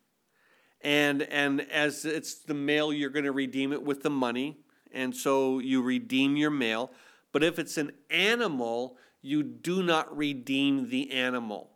And, 0.82 1.24
and 1.24 1.62
as 1.72 2.06
it's 2.06 2.36
the 2.36 2.54
male, 2.54 2.94
you're 2.94 3.10
going 3.10 3.26
to 3.26 3.32
redeem 3.32 3.74
it 3.74 3.84
with 3.84 4.04
the 4.04 4.10
money. 4.10 4.58
And 4.92 5.16
so 5.16 5.60
you 5.60 5.82
redeem 5.82 6.36
your 6.36 6.52
male. 6.52 6.92
But 7.32 7.44
if 7.44 7.60
it's 7.60 7.78
an 7.78 7.92
animal, 8.10 8.98
you 9.22 9.44
do 9.44 9.84
not 9.84 10.16
redeem 10.16 10.90
the 10.90 11.12
animal. 11.12 11.72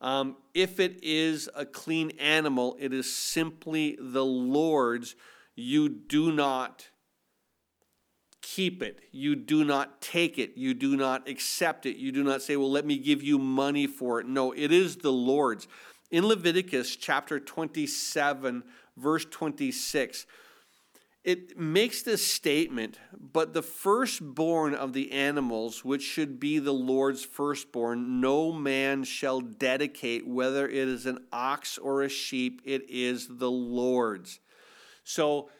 Um, 0.00 0.36
if 0.54 0.80
it 0.80 1.00
is 1.02 1.48
a 1.54 1.66
clean 1.66 2.12
animal, 2.18 2.76
it 2.80 2.92
is 2.92 3.12
simply 3.12 3.98
the 4.00 4.24
Lord's. 4.24 5.16
You 5.54 5.88
do 5.88 6.32
not 6.32 6.88
keep 8.54 8.82
it. 8.82 9.00
You 9.12 9.36
do 9.36 9.64
not 9.64 10.00
take 10.00 10.38
it. 10.38 10.56
You 10.56 10.74
do 10.74 10.96
not 10.96 11.28
accept 11.28 11.86
it. 11.86 11.96
You 11.96 12.12
do 12.12 12.24
not 12.24 12.42
say, 12.42 12.56
Well, 12.56 12.70
let 12.70 12.86
me 12.86 12.98
give 12.98 13.22
you 13.22 13.38
money 13.38 13.86
for 13.86 14.20
it. 14.20 14.26
No, 14.26 14.52
it 14.52 14.72
is 14.72 14.96
the 14.96 15.12
Lord's. 15.12 15.68
In 16.10 16.26
Leviticus 16.26 16.96
chapter 16.96 17.38
27, 17.38 18.62
verse 18.96 19.26
26, 19.26 20.26
it 21.22 21.58
makes 21.58 22.00
this 22.02 22.26
statement, 22.26 22.98
but 23.12 23.52
the 23.52 23.60
firstborn 23.60 24.74
of 24.74 24.94
the 24.94 25.12
animals, 25.12 25.84
which 25.84 26.02
should 26.02 26.40
be 26.40 26.58
the 26.58 26.72
Lord's 26.72 27.24
firstborn, 27.24 28.22
no 28.22 28.50
man 28.52 29.04
shall 29.04 29.40
dedicate, 29.40 30.26
whether 30.26 30.66
it 30.66 30.88
is 30.88 31.04
an 31.04 31.18
ox 31.30 31.76
or 31.76 32.02
a 32.02 32.08
sheep, 32.08 32.62
it 32.64 32.88
is 32.88 33.28
the 33.28 33.50
Lord's. 33.50 34.40
So 35.04 35.50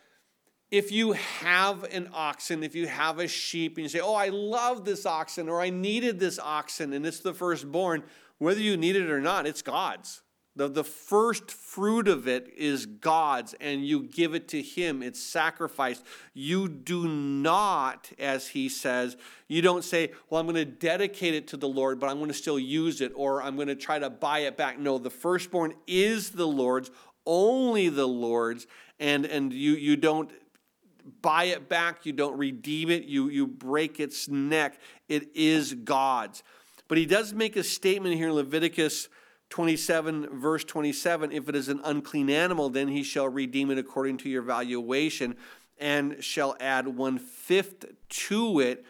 if 0.71 0.93
you 0.93 1.13
have 1.13 1.85
an 1.85 2.11
oxen, 2.13 2.63
if 2.63 2.75
you 2.75 2.87
have 2.87 3.19
a 3.19 3.29
sheep, 3.29 3.77
and 3.77 3.85
you 3.85 3.89
say, 3.89 4.01
Oh, 4.01 4.15
I 4.15 4.29
love 4.29 4.85
this 4.85 5.07
oxen, 5.07 5.49
or 5.49 5.61
I 5.61 5.71
needed 5.71 6.21
this 6.21 6.39
oxen, 6.39 6.93
and 6.93 7.07
it's 7.07 7.21
the 7.21 7.35
firstborn, 7.35 8.03
whether 8.39 8.61
you 8.61 8.77
need 8.77 8.97
it 8.97 9.11
or 9.11 9.21
not, 9.21 9.47
it's 9.47 9.63
God's. 9.63 10.23
The, 10.59 10.67
the 10.67 10.85
first 10.85 11.53
fruit 11.53 12.09
of 12.09 12.27
it 12.27 12.53
is 12.57 12.85
God's, 12.85 13.55
and 13.61 13.87
you 13.87 14.03
give 14.03 14.35
it 14.35 14.49
to 14.49 14.61
Him. 14.61 15.05
It's 15.05 15.23
sacrificed. 15.23 16.05
You 16.35 16.69
do 16.69 17.07
not, 17.07 18.11
as 18.19 18.49
He 18.49 18.69
says, 18.69 19.17
you 19.47 19.63
don't 19.63 19.85
say, 19.85 20.11
Well, 20.29 20.41
I'm 20.41 20.47
going 20.47 20.57
to 20.57 20.65
dedicate 20.65 21.35
it 21.35 21.47
to 21.49 21.57
the 21.57 21.69
Lord, 21.69 22.01
but 22.01 22.11
I'm 22.11 22.17
going 22.17 22.29
to 22.29 22.35
still 22.35 22.59
use 22.59 23.01
it, 23.01 23.13
or 23.15 23.41
I'm 23.41 23.55
going 23.55 23.69
to 23.69 23.77
try 23.77 24.01
to 24.01 24.11
buy 24.11 24.41
it 24.41 24.57
back. 24.57 24.81
No, 24.81 24.99
the 24.99 25.11
firstborn 25.11 25.75
is 25.87 26.31
the 26.31 26.49
Lord's, 26.49 26.91
only 27.25 27.89
the 27.89 28.09
Lord's, 28.09 28.67
and, 28.99 29.27
and 29.27 29.53
you, 29.53 29.75
you 29.75 29.97
don't 29.97 30.31
buy 31.23 31.45
it 31.45 31.69
back, 31.69 32.07
you 32.07 32.13
don't 32.13 32.37
redeem 32.39 32.91
it, 32.91 33.05
you, 33.05 33.29
you 33.29 33.47
break 33.47 34.01
its 34.01 34.29
neck. 34.29 34.79
It 35.09 35.35
is 35.35 35.75
God's. 35.75 36.43
But 36.89 36.99
he 36.99 37.07
does 37.07 37.33
make 37.33 37.57
a 37.57 37.63
statement 37.63 38.15
here 38.17 38.29
in 38.29 38.35
Leviticus 38.35 39.09
27, 39.51 40.39
verse 40.39 40.65
27 40.65 41.33
if 41.33 41.49
it 41.49 41.57
is 41.57 41.69
an 41.69 41.81
unclean 41.85 42.31
animal, 42.31 42.69
then 42.69 42.89
he 42.89 43.03
shall 43.03 43.29
redeem 43.29 43.71
it 43.71 43.79
according 43.79 44.19
to 44.19 44.29
your 44.29 44.43
valuation 44.43 45.37
and 45.79 46.23
shall 46.23 46.57
add 46.61 46.89
one 46.89 47.19
fifth 47.19 47.87
to 48.09 48.61
it. 48.61 48.85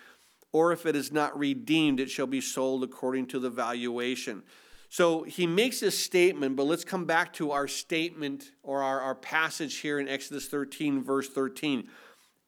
Or 0.52 0.72
if 0.72 0.86
it 0.86 0.96
is 0.96 1.12
not 1.12 1.38
redeemed, 1.38 2.00
it 2.00 2.10
shall 2.10 2.26
be 2.26 2.40
sold 2.40 2.82
according 2.82 3.26
to 3.28 3.38
the 3.38 3.50
valuation. 3.50 4.42
So 4.88 5.22
he 5.22 5.46
makes 5.46 5.80
this 5.80 5.98
statement, 5.98 6.56
but 6.56 6.64
let's 6.64 6.84
come 6.84 7.04
back 7.04 7.34
to 7.34 7.50
our 7.50 7.68
statement 7.68 8.52
or 8.62 8.82
our, 8.82 9.00
our 9.00 9.14
passage 9.14 9.76
here 9.76 10.00
in 10.00 10.08
Exodus 10.08 10.48
13, 10.48 11.02
verse 11.02 11.28
13. 11.28 11.88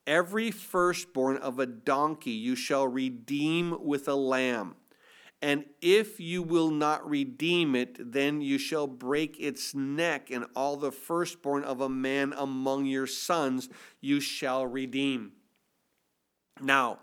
Every 0.06 0.50
firstborn 0.50 1.36
of 1.36 1.58
a 1.58 1.66
donkey 1.66 2.30
you 2.32 2.56
shall 2.56 2.86
redeem 2.86 3.84
with 3.84 4.08
a 4.08 4.14
lamb. 4.14 4.76
And 5.42 5.64
if 5.80 6.20
you 6.20 6.42
will 6.42 6.70
not 6.70 7.08
redeem 7.08 7.74
it, 7.74 8.12
then 8.12 8.42
you 8.42 8.58
shall 8.58 8.86
break 8.86 9.40
its 9.40 9.74
neck, 9.74 10.30
and 10.30 10.44
all 10.54 10.76
the 10.76 10.92
firstborn 10.92 11.64
of 11.64 11.80
a 11.80 11.88
man 11.88 12.34
among 12.36 12.84
your 12.84 13.06
sons 13.06 13.70
you 14.00 14.20
shall 14.20 14.66
redeem. 14.66 15.32
Now, 16.60 16.98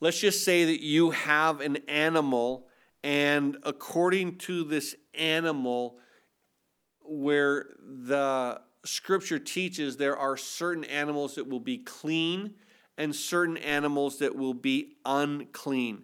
let's 0.00 0.20
just 0.20 0.44
say 0.44 0.66
that 0.66 0.82
you 0.82 1.10
have 1.10 1.62
an 1.62 1.78
animal, 1.88 2.68
and 3.02 3.56
according 3.62 4.36
to 4.38 4.64
this 4.64 4.94
animal, 5.14 5.98
where 7.00 7.70
the 7.80 8.60
scripture 8.84 9.38
teaches 9.38 9.96
there 9.96 10.16
are 10.16 10.36
certain 10.36 10.84
animals 10.84 11.34
that 11.34 11.48
will 11.48 11.60
be 11.60 11.78
clean 11.78 12.54
and 12.96 13.14
certain 13.14 13.56
animals 13.56 14.18
that 14.18 14.36
will 14.36 14.54
be 14.54 14.96
unclean. 15.04 16.02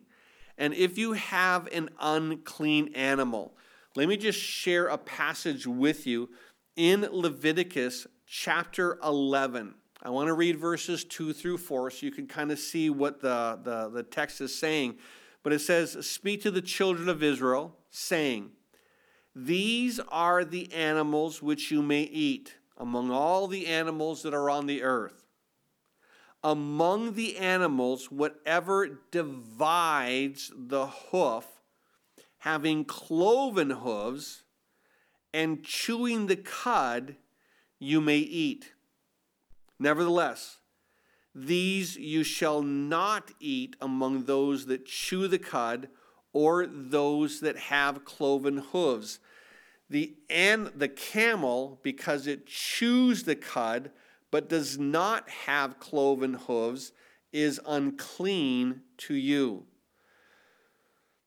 And 0.58 0.74
if 0.74 0.98
you 0.98 1.12
have 1.12 1.68
an 1.72 1.90
unclean 2.00 2.92
animal, 2.94 3.54
let 3.96 4.08
me 4.08 4.16
just 4.16 4.38
share 4.38 4.86
a 4.86 4.98
passage 4.98 5.66
with 5.66 6.06
you 6.06 6.30
in 6.76 7.06
Leviticus 7.10 8.06
chapter 8.26 8.98
11. 9.02 9.74
I 10.02 10.10
want 10.10 10.28
to 10.28 10.34
read 10.34 10.58
verses 10.58 11.04
2 11.04 11.32
through 11.32 11.58
4 11.58 11.90
so 11.90 12.06
you 12.06 12.12
can 12.12 12.26
kind 12.26 12.50
of 12.50 12.58
see 12.58 12.88
what 12.88 13.20
the, 13.20 13.58
the, 13.62 13.90
the 13.90 14.02
text 14.02 14.40
is 14.40 14.54
saying. 14.56 14.96
But 15.42 15.52
it 15.52 15.60
says, 15.60 16.06
Speak 16.06 16.42
to 16.42 16.50
the 16.50 16.62
children 16.62 17.08
of 17.08 17.22
Israel, 17.22 17.76
saying, 17.90 18.50
These 19.34 20.00
are 20.08 20.44
the 20.44 20.72
animals 20.72 21.42
which 21.42 21.70
you 21.70 21.82
may 21.82 22.02
eat 22.02 22.54
among 22.80 23.10
all 23.10 23.46
the 23.46 23.66
animals 23.66 24.22
that 24.22 24.32
are 24.32 24.48
on 24.48 24.66
the 24.66 24.82
earth. 24.82 25.26
Among 26.42 27.12
the 27.12 27.36
animals, 27.36 28.10
whatever 28.10 28.98
divides 29.10 30.50
the 30.56 30.86
hoof, 30.86 31.46
having 32.38 32.86
cloven 32.86 33.68
hooves, 33.70 34.44
and 35.34 35.62
chewing 35.62 36.26
the 36.26 36.36
cud, 36.36 37.16
you 37.78 38.00
may 38.00 38.18
eat. 38.18 38.72
Nevertheless, 39.78 40.58
these 41.34 41.96
you 41.96 42.24
shall 42.24 42.62
not 42.62 43.30
eat 43.38 43.76
among 43.80 44.24
those 44.24 44.66
that 44.66 44.86
chew 44.86 45.28
the 45.28 45.38
cud 45.38 45.88
or 46.32 46.66
those 46.66 47.40
that 47.40 47.56
have 47.56 48.04
cloven 48.06 48.58
hooves. 48.72 49.18
The, 49.91 50.14
and 50.30 50.68
the 50.68 50.88
camel, 50.88 51.80
because 51.82 52.28
it 52.28 52.47
chews 52.47 53.24
the 53.24 53.34
cud, 53.34 53.91
but 54.30 54.49
does 54.49 54.78
not 54.78 55.28
have 55.28 55.80
cloven 55.80 56.34
hooves, 56.34 56.93
is 57.32 57.61
unclean 57.66 58.82
to 58.99 59.14
you. 59.14 59.64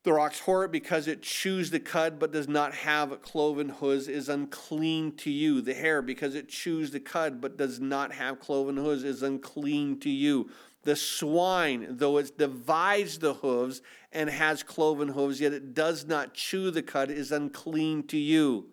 The 0.03 0.13
rock 0.13 0.33
hyrax, 0.33 0.71
because 0.71 1.07
it 1.07 1.21
chews 1.21 1.71
the 1.71 1.79
cud 1.79 2.19
but 2.19 2.31
does 2.31 2.47
not 2.47 2.73
have 2.73 3.21
cloven 3.21 3.69
hooves, 3.69 4.07
is 4.07 4.29
unclean 4.29 5.15
to 5.17 5.29
you. 5.29 5.61
The 5.61 5.73
hare, 5.73 6.01
because 6.01 6.35
it 6.35 6.49
chews 6.49 6.91
the 6.91 6.99
cud 6.99 7.41
but 7.41 7.57
does 7.57 7.79
not 7.79 8.13
have 8.13 8.39
cloven 8.39 8.77
hooves, 8.77 9.03
is 9.03 9.23
unclean 9.23 9.99
to 10.01 10.09
you. 10.09 10.49
The 10.83 10.97
swine, 10.97 11.87
though 11.89 12.17
it 12.17 12.37
divides 12.37 13.19
the 13.19 13.35
hooves 13.35 13.81
and 14.13 14.29
has 14.29 14.63
cloven 14.63 15.09
hooves, 15.09 15.41
yet 15.41 15.53
it 15.53 15.73
does 15.73 16.05
not 16.05 16.33
chew 16.33 16.71
the 16.71 16.83
cud, 16.83 17.11
is 17.11 17.31
unclean 17.31 18.03
to 18.07 18.17
you. 18.17 18.67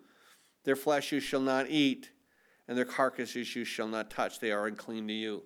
Their 0.63 0.75
flesh 0.75 1.11
you 1.11 1.19
shall 1.19 1.41
not 1.41 1.69
eat, 1.69 2.11
and 2.67 2.77
their 2.77 2.85
carcasses 2.85 3.55
you 3.55 3.65
shall 3.65 3.87
not 3.87 4.09
touch. 4.09 4.39
They 4.39 4.51
are 4.51 4.67
unclean 4.67 5.07
to 5.07 5.13
you. 5.13 5.43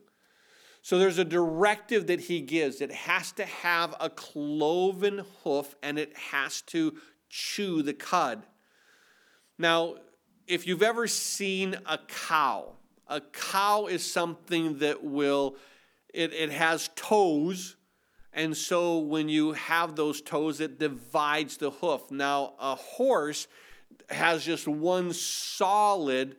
So 0.82 1.00
there's 1.00 1.18
a 1.18 1.26
directive 1.26 2.08
that 2.08 2.20
he 2.20 2.41
gives. 2.41 2.80
It 2.80 2.91
has 2.91 3.32
to 3.34 3.46
have 3.46 3.96
a 4.00 4.08
cloven 4.08 5.26
hoof 5.43 5.76
and 5.82 5.98
it 5.98 6.16
has 6.16 6.62
to 6.68 6.96
chew 7.28 7.82
the 7.82 7.96
cud. 7.96 8.43
Now, 9.58 9.96
if 10.46 10.68
you've 10.68 10.84
ever 10.84 11.08
seen 11.08 11.76
a 11.88 11.98
cow, 11.98 12.74
a 13.08 13.20
cow 13.20 13.88
is 13.88 14.12
something 14.12 14.78
that 14.78 15.04
will 15.04 15.56
it, 16.14 16.34
it 16.34 16.52
has 16.52 16.89
toes, 16.96 17.76
and 18.36 18.55
so 18.55 18.99
when 18.99 19.29
you 19.29 19.53
have 19.53 19.95
those 19.95 20.21
toes, 20.21 20.59
it 20.59 20.77
divides 20.77 21.55
the 21.55 21.71
hoof. 21.71 22.11
Now, 22.11 22.53
a 22.59 22.75
horse 22.75 23.47
has 24.09 24.43
just 24.43 24.67
one 24.67 25.13
solid, 25.13 26.36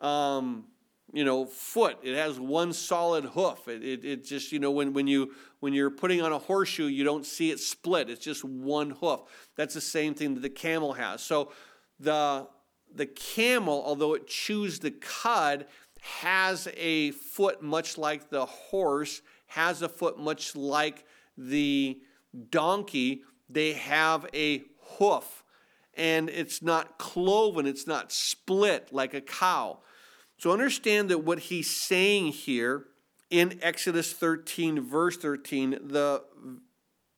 um, 0.00 0.66
you 1.12 1.24
know, 1.24 1.44
foot. 1.44 1.98
It 2.04 2.14
has 2.14 2.38
one 2.38 2.72
solid 2.72 3.24
hoof. 3.24 3.66
It, 3.66 3.82
it, 3.82 4.04
it, 4.04 4.24
just, 4.24 4.52
you 4.52 4.60
know, 4.60 4.70
when, 4.70 4.92
when, 4.92 5.08
you, 5.08 5.32
when 5.58 5.72
you're 5.72 5.90
putting 5.90 6.22
on 6.22 6.30
a 6.30 6.38
horseshoe, 6.38 6.86
you 6.86 7.02
don't 7.02 7.26
see 7.26 7.50
it 7.50 7.58
split. 7.58 8.08
It's 8.08 8.24
just 8.24 8.44
one 8.44 8.90
hoof. 8.90 9.22
That's 9.56 9.74
the 9.74 9.80
same 9.80 10.14
thing 10.14 10.34
that 10.34 10.40
the 10.40 10.50
camel 10.50 10.92
has. 10.92 11.20
So 11.20 11.50
the, 11.98 12.46
the 12.94 13.06
camel, 13.06 13.82
although 13.84 14.14
it 14.14 14.28
chews 14.28 14.78
the 14.78 14.92
cud, 14.92 15.66
has 16.00 16.68
a 16.76 17.10
foot 17.10 17.60
much 17.60 17.98
like 17.98 18.30
the 18.30 18.46
horse, 18.46 19.20
has 19.54 19.82
a 19.82 19.88
foot 19.88 20.18
much 20.18 20.56
like 20.56 21.04
the 21.36 21.98
donkey. 22.50 23.22
They 23.48 23.72
have 23.74 24.26
a 24.34 24.64
hoof, 24.98 25.42
and 25.94 26.28
it's 26.30 26.62
not 26.62 26.98
cloven, 26.98 27.66
it's 27.66 27.86
not 27.86 28.12
split 28.12 28.92
like 28.92 29.14
a 29.14 29.20
cow. 29.20 29.78
So 30.38 30.52
understand 30.52 31.08
that 31.10 31.24
what 31.24 31.38
he's 31.38 31.70
saying 31.70 32.28
here 32.32 32.84
in 33.30 33.58
Exodus 33.62 34.12
13, 34.12 34.80
verse 34.80 35.16
13, 35.16 35.78
the 35.82 36.22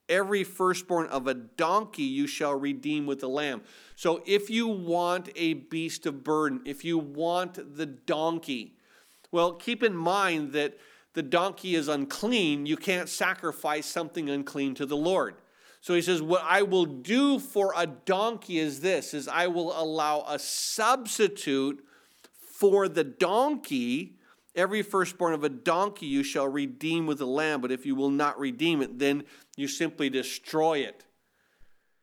every 0.09 0.45
firstborn 0.45 1.07
of 1.07 1.27
a 1.27 1.35
donkey 1.35 2.03
you 2.03 2.27
shall 2.27 2.55
redeem 2.55 3.07
with 3.07 3.23
a 3.23 3.29
lamb. 3.29 3.63
So 3.97 4.23
if 4.27 4.51
you 4.51 4.69
want 4.69 5.31
a 5.35 5.55
beast 5.55 6.05
of 6.05 6.23
burden, 6.23 6.61
if 6.67 6.85
you 6.85 6.99
want 6.99 7.77
the 7.77 7.87
donkey, 7.87 8.77
well, 9.33 9.55
keep 9.55 9.83
in 9.83 9.97
mind 9.97 10.53
that 10.53 10.79
the 11.15 11.23
donkey 11.23 11.75
is 11.77 11.89
unclean. 11.89 12.67
You 12.67 12.77
can't 12.77 13.09
sacrifice 13.09 13.87
something 13.87 14.29
unclean 14.29 14.75
to 14.75 14.87
the 14.87 14.97
Lord. 14.97 15.37
So 15.81 15.95
he 15.95 16.03
says, 16.03 16.21
What 16.21 16.43
I 16.45 16.63
will 16.63 16.87
do 16.87 17.39
for 17.39 17.73
a 17.77 17.87
donkey 17.87 18.59
is 18.59 18.81
this 18.81 19.15
is 19.15 19.29
I 19.29 19.47
will 19.47 19.79
allow 19.81 20.25
a 20.29 20.39
substitute 20.39 21.85
for 22.59 22.89
the 22.89 23.05
donkey. 23.05 24.17
Every 24.57 24.83
firstborn 24.83 25.35
of 25.35 25.45
a 25.45 25.49
donkey 25.49 26.07
you 26.07 26.23
shall 26.23 26.49
redeem 26.49 27.07
with 27.07 27.21
a 27.21 27.27
lamb, 27.27 27.61
but 27.61 27.73
if 27.73 27.85
you 27.85 27.95
will 27.95 28.11
not 28.11 28.39
redeem 28.39 28.83
it, 28.83 28.99
then 28.99 29.25
you 29.57 29.67
simply 29.67 30.09
destroy 30.09 30.79
it. 30.79 31.05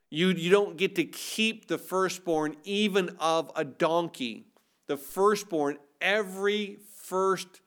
You, 0.10 0.28
you 0.28 0.52
don't 0.52 0.76
get 0.76 0.96
to 0.96 1.06
keep 1.06 1.68
the 1.68 1.78
firstborn 1.78 2.58
even 2.66 3.16
of 3.20 3.52
a 3.56 3.64
donkey. 3.64 4.48
The 4.88 4.98
firstborn, 4.98 5.78
every 6.02 6.80
first 7.04 7.62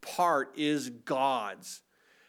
part 0.00 0.52
is 0.56 0.90
God's. 0.90 1.82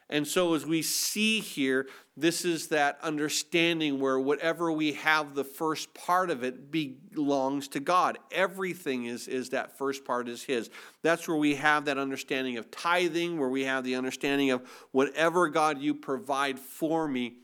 And 0.09 0.27
so, 0.27 0.55
as 0.55 0.65
we 0.65 0.81
see 0.81 1.39
here, 1.39 1.87
this 2.17 2.43
is 2.43 2.67
that 2.67 2.99
understanding 3.01 4.01
where 4.01 4.19
whatever 4.19 4.69
we 4.69 4.91
have, 4.93 5.35
the 5.35 5.45
first 5.45 5.93
part 5.93 6.29
of 6.29 6.43
it 6.43 6.69
belongs 6.69 7.69
to 7.69 7.79
God. 7.79 8.17
Everything 8.29 9.05
is, 9.05 9.29
is 9.29 9.51
that 9.51 9.77
first 9.77 10.03
part 10.03 10.27
is 10.27 10.43
His. 10.43 10.69
That's 11.01 11.29
where 11.29 11.37
we 11.37 11.55
have 11.55 11.85
that 11.85 11.97
understanding 11.97 12.57
of 12.57 12.69
tithing, 12.69 13.39
where 13.39 13.47
we 13.47 13.63
have 13.63 13.85
the 13.85 13.95
understanding 13.95 14.51
of 14.51 14.67
whatever 14.91 15.47
God 15.47 15.79
you 15.79 15.95
provide 15.95 16.59
for 16.59 17.07
me, 17.07 17.35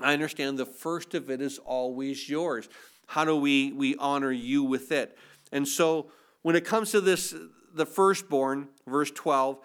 I 0.00 0.12
understand 0.12 0.58
the 0.58 0.66
first 0.66 1.14
of 1.14 1.30
it 1.30 1.40
is 1.40 1.58
always 1.58 2.28
yours. 2.28 2.68
How 3.06 3.24
do 3.24 3.36
we, 3.36 3.72
we 3.72 3.96
honor 3.96 4.30
you 4.30 4.62
with 4.62 4.92
it? 4.92 5.16
And 5.50 5.66
so, 5.66 6.10
when 6.42 6.54
it 6.54 6.64
comes 6.64 6.92
to 6.92 7.00
this, 7.00 7.34
the 7.74 7.86
firstborn, 7.86 8.68
verse 8.86 9.10
12, 9.10 9.58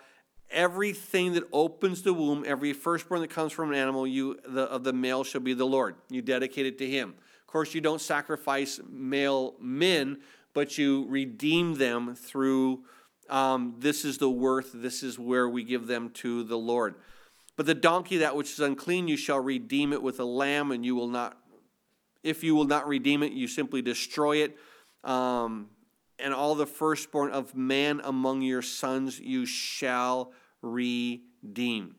everything 0.54 1.34
that 1.34 1.44
opens 1.52 2.04
the 2.04 2.14
womb, 2.14 2.44
every 2.46 2.74
firstborn 2.74 3.22
that 3.22 3.30
comes 3.30 3.52
from 3.52 3.72
an 3.72 3.76
animal, 3.76 4.08
you 4.08 4.40
the, 4.48 4.64
of 4.64 4.84
the 4.84 4.94
male 4.94 5.24
shall 5.24 5.42
be 5.42 5.54
the 5.54 5.66
Lord. 5.66 5.96
You 6.10 6.22
dedicate 6.22 6.66
it 6.66 6.78
to 6.78 6.90
Him. 6.90 7.16
Of 7.42 7.48
course, 7.48 7.74
you 7.74 7.82
don't 7.82 8.02
sacrifice 8.02 8.80
male 8.90 9.56
men, 9.60 10.20
but 10.54 10.78
you 10.78 11.06
redeem 11.10 11.76
them 11.76 12.16
through. 12.16 12.84
Um, 13.30 13.76
this 13.80 14.06
is 14.06 14.18
the 14.18 14.30
worth. 14.30 14.72
This 14.74 15.04
is 15.04 15.18
where 15.18 15.50
we 15.50 15.64
give 15.64 15.88
them 15.88 16.10
to 16.16 16.44
the 16.44 16.58
Lord. 16.58 16.96
But 17.56 17.66
the 17.66 17.76
donkey, 17.76 18.18
that 18.18 18.36
which 18.36 18.52
is 18.52 18.60
unclean, 18.60 19.08
you 19.08 19.18
shall 19.18 19.40
redeem 19.40 19.94
it 19.94 20.02
with 20.02 20.20
a 20.20 20.26
lamb, 20.26 20.72
and 20.72 20.86
you 20.86 20.96
will 20.96 21.08
not. 21.08 21.38
If 22.24 22.44
you 22.44 22.56
will 22.56 22.66
not 22.66 22.88
redeem 22.88 23.22
it, 23.22 23.34
you 23.34 23.48
simply 23.48 23.82
destroy 23.82 24.38
it. 24.38 24.58
Um, 25.04 25.70
and 26.20 26.34
all 26.34 26.56
the 26.56 26.66
firstborn 26.66 27.32
of 27.32 27.56
man 27.56 28.02
among 28.04 28.42
your 28.42 28.62
sons 28.62 29.20
you 29.20 29.46
shall 29.46 30.32
redeem. 30.62 31.96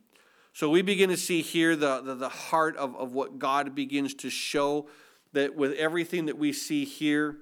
So 0.52 0.70
we 0.70 0.82
begin 0.82 1.10
to 1.10 1.16
see 1.16 1.42
here 1.42 1.74
the, 1.74 2.00
the, 2.00 2.14
the, 2.14 2.28
heart 2.28 2.76
of, 2.76 2.94
of 2.94 3.12
what 3.12 3.40
God 3.40 3.74
begins 3.74 4.14
to 4.14 4.30
show 4.30 4.88
that 5.32 5.56
with 5.56 5.72
everything 5.72 6.26
that 6.26 6.38
we 6.38 6.52
see 6.52 6.84
here, 6.84 7.38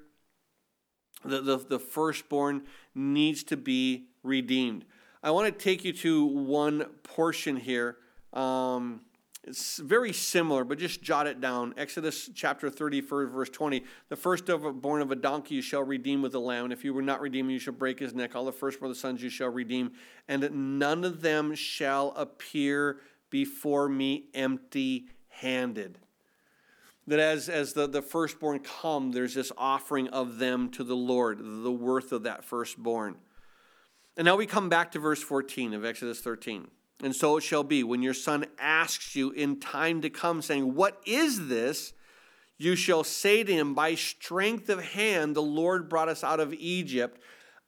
the, 1.23 1.43
the, 1.43 1.59
the 1.59 1.79
firstborn 1.79 2.63
needs 2.95 3.45
to 3.45 3.57
be 3.57 4.07
redeemed. 4.23 4.87
I 5.23 5.31
want 5.31 5.47
to 5.47 5.65
take 5.65 5.85
you 5.85 5.93
to 5.93 6.25
one 6.25 6.87
portion 7.03 7.57
here. 7.57 7.99
Um, 8.33 9.03
it's 9.45 9.79
very 9.79 10.13
similar, 10.13 10.63
but 10.63 10.79
just 10.79 11.03
jot 11.03 11.27
it 11.27 11.41
down. 11.41 11.75
Exodus 11.77 12.31
chapter 12.33 12.71
30, 12.71 13.01
verse 13.01 13.51
20. 13.51 13.83
The 14.09 14.17
first 14.17 14.49
of 14.49 14.81
born 14.81 15.03
of 15.03 15.11
a 15.11 15.17
donkey 15.17 15.57
you 15.57 15.63
shall 15.63 15.83
redeem 15.83 16.23
with 16.23 16.35
a 16.37 16.39
lamb. 16.39 16.65
And 16.65 16.73
if 16.73 16.85
you 16.85 16.95
were 16.95 17.03
not 17.03 17.21
redeemed, 17.21 17.51
you 17.51 17.59
shall 17.59 17.73
break 17.73 17.99
his 17.99 18.15
neck. 18.15 18.37
All 18.37 18.45
the 18.45 18.53
firstborn 18.53 18.91
of 18.91 18.97
the 18.97 19.01
sons 19.01 19.21
you 19.21 19.31
shall 19.31 19.49
redeem. 19.49 19.93
And 20.29 20.79
none 20.79 21.03
of 21.03 21.23
them 21.23 21.57
shall 21.57 22.13
appear 22.17 23.01
before 23.31 23.89
me 23.89 24.27
empty 24.33 25.09
handed. 25.29 25.99
That 27.09 27.19
as, 27.19 27.49
as 27.49 27.73
the, 27.73 27.89
the 27.89 28.03
firstborn 28.03 28.61
come, 28.61 29.11
there's 29.11 29.35
this 29.35 29.51
offering 29.59 30.07
of 30.09 30.39
them 30.39 30.71
to 30.71 30.85
the 30.85 30.95
Lord, 30.95 31.41
the 31.41 31.73
worth 31.73 32.13
of 32.13 32.23
that 32.23 32.45
firstborn. 32.45 33.17
And 34.17 34.25
now 34.25 34.37
we 34.37 34.47
come 34.47 34.69
back 34.69 34.93
to 34.93 35.01
verse 35.01 35.21
14 35.21 35.75
of 35.75 35.85
Exodus 35.85 36.21
13. 36.21 36.69
And 37.03 37.15
so 37.15 37.37
it 37.37 37.43
shall 37.43 37.65
be 37.65 37.83
when 37.83 38.03
your 38.03 38.15
son 38.15 38.47
asks 38.59 39.17
you 39.17 39.31
in 39.31 39.59
time 39.59 40.01
to 40.03 40.11
come, 40.11 40.43
saying, 40.43 40.75
What 40.75 41.01
is 41.05 41.49
this? 41.49 41.93
You 42.59 42.77
shall 42.77 43.03
say 43.03 43.43
to 43.43 43.53
him, 43.53 43.75
By 43.75 43.95
strength 43.95 44.69
of 44.69 44.83
hand, 44.83 45.35
the 45.35 45.43
Lord 45.43 45.89
brought 45.89 46.09
us 46.09 46.23
out 46.23 46.39
of 46.39 46.55
Egypt, 46.55 47.21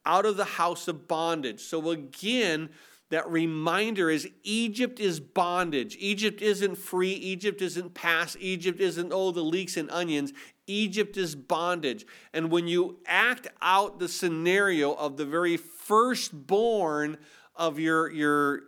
out 0.05 0.25
of 0.25 0.37
the 0.37 0.45
house 0.45 0.87
of 0.87 1.07
bondage. 1.07 1.61
So 1.61 1.91
again, 1.91 2.69
that 3.09 3.29
reminder 3.29 4.09
is 4.09 4.27
Egypt 4.43 4.99
is 4.99 5.19
bondage. 5.19 5.95
Egypt 5.99 6.41
isn't 6.41 6.75
free. 6.75 7.11
Egypt 7.11 7.61
isn't 7.61 7.93
past. 7.93 8.37
Egypt 8.39 8.79
isn't, 8.79 9.11
oh, 9.13 9.31
the 9.31 9.41
leeks 9.41 9.77
and 9.77 9.91
onions. 9.91 10.33
Egypt 10.65 11.15
is 11.15 11.35
bondage. 11.35 12.05
And 12.33 12.49
when 12.49 12.67
you 12.67 12.97
act 13.05 13.47
out 13.61 13.99
the 13.99 14.07
scenario 14.07 14.93
of 14.93 15.17
the 15.17 15.25
very 15.25 15.55
firstborn 15.57 17.17
of 17.55 17.79
your, 17.79 18.11
your, 18.11 18.63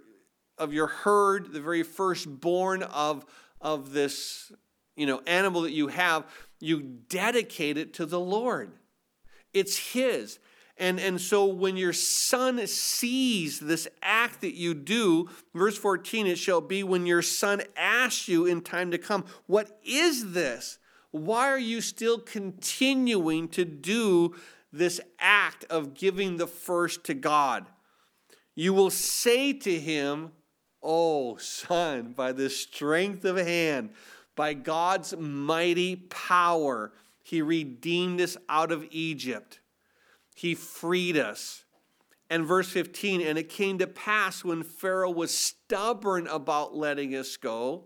of 0.58 0.74
your 0.74 0.88
herd, 0.88 1.53
the 1.53 1.62
very 1.62 1.84
firstborn 1.84 2.84
of, 2.84 3.26
of 3.62 3.93
this 3.93 4.51
you 4.95 5.05
know, 5.05 5.22
animal 5.28 5.62
that 5.62 5.74
you 5.74 5.88
have, 5.88 6.26
you 6.60 6.82
dedicate 6.82 7.78
it 7.78 7.93
to 7.93 8.05
the 8.05 8.20
Lord. 8.20 8.72
It's 9.53 9.78
His. 9.78 10.39
And, 10.80 10.99
and 10.99 11.20
so 11.20 11.45
when 11.45 11.76
your 11.76 11.93
son 11.93 12.66
sees 12.68 13.60
this 13.60 13.88
act 14.01 14.41
that 14.41 14.55
you 14.55 14.74
do, 14.74 15.30
verse 15.55 15.78
14, 15.78 16.28
it 16.28 16.38
shall 16.38 16.62
be 16.62 16.84
when 16.84 17.05
your 17.05 17.24
son 17.24 17.64
asks 17.76 18.28
you 18.28 18.45
in 18.45 18.62
time 18.62 18.91
to 18.91 18.97
come, 18.97 19.26
What 19.47 19.80
is 19.84 20.34
this? 20.34 20.78
Why 21.12 21.49
are 21.49 21.60
you 21.60 21.82
still 21.82 22.20
continuing 22.20 23.47
to 23.49 23.66
do 23.66 24.36
this 24.72 25.01
act 25.20 25.66
of 25.70 25.95
giving 25.95 26.38
the 26.38 26.47
first 26.47 27.03
to 27.05 27.14
God? 27.16 27.66
You 28.53 28.74
will 28.74 28.91
say 28.91 29.53
to 29.53 29.80
him, 29.80 30.32
Oh, 30.82 31.38
son, 31.38 32.13
by 32.15 32.32
the 32.32 32.49
strength 32.49 33.25
of 33.25 33.38
hand, 33.38 33.91
by 34.36 34.53
God's 34.53 35.15
mighty 35.17 35.95
power, 35.95 36.93
he 37.23 37.41
redeemed 37.41 38.21
us 38.21 38.38
out 38.47 38.71
of 38.71 38.88
Egypt. 38.91 39.59
He 40.36 40.55
freed 40.55 41.17
us. 41.17 41.65
And 42.30 42.45
verse 42.45 42.69
15, 42.69 43.21
and 43.21 43.38
it 43.38 43.49
came 43.49 43.78
to 43.80 43.88
pass 43.88 44.43
when 44.43 44.63
Pharaoh 44.63 45.11
was 45.11 45.32
stubborn 45.32 46.28
about 46.28 46.75
letting 46.75 47.15
us 47.15 47.38
go, 47.38 47.86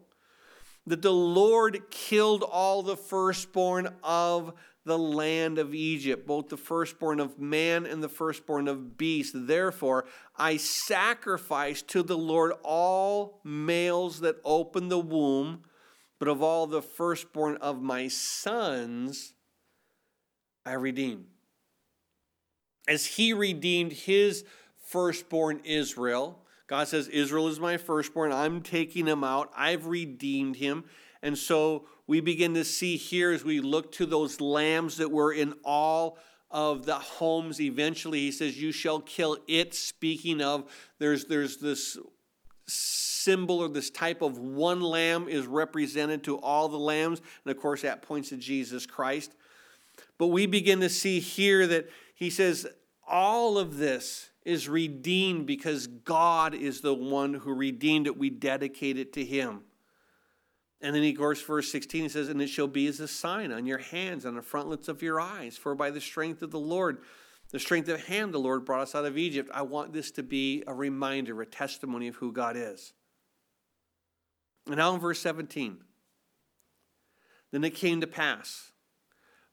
that 0.87 1.01
the 1.01 1.13
Lord 1.13 1.91
killed 1.91 2.43
all 2.43 2.81
the 2.81 2.97
firstborn 2.97 3.93
of 4.03 4.53
the 4.85 4.97
land 4.97 5.59
of 5.59 5.75
Egypt, 5.75 6.25
both 6.25 6.49
the 6.49 6.57
firstborn 6.57 7.19
of 7.19 7.39
man 7.39 7.85
and 7.85 8.01
the 8.01 8.09
firstborn 8.09 8.67
of 8.67 8.97
beast. 8.97 9.33
Therefore, 9.35 10.05
I 10.35 10.57
sacrifice 10.57 11.81
to 11.83 12.01
the 12.01 12.17
Lord 12.17 12.53
all 12.63 13.41
males 13.43 14.21
that 14.21 14.37
open 14.43 14.89
the 14.89 14.99
womb, 14.99 15.63
but 16.19 16.27
of 16.27 16.41
all 16.41 16.65
the 16.65 16.81
firstborn 16.81 17.57
of 17.57 17.81
my 17.81 18.07
sons, 18.07 19.33
I 20.65 20.73
redeem. 20.73 21.27
As 22.87 23.05
he 23.05 23.33
redeemed 23.33 23.91
his 23.91 24.43
firstborn 24.83 25.61
Israel, 25.63 26.39
God 26.67 26.87
says, 26.87 27.07
Israel 27.07 27.47
is 27.47 27.59
my 27.59 27.77
firstborn. 27.77 28.31
I'm 28.31 28.61
taking 28.61 29.05
him 29.05 29.23
out. 29.23 29.51
I've 29.55 29.87
redeemed 29.87 30.55
him. 30.55 30.85
And 31.21 31.37
so 31.37 31.85
we 32.11 32.19
begin 32.19 32.55
to 32.55 32.65
see 32.65 32.97
here 32.97 33.31
as 33.31 33.45
we 33.45 33.61
look 33.61 33.89
to 33.93 34.05
those 34.05 34.41
lambs 34.41 34.97
that 34.97 35.09
were 35.09 35.31
in 35.31 35.53
all 35.63 36.17
of 36.49 36.85
the 36.85 36.95
homes 36.95 37.61
eventually 37.61 38.19
he 38.19 38.33
says 38.33 38.61
you 38.61 38.73
shall 38.73 38.99
kill 38.99 39.37
it. 39.47 39.73
Speaking 39.73 40.41
of 40.41 40.69
there's 40.99 41.23
there's 41.23 41.55
this 41.55 41.97
symbol 42.67 43.59
or 43.59 43.69
this 43.69 43.89
type 43.89 44.21
of 44.21 44.37
one 44.37 44.81
lamb 44.81 45.29
is 45.29 45.47
represented 45.47 46.21
to 46.25 46.37
all 46.39 46.67
the 46.67 46.77
lambs 46.77 47.21
and 47.45 47.55
of 47.55 47.61
course 47.61 47.83
that 47.83 48.01
points 48.01 48.27
to 48.27 48.35
jesus 48.35 48.85
christ. 48.85 49.33
But 50.17 50.27
we 50.27 50.47
begin 50.47 50.81
to 50.81 50.89
see 50.89 51.21
here 51.21 51.65
that 51.67 51.89
he 52.13 52.29
says 52.29 52.67
all 53.07 53.57
of 53.57 53.77
this 53.77 54.31
is 54.43 54.67
redeemed 54.67 55.45
because 55.45 55.87
god 55.87 56.55
is 56.55 56.81
the 56.81 56.93
one 56.93 57.35
who 57.35 57.53
redeemed 57.53 58.05
it. 58.05 58.17
We 58.17 58.29
dedicate 58.29 58.97
it 58.97 59.13
to 59.13 59.23
him 59.23 59.61
and 60.81 60.95
then 60.95 61.03
he 61.03 61.13
goes, 61.13 61.41
verse 61.41 61.71
16, 61.71 62.03
he 62.03 62.09
says, 62.09 62.27
And 62.27 62.41
it 62.41 62.47
shall 62.47 62.67
be 62.67 62.87
as 62.87 62.99
a 62.99 63.07
sign 63.07 63.51
on 63.51 63.67
your 63.67 63.77
hands, 63.77 64.25
on 64.25 64.35
the 64.35 64.41
frontlets 64.41 64.87
of 64.87 65.03
your 65.03 65.21
eyes. 65.21 65.55
For 65.55 65.75
by 65.75 65.91
the 65.91 66.01
strength 66.01 66.41
of 66.41 66.49
the 66.49 66.59
Lord, 66.59 67.03
the 67.51 67.59
strength 67.59 67.87
of 67.89 68.05
hand, 68.05 68.33
the 68.33 68.39
Lord 68.39 68.65
brought 68.65 68.81
us 68.81 68.95
out 68.95 69.05
of 69.05 69.17
Egypt. 69.17 69.51
I 69.53 69.61
want 69.61 69.93
this 69.93 70.09
to 70.11 70.23
be 70.23 70.63
a 70.65 70.73
reminder, 70.73 71.39
a 71.41 71.45
testimony 71.45 72.07
of 72.07 72.15
who 72.15 72.31
God 72.31 72.55
is. 72.57 72.93
And 74.65 74.77
now 74.77 74.95
in 74.95 74.99
verse 74.99 75.19
17, 75.19 75.77
then 77.51 77.63
it 77.63 77.75
came 77.75 78.01
to 78.01 78.07
pass 78.07 78.71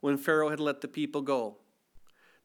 when 0.00 0.16
Pharaoh 0.16 0.50
had 0.50 0.60
let 0.60 0.80
the 0.80 0.88
people 0.88 1.22
go 1.22 1.58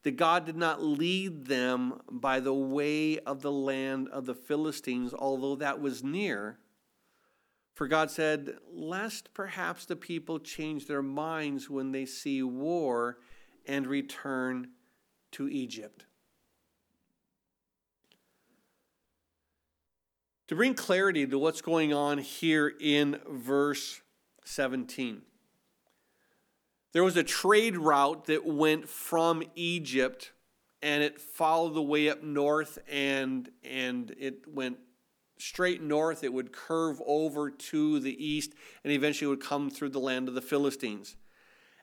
that 0.02 0.16
God 0.16 0.44
did 0.44 0.56
not 0.56 0.82
lead 0.82 1.46
them 1.46 2.00
by 2.10 2.38
the 2.38 2.52
way 2.52 3.18
of 3.20 3.40
the 3.40 3.50
land 3.50 4.08
of 4.08 4.26
the 4.26 4.34
Philistines, 4.34 5.14
although 5.14 5.56
that 5.56 5.80
was 5.80 6.04
near 6.04 6.58
for 7.74 7.88
God 7.88 8.10
said, 8.10 8.54
Lest 8.72 9.34
perhaps 9.34 9.84
the 9.84 9.96
people 9.96 10.38
change 10.38 10.86
their 10.86 11.02
minds 11.02 11.68
when 11.68 11.92
they 11.92 12.06
see 12.06 12.42
war 12.42 13.18
and 13.66 13.86
return 13.86 14.68
to 15.32 15.48
Egypt. 15.48 16.06
To 20.48 20.54
bring 20.54 20.74
clarity 20.74 21.26
to 21.26 21.38
what's 21.38 21.62
going 21.62 21.92
on 21.92 22.18
here 22.18 22.72
in 22.80 23.18
verse 23.28 24.02
17, 24.44 25.22
there 26.92 27.02
was 27.02 27.16
a 27.16 27.24
trade 27.24 27.76
route 27.76 28.26
that 28.26 28.46
went 28.46 28.88
from 28.88 29.42
Egypt 29.56 30.32
and 30.80 31.02
it 31.02 31.18
followed 31.18 31.74
the 31.74 31.82
way 31.82 32.10
up 32.10 32.22
north 32.22 32.78
and, 32.88 33.48
and 33.64 34.14
it 34.18 34.46
went 34.46 34.76
straight 35.38 35.82
north, 35.82 36.24
it 36.24 36.32
would 36.32 36.52
curve 36.52 37.00
over 37.06 37.50
to 37.50 38.00
the 38.00 38.24
east, 38.24 38.52
and 38.82 38.92
eventually 38.92 39.28
would 39.28 39.40
come 39.40 39.70
through 39.70 39.90
the 39.90 39.98
land 39.98 40.28
of 40.28 40.34
the 40.34 40.40
Philistines. 40.40 41.16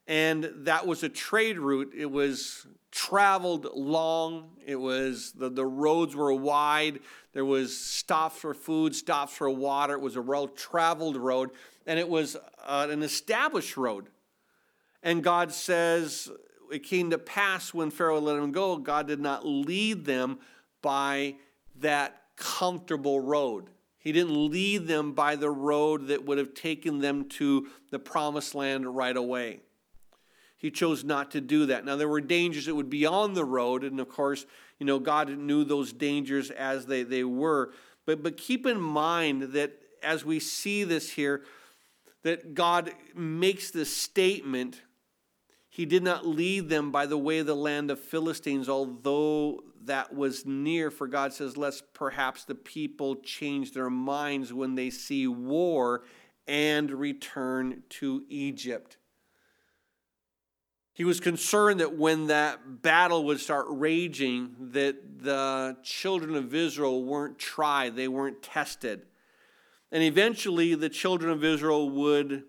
And 0.08 0.52
that 0.56 0.88
was 0.88 1.04
a 1.04 1.10
trade 1.10 1.60
route. 1.60 1.94
It 1.96 2.10
was 2.12 2.66
traveled 2.92 3.68
long. 3.74 4.50
It 4.66 4.76
was 4.76 5.32
the, 5.34 5.50
the 5.50 5.66
roads 5.66 6.16
were 6.16 6.34
wide. 6.34 7.00
There 7.34 7.46
was 7.46 7.78
stops 7.78 8.38
for 8.38 8.54
food, 8.54 8.96
stops 8.96 9.34
for 9.34 9.50
water. 9.50 9.94
It 9.94 10.02
was 10.02 10.16
a 10.16 10.22
well 10.22 10.48
traveled 10.48 11.18
road, 11.18 11.52
and 11.86 12.00
it 12.00 12.10
was 12.10 12.36
uh, 12.66 12.88
an 12.90 13.04
established 13.04 13.78
road. 13.78 14.08
And 15.04 15.24
God 15.24 15.52
says 15.52 16.30
it 16.72 16.84
came 16.84 17.10
to 17.12 17.18
pass 17.18 17.74
when 17.74 17.92
Pharaoh 17.92 18.20
let 18.20 18.36
them 18.36 18.52
go, 18.52 18.78
God 18.78 19.08
did 19.08 19.20
not 19.20 19.46
lead 19.46 20.06
them 20.06 20.40
by 20.82 21.36
that 21.80 22.21
comfortable 22.36 23.20
road. 23.20 23.70
He 23.98 24.12
didn't 24.12 24.50
lead 24.50 24.88
them 24.88 25.14
by 25.14 25.36
the 25.36 25.50
road 25.50 26.08
that 26.08 26.26
would 26.26 26.38
have 26.38 26.54
taken 26.54 27.00
them 27.00 27.30
to 27.30 27.68
the 27.92 28.00
promised 28.00 28.56
land 28.56 28.96
right 28.96 29.16
away. 29.16 29.60
He 30.58 30.72
chose 30.72 31.04
not 31.04 31.32
to 31.32 31.42
do 31.42 31.68
that. 31.68 31.86
Now, 31.86 31.96
there 31.96 32.08
were 32.08 32.22
dangers 32.22 32.66
that 32.66 32.76
would 32.76 32.90
be 32.90 33.06
on 33.06 33.34
the 33.34 33.46
road, 33.46 33.84
and 33.84 34.00
of 34.00 34.10
course, 34.10 34.46
you 34.80 34.86
know, 34.86 35.00
God 35.00 35.30
knew 35.38 35.64
those 35.64 35.94
dangers 35.94 36.52
as 36.52 36.86
they, 36.86 37.04
they 37.04 37.24
were. 37.24 37.74
But, 38.06 38.24
but 38.24 38.38
keep 38.38 38.66
in 38.66 38.80
mind 38.80 39.54
that 39.54 39.72
as 40.04 40.26
we 40.26 40.40
see 40.40 40.84
this 40.84 41.12
here, 41.12 41.44
that 42.24 42.54
God 42.54 42.92
makes 43.16 43.72
this 43.72 43.96
statement 43.96 44.82
he 45.72 45.86
did 45.86 46.04
not 46.04 46.28
lead 46.28 46.68
them 46.68 46.92
by 46.92 47.06
the 47.06 47.18
way 47.18 47.40
of 47.40 47.48
the 47.48 47.56
land 47.56 47.92
of 47.92 48.00
Philistines, 48.00 48.68
although 48.68 49.64
that 49.86 50.14
was 50.14 50.46
near. 50.46 50.92
For 50.92 51.08
God 51.08 51.34
says, 51.34 51.58
Lest 51.58 51.94
perhaps 51.94 52.46
the 52.46 52.56
people 52.56 53.16
change 53.18 53.74
their 53.74 53.90
minds 53.90 54.54
when 54.54 54.76
they 54.76 54.90
see 54.90 55.28
war 55.28 56.04
and 56.48 56.92
return 56.92 57.84
to 57.90 58.24
Egypt. 58.30 58.98
He 60.94 61.06
was 61.06 61.20
concerned 61.20 61.80
that 61.80 61.98
when 61.98 62.28
that 62.28 62.82
battle 62.82 63.24
would 63.26 63.40
start 63.40 63.66
raging, 63.70 64.56
that 64.72 65.24
the 65.24 65.78
children 65.84 66.36
of 66.36 66.54
Israel 66.54 67.04
weren't 67.04 67.40
tried, 67.40 67.96
they 67.96 68.08
weren't 68.08 68.44
tested. 68.44 69.04
And 69.92 70.04
eventually 70.04 70.76
the 70.76 70.90
children 70.90 71.32
of 71.32 71.44
Israel 71.44 71.90
would 71.90 72.44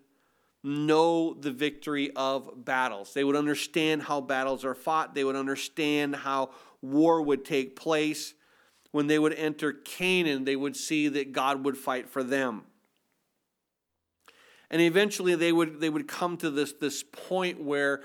know 0.65 1.35
the 1.35 1.51
victory 1.51 2.11
of 2.15 2.65
battles. 2.65 3.15
They 3.15 3.25
would 3.25 3.37
understand 3.37 4.03
how 4.03 4.21
battles 4.21 4.65
are 4.65 4.75
fought, 4.75 5.15
they 5.15 5.25
would 5.25 5.37
understand 5.37 6.15
how 6.15 6.51
war 6.83 7.23
would 7.23 7.45
take 7.45 7.77
place. 7.77 8.35
When 8.91 9.07
they 9.07 9.19
would 9.19 9.33
enter 9.35 9.73
Canaan, 9.73 10.45
they 10.45 10.57
would 10.57 10.77
see 10.77 11.09
that 11.09 11.33
God 11.33 11.65
would 11.65 11.79
fight 11.79 12.11
for 12.11 12.23
them. 12.23 12.65
And 14.71 14.83
eventually 14.83 15.35
they 15.35 15.53
would, 15.53 15.81
they 15.81 15.89
would 15.89 16.09
come 16.09 16.37
to 16.39 16.51
this, 16.51 16.73
this 16.75 17.03
point 17.03 17.63
where 17.63 18.03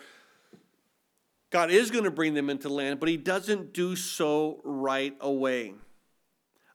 God 1.49 1.71
is 1.71 1.91
going 1.91 2.03
to 2.03 2.11
bring 2.11 2.33
them 2.33 2.49
into 2.49 2.69
land, 2.69 2.99
but 2.99 3.09
He 3.09 3.17
doesn't 3.17 3.73
do 3.73 3.95
so 3.95 4.61
right 4.63 5.15
away. 5.19 5.73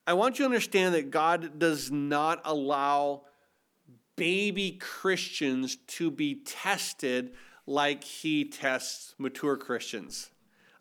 I 0.07 0.15
want 0.15 0.39
you 0.39 0.45
to 0.45 0.47
understand 0.47 0.95
that 0.95 1.11
God 1.11 1.59
does 1.59 1.91
not 1.91 2.41
allow 2.45 3.23
baby 4.17 4.73
Christians 4.73 5.77
to 5.87 6.11
be 6.11 6.37
tested 6.45 7.35
like 7.67 8.05
he 8.05 8.45
tests 8.45 9.15
mature 9.19 9.57
Christians. 9.57 10.31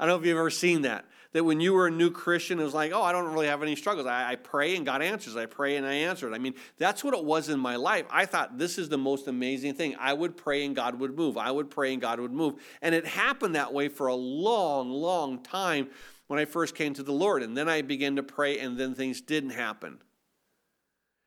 I 0.02 0.08
don't 0.08 0.16
know 0.16 0.22
if 0.22 0.26
you've 0.26 0.38
ever 0.38 0.50
seen 0.50 0.82
that. 0.82 1.06
That 1.34 1.46
when 1.46 1.62
you 1.62 1.74
were 1.74 1.86
a 1.86 1.92
new 1.92 2.10
Christian, 2.10 2.60
it 2.60 2.64
was 2.64 2.74
like, 2.74 2.92
oh, 2.92 3.04
I 3.04 3.12
don't 3.12 3.32
really 3.32 3.46
have 3.46 3.62
any 3.62 3.76
struggles. 3.76 4.08
I, 4.08 4.32
I 4.32 4.36
pray 4.36 4.76
and 4.76 4.84
God 4.84 5.04
answers. 5.04 5.36
I 5.36 5.46
pray 5.46 5.78
and 5.78 5.86
I 5.86 5.94
answer 5.94 6.28
it. 6.28 6.34
I 6.34 6.40
mean, 6.40 6.56
that's 6.80 7.04
what 7.04 7.14
it 7.14 7.24
was 7.24 7.50
in 7.50 7.60
my 7.60 7.76
life. 7.76 8.06
I 8.10 8.26
thought 8.26 8.58
this 8.58 8.80
is 8.80 8.90
the 8.90 8.98
most 8.98 9.28
amazing 9.28 9.76
thing. 9.76 9.96
I 10.00 10.12
would 10.12 10.36
pray 10.36 10.66
and 10.66 10.76
God 10.76 11.00
would 11.00 11.16
move. 11.16 11.38
I 11.38 11.52
would 11.52 11.70
pray 11.70 11.94
and 11.94 12.02
God 12.02 12.20
would 12.20 12.34
move. 12.34 12.56
And 12.82 12.96
it 12.96 13.06
happened 13.06 13.56
that 13.56 13.72
way 13.74 13.90
for 13.90 14.08
a 14.08 14.16
long, 14.16 14.90
long 14.90 15.44
time 15.44 15.90
when 16.26 16.40
I 16.40 16.46
first 16.46 16.74
came 16.74 16.96
to 16.96 17.04
the 17.04 17.14
Lord. 17.14 17.44
And 17.44 17.56
then 17.56 17.70
I 17.70 17.84
began 17.84 18.16
to 18.16 18.24
pray, 18.24 18.58
and 18.58 18.78
then 18.78 18.96
things 18.96 19.22
didn't 19.22 19.52
happen. 19.52 20.00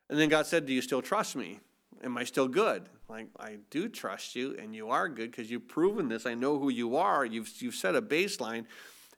And 0.09 0.19
then 0.19 0.27
God 0.27 0.47
said, 0.47 0.65
Do 0.65 0.73
you 0.73 0.81
still 0.81 1.01
trust 1.01 1.35
me? 1.37 1.61
Am 2.05 2.17
I 2.17 2.23
still 2.23 2.47
good? 2.47 2.87
Like, 3.09 3.27
I 3.39 3.57
do 3.71 3.89
trust 3.89 4.35
you, 4.35 4.55
and 4.59 4.75
you 4.75 4.91
are 4.91 5.09
good 5.09 5.31
because 5.31 5.49
you've 5.49 5.67
proven 5.67 6.07
this. 6.07 6.27
I 6.27 6.35
know 6.35 6.59
who 6.59 6.69
you 6.69 6.97
are. 6.97 7.25
You've, 7.25 7.51
you've 7.57 7.73
set 7.73 7.95
a 7.95 8.01
baseline. 8.01 8.65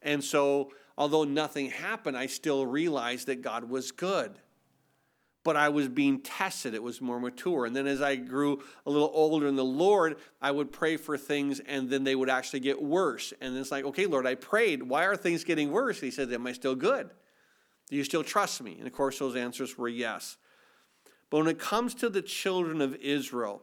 And 0.02 0.24
so, 0.24 0.72
although 0.98 1.26
nothing 1.26 1.70
happened, 1.70 2.18
I 2.18 2.28
still 2.28 2.66
realized 2.66 3.28
that 3.28 3.42
God 3.42 3.70
was 3.70 3.92
good. 3.92 4.40
But 5.44 5.58
I 5.58 5.70
was 5.70 5.88
being 5.90 6.22
tested, 6.22 6.74
it 6.74 6.84
was 6.84 7.00
more 7.02 7.20
mature. 7.20 7.66
And 7.66 7.76
then 7.76 7.88
as 7.88 8.02
I 8.02 8.16
grew 8.16 8.64
a 8.86 8.90
little 8.90 9.12
older 9.14 9.48
in 9.48 9.56
the 9.56 9.64
Lord, 9.64 10.18
I 10.42 10.52
would 10.52 10.72
pray 10.74 10.98
for 10.98 11.18
things 11.18 11.62
and 11.62 11.90
then 11.90 12.04
they 12.04 12.16
would 12.16 12.30
actually 12.30 12.60
get 12.60 12.82
worse. 12.82 13.32
And 13.40 13.56
it's 13.58 13.72
like, 13.72 13.86
okay, 13.86 14.08
Lord, 14.08 14.28
I 14.28 14.36
prayed. 14.36 14.84
Why 14.84 15.06
are 15.06 15.16
things 15.16 15.46
getting 15.46 15.72
worse? 15.72 16.02
he 16.02 16.12
said, 16.12 16.34
Am 16.34 16.46
I 16.46 16.52
still 16.52 16.76
good? 16.76 17.12
Do 17.90 17.96
you 17.96 18.04
still 18.04 18.26
trust 18.26 18.62
me? 18.62 18.76
And 18.78 18.88
of 18.88 18.92
course, 18.92 19.20
those 19.20 19.38
answers 19.38 19.78
were 19.78 19.88
yes. 19.88 20.36
But 21.30 21.40
when 21.40 21.48
it 21.48 21.60
comes 21.60 21.94
to 21.96 22.10
the 22.10 22.22
children 22.22 22.82
of 22.82 22.96
Israel, 22.96 23.62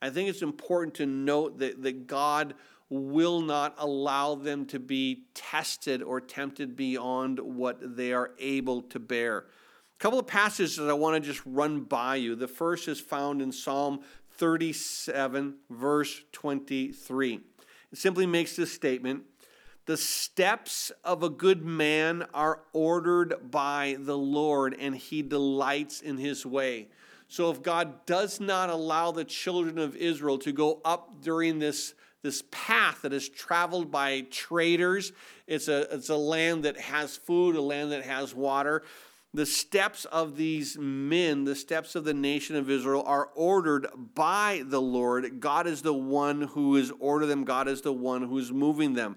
I 0.00 0.10
think 0.10 0.28
it's 0.28 0.42
important 0.42 0.94
to 0.94 1.06
note 1.06 1.58
that, 1.58 1.82
that 1.82 2.06
God 2.06 2.54
will 2.88 3.40
not 3.40 3.74
allow 3.78 4.34
them 4.34 4.66
to 4.66 4.78
be 4.78 5.24
tested 5.32 6.02
or 6.02 6.20
tempted 6.20 6.76
beyond 6.76 7.38
what 7.38 7.96
they 7.96 8.12
are 8.12 8.32
able 8.38 8.82
to 8.82 8.98
bear. 8.98 9.38
A 9.38 9.98
couple 9.98 10.18
of 10.18 10.26
passages 10.26 10.76
that 10.76 10.90
I 10.90 10.94
want 10.94 11.22
to 11.22 11.26
just 11.26 11.42
run 11.46 11.80
by 11.80 12.16
you. 12.16 12.34
The 12.34 12.48
first 12.48 12.88
is 12.88 13.00
found 13.00 13.40
in 13.40 13.52
Psalm 13.52 14.00
37, 14.32 15.54
verse 15.70 16.22
23. 16.32 17.40
It 17.92 17.98
simply 17.98 18.26
makes 18.26 18.56
this 18.56 18.72
statement 18.72 19.22
The 19.86 19.96
steps 19.96 20.92
of 21.04 21.22
a 21.22 21.30
good 21.30 21.64
man 21.64 22.26
are 22.34 22.60
ordered 22.72 23.50
by 23.50 23.96
the 23.98 24.18
Lord, 24.18 24.76
and 24.78 24.96
he 24.96 25.22
delights 25.22 26.00
in 26.02 26.18
his 26.18 26.44
way. 26.44 26.88
So 27.32 27.50
if 27.50 27.62
God 27.62 28.04
does 28.04 28.40
not 28.40 28.68
allow 28.68 29.10
the 29.10 29.24
children 29.24 29.78
of 29.78 29.96
Israel 29.96 30.36
to 30.40 30.52
go 30.52 30.82
up 30.84 31.22
during 31.22 31.60
this 31.60 31.94
this 32.20 32.44
path 32.50 33.02
that 33.02 33.12
is 33.14 33.28
traveled 33.28 33.90
by 33.90 34.20
traders. 34.30 35.12
It's 35.46 35.66
a, 35.66 35.92
it's 35.92 36.10
a 36.10 36.16
land 36.16 36.64
that 36.64 36.78
has 36.78 37.16
food, 37.16 37.56
a 37.56 37.62
land 37.62 37.90
that 37.90 38.04
has 38.04 38.34
water. 38.34 38.82
The 39.34 39.46
steps 39.46 40.04
of 40.04 40.36
these 40.36 40.76
men, 40.78 41.44
the 41.44 41.56
steps 41.56 41.96
of 41.96 42.04
the 42.04 42.14
nation 42.14 42.54
of 42.54 42.68
Israel, 42.68 43.02
are 43.06 43.30
ordered 43.34 43.88
by 44.14 44.62
the 44.66 44.80
Lord. 44.80 45.40
God 45.40 45.66
is 45.66 45.80
the 45.80 45.94
one 45.94 46.42
who 46.42 46.76
is 46.76 46.92
ordered 47.00 47.26
them, 47.26 47.44
God 47.44 47.66
is 47.66 47.80
the 47.80 47.94
one 47.94 48.22
who 48.22 48.38
is 48.38 48.52
moving 48.52 48.92
them. 48.92 49.16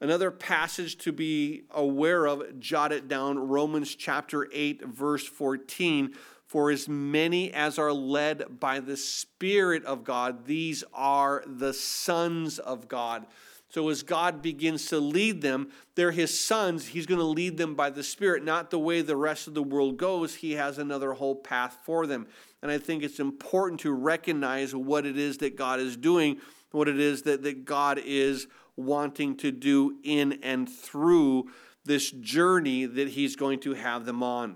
Another 0.00 0.32
passage 0.32 0.96
to 0.98 1.12
be 1.12 1.62
aware 1.70 2.26
of, 2.26 2.58
jot 2.58 2.92
it 2.92 3.06
down 3.06 3.38
Romans 3.38 3.94
chapter 3.94 4.48
8, 4.52 4.84
verse 4.84 5.26
14 5.26 6.14
for 6.54 6.70
as 6.70 6.88
many 6.88 7.52
as 7.52 7.80
are 7.80 7.92
led 7.92 8.60
by 8.60 8.78
the 8.78 8.96
Spirit 8.96 9.84
of 9.86 10.04
God, 10.04 10.46
these 10.46 10.84
are 10.94 11.42
the 11.48 11.74
sons 11.74 12.60
of 12.60 12.86
God. 12.86 13.26
So 13.70 13.88
as 13.88 14.04
God 14.04 14.40
begins 14.40 14.86
to 14.90 15.00
lead 15.00 15.42
them, 15.42 15.70
they're 15.96 16.12
his 16.12 16.38
sons. 16.38 16.86
He's 16.86 17.06
going 17.06 17.18
to 17.18 17.26
lead 17.26 17.56
them 17.56 17.74
by 17.74 17.90
the 17.90 18.04
Spirit, 18.04 18.44
not 18.44 18.70
the 18.70 18.78
way 18.78 19.02
the 19.02 19.16
rest 19.16 19.48
of 19.48 19.54
the 19.54 19.64
world 19.64 19.96
goes. 19.96 20.36
He 20.36 20.52
has 20.52 20.78
another 20.78 21.14
whole 21.14 21.34
path 21.34 21.78
for 21.82 22.06
them. 22.06 22.28
And 22.62 22.70
I 22.70 22.78
think 22.78 23.02
it's 23.02 23.18
important 23.18 23.80
to 23.80 23.90
recognize 23.90 24.76
what 24.76 25.06
it 25.06 25.18
is 25.18 25.38
that 25.38 25.56
God 25.56 25.80
is 25.80 25.96
doing, 25.96 26.36
what 26.70 26.86
it 26.86 27.00
is 27.00 27.22
that, 27.22 27.42
that 27.42 27.64
God 27.64 27.98
is 27.98 28.46
wanting 28.76 29.38
to 29.38 29.50
do 29.50 29.98
in 30.04 30.38
and 30.44 30.70
through 30.70 31.50
this 31.84 32.12
journey 32.12 32.86
that 32.86 33.08
he's 33.08 33.34
going 33.34 33.58
to 33.58 33.74
have 33.74 34.04
them 34.04 34.22
on 34.22 34.54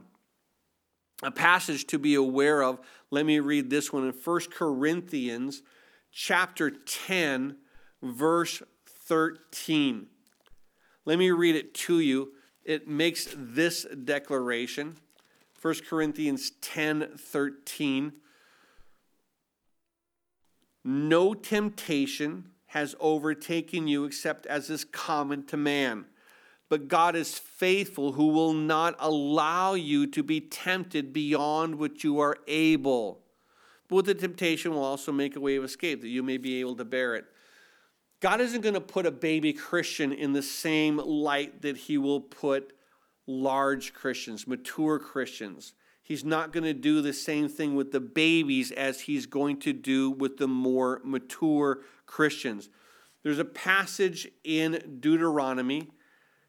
a 1.23 1.31
passage 1.31 1.87
to 1.89 1.99
be 1.99 2.15
aware 2.15 2.63
of. 2.63 2.79
Let 3.11 3.27
me 3.27 3.41
read 3.41 3.71
this 3.71 3.93
one 3.93 4.07
in 4.07 4.13
1 4.13 4.41
Corinthians 4.53 5.63
chapter 6.13 6.71
10 6.71 7.57
verse 8.03 8.63
13. 8.87 10.07
Let 11.05 11.19
me 11.19 11.31
read 11.31 11.57
it 11.57 11.75
to 11.75 12.01
you. 12.01 12.33
It 12.65 12.87
makes 12.87 13.29
this 13.37 13.85
declaration. 14.05 14.97
1 15.61 15.75
Corinthians 15.89 16.53
10 16.61 17.17
13. 17.17 18.13
No 20.85 21.35
temptation 21.35 22.51
has 22.67 22.95
overtaken 23.01 23.89
you 23.89 24.05
except 24.05 24.47
as 24.47 24.71
is 24.71 24.85
common 24.85 25.45
to 25.47 25.57
man. 25.57 26.05
But 26.69 26.89
God 26.89 27.17
is 27.17 27.39
faithful, 27.39 28.13
who 28.13 28.29
will 28.29 28.53
not 28.53 28.95
allow 28.99 29.75
you 29.75 30.07
to 30.09 30.23
be 30.23 30.41
tempted 30.41 31.13
beyond 31.13 31.77
what 31.77 32.05
you 32.05 32.21
are 32.21 32.37
able. 32.47 33.21
But 33.89 33.97
with 33.97 34.07
the 34.07 34.15
temptation 34.15 34.73
will 34.73 34.85
also 34.85 35.11
make 35.11 35.35
a 35.35 35.41
way 35.41 35.57
of 35.57 35.65
escape, 35.65 36.03
that 36.03 36.09
you 36.09 36.23
may 36.23 36.37
be 36.37 36.61
able 36.61 36.77
to 36.77 36.85
bear 36.85 37.15
it. 37.15 37.25
God 38.21 38.41
isn't 38.41 38.61
going 38.61 38.75
to 38.75 38.81
put 38.81 39.07
a 39.07 39.11
baby 39.11 39.53
Christian 39.53 40.13
in 40.13 40.33
the 40.33 40.43
same 40.43 40.99
light 40.99 41.63
that 41.63 41.77
he 41.77 41.97
will 41.97 42.21
put 42.21 42.75
large 43.27 43.95
Christians, 43.95 44.47
mature 44.47 44.99
Christians. 44.99 45.73
He's 46.03 46.25
not 46.25 46.53
going 46.53 46.65
to 46.65 46.75
do 46.75 47.01
the 47.01 47.13
same 47.13 47.49
thing 47.49 47.77
with 47.77 47.93
the 47.93 48.01
babies 48.01 48.73
as 48.73 49.03
he's 49.03 49.27
going 49.27 49.61
to 49.61 49.73
do 49.73 50.11
with 50.11 50.39
the 50.39 50.49
more 50.49 51.01
mature 51.05 51.81
Christians. 52.07 52.71
There's 53.23 53.39
a 53.39 53.45
passage 53.45 54.29
in 54.43 54.99
Deuteronomy 55.01 55.91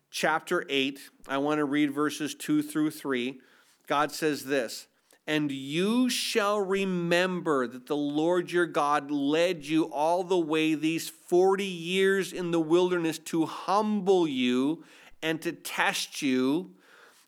chapter 0.10 0.66
8, 0.70 1.00
I 1.28 1.38
want 1.38 1.60
to 1.60 1.66
read 1.66 1.92
verses 1.92 2.36
2 2.36 2.62
through 2.62 2.92
3. 2.92 3.40
God 3.88 4.12
says 4.12 4.46
this 4.46 4.88
And 5.28 5.52
you 5.52 6.10
shall 6.10 6.60
remember 6.60 7.68
that 7.68 7.88
the 7.88 7.96
Lord 7.96 8.52
your 8.52 8.66
God 8.66 9.12
led 9.12 9.66
you 9.66 9.86
all 9.86 10.24
the 10.24 10.40
way 10.40 10.76
these 10.76 11.10
40 11.10 11.64
years 11.64 12.34
in 12.34 12.52
the 12.52 12.60
wilderness 12.60 13.20
to 13.20 13.46
humble 13.46 14.28
you 14.28 14.84
and 15.22 15.42
to 15.42 15.52
test 15.52 16.22
you 16.22 16.72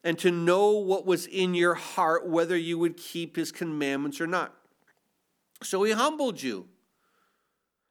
and 0.04 0.18
to 0.20 0.32
know 0.32 0.72
what 0.72 1.06
was 1.06 1.28
in 1.28 1.54
your 1.54 1.76
heart, 1.76 2.28
whether 2.28 2.58
you 2.58 2.80
would 2.80 2.98
keep 2.98 3.36
his 3.36 3.52
commandments 3.52 4.20
or 4.20 4.28
not. 4.28 4.54
So 5.64 5.84
he 5.84 5.92
humbled 5.92 6.42
you 6.42 6.68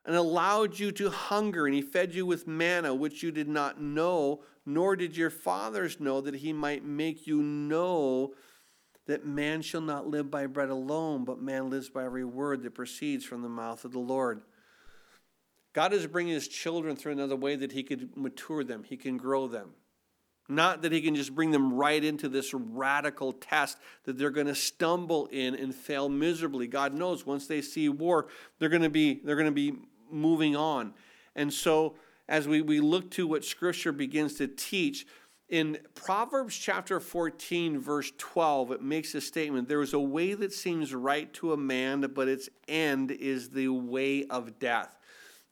and 0.05 0.17
allowed 0.17 0.79
you 0.79 0.91
to 0.93 1.11
hunger, 1.11 1.67
and 1.67 1.75
he 1.75 1.83
fed 1.83 2.15
you 2.15 2.27
with 2.27 2.47
manna, 2.47 2.95
which 2.95 3.23
you 3.23 3.31
did 3.31 3.49
not 3.49 3.81
know, 3.81 4.43
nor 4.67 4.97
did 4.97 5.17
your 5.17 5.31
fathers 5.31 6.01
know, 6.01 6.21
that 6.21 6.37
he 6.37 6.53
might 6.53 6.85
make 6.85 7.27
you 7.27 7.43
know 7.43 8.35
that 9.07 9.27
man 9.27 9.63
shall 9.63 9.81
not 9.81 10.07
live 10.07 10.31
by 10.31 10.47
bread 10.47 10.69
alone, 10.69 11.25
but 11.25 11.41
man 11.41 11.71
lives 11.71 11.89
by 11.89 12.05
every 12.05 12.25
word 12.25 12.63
that 12.63 12.75
proceeds 12.75 13.25
from 13.25 13.43
the 13.43 13.49
mouth 13.49 13.85
of 13.85 13.93
the 13.93 13.99
Lord. 13.99 14.43
God 15.73 15.93
is 15.93 16.07
bringing 16.07 16.35
his 16.35 16.49
children 16.49 16.97
through 16.97 17.13
another 17.13 17.37
way 17.37 17.57
that 17.57 17.73
he 17.73 17.83
could 17.83 18.17
mature 18.17 18.65
them, 18.65 18.85
he 18.85 18.97
can 18.97 19.17
grow 19.17 19.47
them. 19.47 19.71
Not 20.49 20.83
that 20.83 20.91
he 20.91 21.01
can 21.01 21.15
just 21.15 21.33
bring 21.33 21.53
them 21.53 21.73
right 21.73 22.03
into 22.03 22.29
this 22.29 22.53
radical 22.53 23.33
test 23.33 23.79
that 24.05 24.19
they're 24.19 24.31
going 24.31 24.49
to 24.49 24.55
stumble 24.55 25.27
in 25.27 25.55
and 25.55 25.73
fail 25.73 26.09
miserably. 26.09 26.67
God 26.67 26.93
knows 26.93 27.25
once 27.25 27.47
they 27.47 27.63
see 27.63 27.89
war, 27.89 28.27
they're 28.59 28.69
going 28.69 28.83
to 28.83 28.91
be 28.91 29.21
they're 29.25 29.37
going 29.37 29.47
to 29.47 29.53
be 29.53 29.77
moving 30.11 30.57
on. 30.57 30.93
And 31.37 31.53
so 31.53 31.95
as 32.31 32.49
we, 32.49 32.63
we 32.63 32.81
look 32.81 33.11
to 33.11 33.27
what 33.27 33.45
scripture 33.45 33.93
begins 33.93 34.35
to 34.37 34.47
teach, 34.47 35.07
in 35.51 35.79
Proverbs 35.95 36.57
chapter 36.57 37.01
14, 37.01 37.79
verse 37.79 38.13
12, 38.17 38.71
it 38.71 38.83
makes 38.83 39.15
a 39.15 39.21
statement 39.21 39.69
there 39.69 39.83
is 39.83 39.93
a 39.93 40.01
way 40.01 40.33
that 40.35 40.53
seems 40.53 40.95
right 40.95 41.31
to 41.35 41.53
a 41.53 41.57
man, 41.57 42.01
but 42.15 42.29
its 42.29 42.49
end 42.69 43.11
is 43.11 43.51
the 43.51 43.69
way 43.69 44.25
of 44.27 44.59
death 44.59 44.97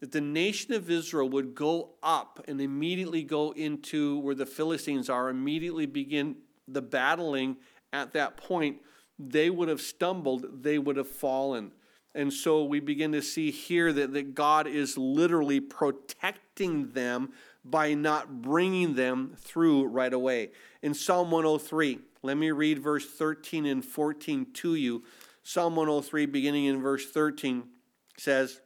that 0.01 0.13
the 0.13 0.21
nation 0.21 0.75
of 0.75 0.91
Israel 0.91 1.29
would 1.29 1.55
go 1.55 1.91
up 2.03 2.45
and 2.47 2.61
immediately 2.61 3.23
go 3.23 3.51
into 3.53 4.19
where 4.21 4.35
the 4.35 4.47
Philistines 4.47 5.11
are, 5.11 5.29
immediately 5.29 5.87
begin 5.87 6.37
the 6.69 6.83
battling 6.83 7.57
at 7.93 8.13
that 8.13 8.37
point, 8.37 8.79
they 9.19 9.51
would 9.51 9.69
have 9.69 9.81
stumbled, 9.81 10.63
they 10.63 10.79
would 10.79 10.97
have 10.97 11.09
fallen. 11.09 11.73
And 12.15 12.33
so 12.33 12.65
we 12.65 12.81
begin 12.81 13.13
to 13.13 13.23
see 13.23 13.51
here 13.51 13.93
that, 13.93 14.13
that 14.13 14.35
God 14.35 14.67
is 14.67 14.97
literally 14.97 15.61
protecting 15.61 16.93
them 16.93 17.31
by 17.65 17.95
not 17.95 18.43
bringing 18.43 18.95
them 18.95 19.35
through 19.37 19.87
right 19.87 20.13
away. 20.13 20.51
In 20.83 20.95
Psalm 20.95 21.31
103, 21.31 21.99
let 22.23 22.37
me 22.37 22.51
read 22.51 22.79
verse 22.79 23.07
13 23.07 23.67
and 23.67 23.85
14 23.85 24.47
to 24.55 24.75
you. 24.75 25.05
Psalm 25.43 25.77
103, 25.77 26.27
beginning 26.27 26.65
in 26.65 26.81
verse 26.81 27.11
13, 27.11 27.65
says, 28.17 28.61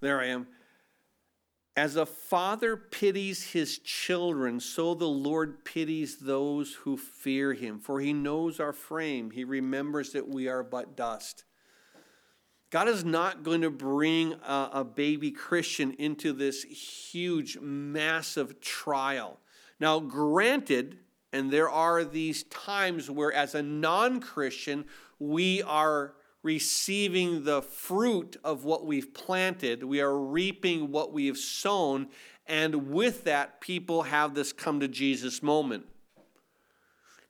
There 0.00 0.20
I 0.20 0.26
am. 0.26 0.46
As 1.76 1.96
a 1.96 2.06
father 2.06 2.76
pities 2.76 3.50
his 3.50 3.78
children, 3.78 4.60
so 4.60 4.94
the 4.94 5.08
Lord 5.08 5.64
pities 5.64 6.18
those 6.18 6.74
who 6.74 6.96
fear 6.96 7.52
him. 7.52 7.80
For 7.80 8.00
he 8.00 8.12
knows 8.12 8.60
our 8.60 8.72
frame, 8.72 9.32
he 9.32 9.42
remembers 9.42 10.12
that 10.12 10.28
we 10.28 10.46
are 10.46 10.62
but 10.62 10.96
dust. 10.96 11.44
God 12.70 12.88
is 12.88 13.04
not 13.04 13.42
going 13.42 13.62
to 13.62 13.70
bring 13.70 14.34
a, 14.46 14.70
a 14.72 14.84
baby 14.84 15.30
Christian 15.30 15.92
into 15.92 16.32
this 16.32 16.62
huge, 16.64 17.58
massive 17.60 18.60
trial. 18.60 19.38
Now, 19.80 20.00
granted, 20.00 20.98
and 21.32 21.50
there 21.50 21.70
are 21.70 22.04
these 22.04 22.44
times 22.44 23.10
where, 23.10 23.32
as 23.32 23.54
a 23.56 23.62
non 23.62 24.20
Christian, 24.20 24.84
we 25.18 25.62
are 25.62 26.14
receiving 26.44 27.42
the 27.44 27.62
fruit 27.62 28.36
of 28.44 28.64
what 28.64 28.86
we've 28.86 29.12
planted. 29.12 29.82
We 29.82 30.00
are 30.00 30.16
reaping 30.16 30.92
what 30.92 31.12
we 31.12 31.26
have 31.26 31.38
sown. 31.38 32.08
And 32.46 32.90
with 32.90 33.24
that, 33.24 33.60
people 33.60 34.02
have 34.02 34.34
this 34.34 34.52
come 34.52 34.78
to 34.80 34.86
Jesus 34.86 35.42
moment. 35.42 35.86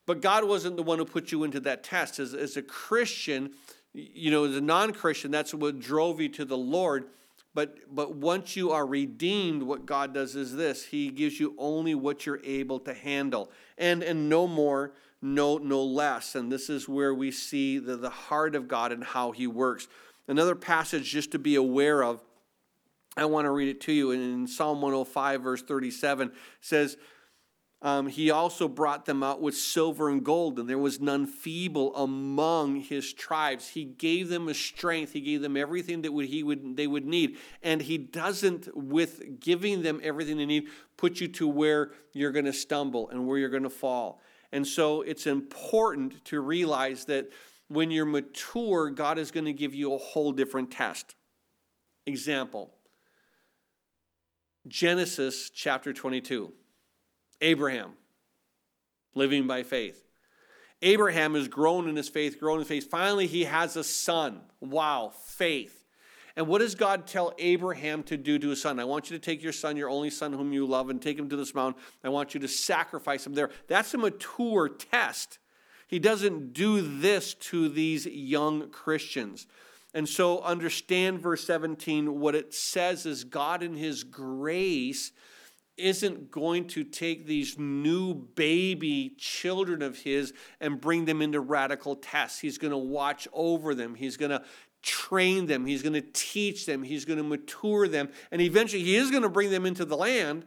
But 0.04 0.20
God 0.20 0.44
wasn't 0.44 0.76
the 0.76 0.82
one 0.82 0.98
who 0.98 1.04
put 1.04 1.32
you 1.32 1.44
into 1.44 1.60
that 1.60 1.84
test. 1.84 2.18
As, 2.18 2.34
as 2.34 2.56
a 2.56 2.62
Christian, 2.62 3.52
you 3.94 4.30
know, 4.32 4.44
as 4.44 4.56
a 4.56 4.60
non 4.60 4.92
Christian, 4.92 5.30
that's 5.30 5.54
what 5.54 5.78
drove 5.78 6.20
you 6.20 6.28
to 6.30 6.44
the 6.44 6.58
Lord. 6.58 7.06
But, 7.54 7.94
but 7.94 8.16
once 8.16 8.56
you 8.56 8.72
are 8.72 8.84
redeemed, 8.84 9.62
what 9.62 9.86
God 9.86 10.12
does 10.12 10.34
is 10.34 10.56
this 10.56 10.86
He 10.86 11.08
gives 11.10 11.38
you 11.38 11.54
only 11.56 11.94
what 11.94 12.26
you're 12.26 12.40
able 12.42 12.80
to 12.80 12.92
handle, 12.92 13.50
and, 13.78 14.02
and 14.02 14.28
no 14.28 14.48
more 14.48 14.92
no, 15.24 15.56
no 15.56 15.82
less. 15.82 16.34
And 16.34 16.52
this 16.52 16.68
is 16.68 16.86
where 16.86 17.14
we 17.14 17.30
see 17.30 17.78
the, 17.78 17.96
the 17.96 18.10
heart 18.10 18.54
of 18.54 18.68
God 18.68 18.92
and 18.92 19.02
how 19.02 19.32
He 19.32 19.46
works. 19.46 19.88
Another 20.28 20.54
passage 20.54 21.10
just 21.10 21.32
to 21.32 21.38
be 21.38 21.54
aware 21.54 22.04
of, 22.04 22.22
I 23.16 23.24
want 23.24 23.46
to 23.46 23.50
read 23.50 23.68
it 23.68 23.80
to 23.82 23.92
you. 23.92 24.10
In 24.10 24.46
Psalm 24.46 24.82
105, 24.82 25.42
verse 25.42 25.62
37, 25.62 26.30
says, 26.60 26.98
um, 27.80 28.06
He 28.06 28.30
also 28.30 28.68
brought 28.68 29.06
them 29.06 29.22
out 29.22 29.40
with 29.40 29.56
silver 29.56 30.10
and 30.10 30.22
gold, 30.22 30.58
and 30.58 30.68
there 30.68 30.76
was 30.76 31.00
none 31.00 31.26
feeble 31.26 31.96
among 31.96 32.76
his 32.76 33.14
tribes. 33.14 33.68
He 33.68 33.84
gave 33.84 34.28
them 34.28 34.48
a 34.48 34.54
strength. 34.54 35.14
He 35.14 35.22
gave 35.22 35.40
them 35.40 35.56
everything 35.56 36.02
that 36.02 36.12
would, 36.12 36.26
he 36.26 36.42
would, 36.42 36.76
they 36.76 36.86
would 36.86 37.06
need. 37.06 37.38
And 37.62 37.80
He 37.80 37.96
doesn't, 37.96 38.76
with 38.76 39.40
giving 39.40 39.80
them 39.80 40.00
everything 40.02 40.36
they 40.36 40.44
need, 40.46 40.68
put 40.98 41.18
you 41.18 41.28
to 41.28 41.48
where 41.48 41.92
you're 42.12 42.32
going 42.32 42.44
to 42.44 42.52
stumble 42.52 43.08
and 43.08 43.26
where 43.26 43.38
you're 43.38 43.48
going 43.48 43.62
to 43.62 43.70
fall. 43.70 44.20
And 44.54 44.64
so 44.64 45.02
it's 45.02 45.26
important 45.26 46.24
to 46.26 46.40
realize 46.40 47.06
that 47.06 47.28
when 47.66 47.90
you're 47.90 48.06
mature, 48.06 48.88
God 48.88 49.18
is 49.18 49.32
going 49.32 49.46
to 49.46 49.52
give 49.52 49.74
you 49.74 49.92
a 49.92 49.98
whole 49.98 50.30
different 50.30 50.70
test. 50.70 51.16
Example 52.06 52.72
Genesis 54.68 55.50
chapter 55.50 55.92
22. 55.92 56.52
Abraham, 57.40 57.94
living 59.16 59.48
by 59.48 59.64
faith. 59.64 60.04
Abraham 60.82 61.34
has 61.34 61.48
grown 61.48 61.88
in 61.88 61.96
his 61.96 62.08
faith, 62.08 62.38
grown 62.38 62.58
in 62.58 62.60
his 62.60 62.68
faith. 62.68 62.88
Finally, 62.88 63.26
he 63.26 63.44
has 63.44 63.74
a 63.76 63.82
son. 63.82 64.40
Wow, 64.60 65.12
faith. 65.12 65.83
And 66.36 66.48
what 66.48 66.58
does 66.58 66.74
God 66.74 67.06
tell 67.06 67.32
Abraham 67.38 68.02
to 68.04 68.16
do 68.16 68.38
to 68.38 68.48
his 68.50 68.60
son? 68.60 68.80
I 68.80 68.84
want 68.84 69.10
you 69.10 69.16
to 69.16 69.24
take 69.24 69.42
your 69.42 69.52
son, 69.52 69.76
your 69.76 69.88
only 69.88 70.10
son 70.10 70.32
whom 70.32 70.52
you 70.52 70.66
love, 70.66 70.90
and 70.90 71.00
take 71.00 71.18
him 71.18 71.28
to 71.28 71.36
this 71.36 71.54
mountain. 71.54 71.80
I 72.02 72.08
want 72.08 72.34
you 72.34 72.40
to 72.40 72.48
sacrifice 72.48 73.26
him 73.26 73.34
there. 73.34 73.50
That's 73.68 73.94
a 73.94 73.98
mature 73.98 74.68
test. 74.68 75.38
He 75.86 76.00
doesn't 76.00 76.52
do 76.52 76.80
this 76.80 77.34
to 77.34 77.68
these 77.68 78.06
young 78.06 78.70
Christians. 78.70 79.46
And 79.92 80.08
so 80.08 80.40
understand 80.40 81.20
verse 81.20 81.44
17. 81.44 82.18
What 82.18 82.34
it 82.34 82.52
says 82.52 83.06
is 83.06 83.22
God, 83.22 83.62
in 83.62 83.76
his 83.76 84.02
grace, 84.02 85.12
isn't 85.76 86.32
going 86.32 86.66
to 86.68 86.82
take 86.82 87.26
these 87.26 87.58
new 87.58 88.14
baby 88.14 89.14
children 89.18 89.82
of 89.82 89.98
his 89.98 90.32
and 90.60 90.80
bring 90.80 91.04
them 91.04 91.22
into 91.22 91.40
radical 91.40 91.94
tests. 91.94 92.40
He's 92.40 92.58
going 92.58 92.72
to 92.72 92.76
watch 92.76 93.28
over 93.32 93.74
them. 93.74 93.94
He's 93.94 94.16
going 94.16 94.30
to 94.30 94.42
train 94.84 95.46
them, 95.46 95.66
He's 95.66 95.82
going 95.82 95.94
to 95.94 96.06
teach 96.12 96.66
them, 96.66 96.82
He's 96.82 97.04
going 97.04 97.16
to 97.16 97.24
mature 97.24 97.88
them, 97.88 98.10
and 98.30 98.40
eventually 98.40 98.82
He 98.82 98.96
is 98.96 99.10
going 99.10 99.22
to 99.22 99.28
bring 99.28 99.50
them 99.50 99.66
into 99.66 99.84
the 99.84 99.96
land, 99.96 100.46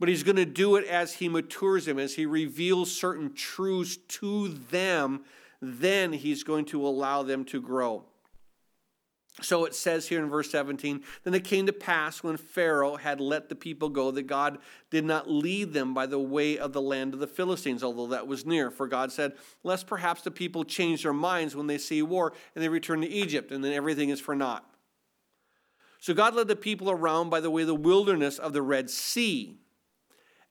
but 0.00 0.08
He's 0.08 0.22
going 0.22 0.36
to 0.36 0.46
do 0.46 0.76
it 0.76 0.86
as 0.86 1.14
He 1.14 1.28
matures 1.28 1.84
them, 1.84 1.98
as 1.98 2.14
He 2.14 2.24
reveals 2.24 2.90
certain 2.90 3.34
truths 3.34 3.96
to 3.96 4.48
them, 4.48 5.24
then 5.60 6.12
He's 6.12 6.44
going 6.44 6.64
to 6.66 6.86
allow 6.86 7.22
them 7.22 7.44
to 7.46 7.60
grow. 7.60 8.04
So 9.40 9.64
it 9.64 9.74
says 9.74 10.08
here 10.08 10.20
in 10.22 10.28
verse 10.28 10.50
17 10.50 11.02
Then 11.22 11.34
it 11.34 11.44
came 11.44 11.66
to 11.66 11.72
pass 11.72 12.22
when 12.22 12.36
Pharaoh 12.36 12.96
had 12.96 13.20
let 13.20 13.48
the 13.48 13.54
people 13.54 13.88
go 13.88 14.10
that 14.10 14.26
God 14.26 14.58
did 14.90 15.04
not 15.04 15.30
lead 15.30 15.72
them 15.72 15.94
by 15.94 16.06
the 16.06 16.18
way 16.18 16.58
of 16.58 16.72
the 16.72 16.82
land 16.82 17.14
of 17.14 17.20
the 17.20 17.26
Philistines, 17.26 17.84
although 17.84 18.08
that 18.08 18.26
was 18.26 18.44
near. 18.44 18.70
For 18.70 18.88
God 18.88 19.12
said, 19.12 19.34
Lest 19.62 19.86
perhaps 19.86 20.22
the 20.22 20.30
people 20.30 20.64
change 20.64 21.02
their 21.02 21.12
minds 21.12 21.54
when 21.54 21.68
they 21.68 21.78
see 21.78 22.02
war 22.02 22.32
and 22.54 22.64
they 22.64 22.68
return 22.68 23.00
to 23.02 23.08
Egypt, 23.08 23.52
and 23.52 23.62
then 23.62 23.72
everything 23.72 24.08
is 24.08 24.20
for 24.20 24.34
naught. 24.34 24.64
So 26.00 26.14
God 26.14 26.34
led 26.34 26.48
the 26.48 26.56
people 26.56 26.90
around 26.90 27.30
by 27.30 27.40
the 27.40 27.50
way 27.50 27.62
of 27.62 27.68
the 27.68 27.74
wilderness 27.74 28.38
of 28.38 28.52
the 28.52 28.62
Red 28.62 28.90
Sea. 28.90 29.58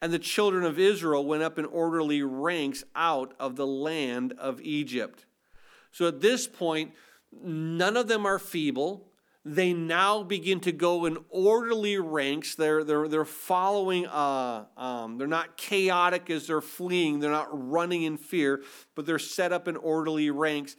And 0.01 0.13
the 0.13 0.19
children 0.19 0.63
of 0.63 0.77
Israel 0.77 1.25
went 1.25 1.43
up 1.43 1.57
in 1.57 1.65
orderly 1.65 2.21
ranks 2.21 2.83
out 2.95 3.33
of 3.39 3.55
the 3.55 3.65
land 3.65 4.33
of 4.37 4.61
Egypt. 4.61 5.25
So 5.91 6.07
at 6.07 6.21
this 6.21 6.47
point, 6.47 6.91
None 7.31 7.97
of 7.97 8.07
them 8.07 8.25
are 8.25 8.39
feeble. 8.39 9.07
They 9.45 9.71
now 9.71 10.23
begin 10.23 10.59
to 10.61 10.73
go 10.73 11.05
in 11.05 11.17
orderly 11.29 11.97
ranks. 11.97 12.55
They're, 12.55 12.83
they're, 12.83 13.07
they're 13.07 13.23
following, 13.23 14.05
uh, 14.05 14.65
um, 14.75 15.17
they're 15.17 15.25
not 15.25 15.55
chaotic 15.55 16.29
as 16.29 16.47
they're 16.47 16.59
fleeing. 16.59 17.19
They're 17.19 17.31
not 17.31 17.47
running 17.51 18.03
in 18.03 18.17
fear, 18.17 18.61
but 18.93 19.05
they're 19.05 19.19
set 19.19 19.53
up 19.53 19.69
in 19.69 19.77
orderly 19.77 20.29
ranks. 20.31 20.75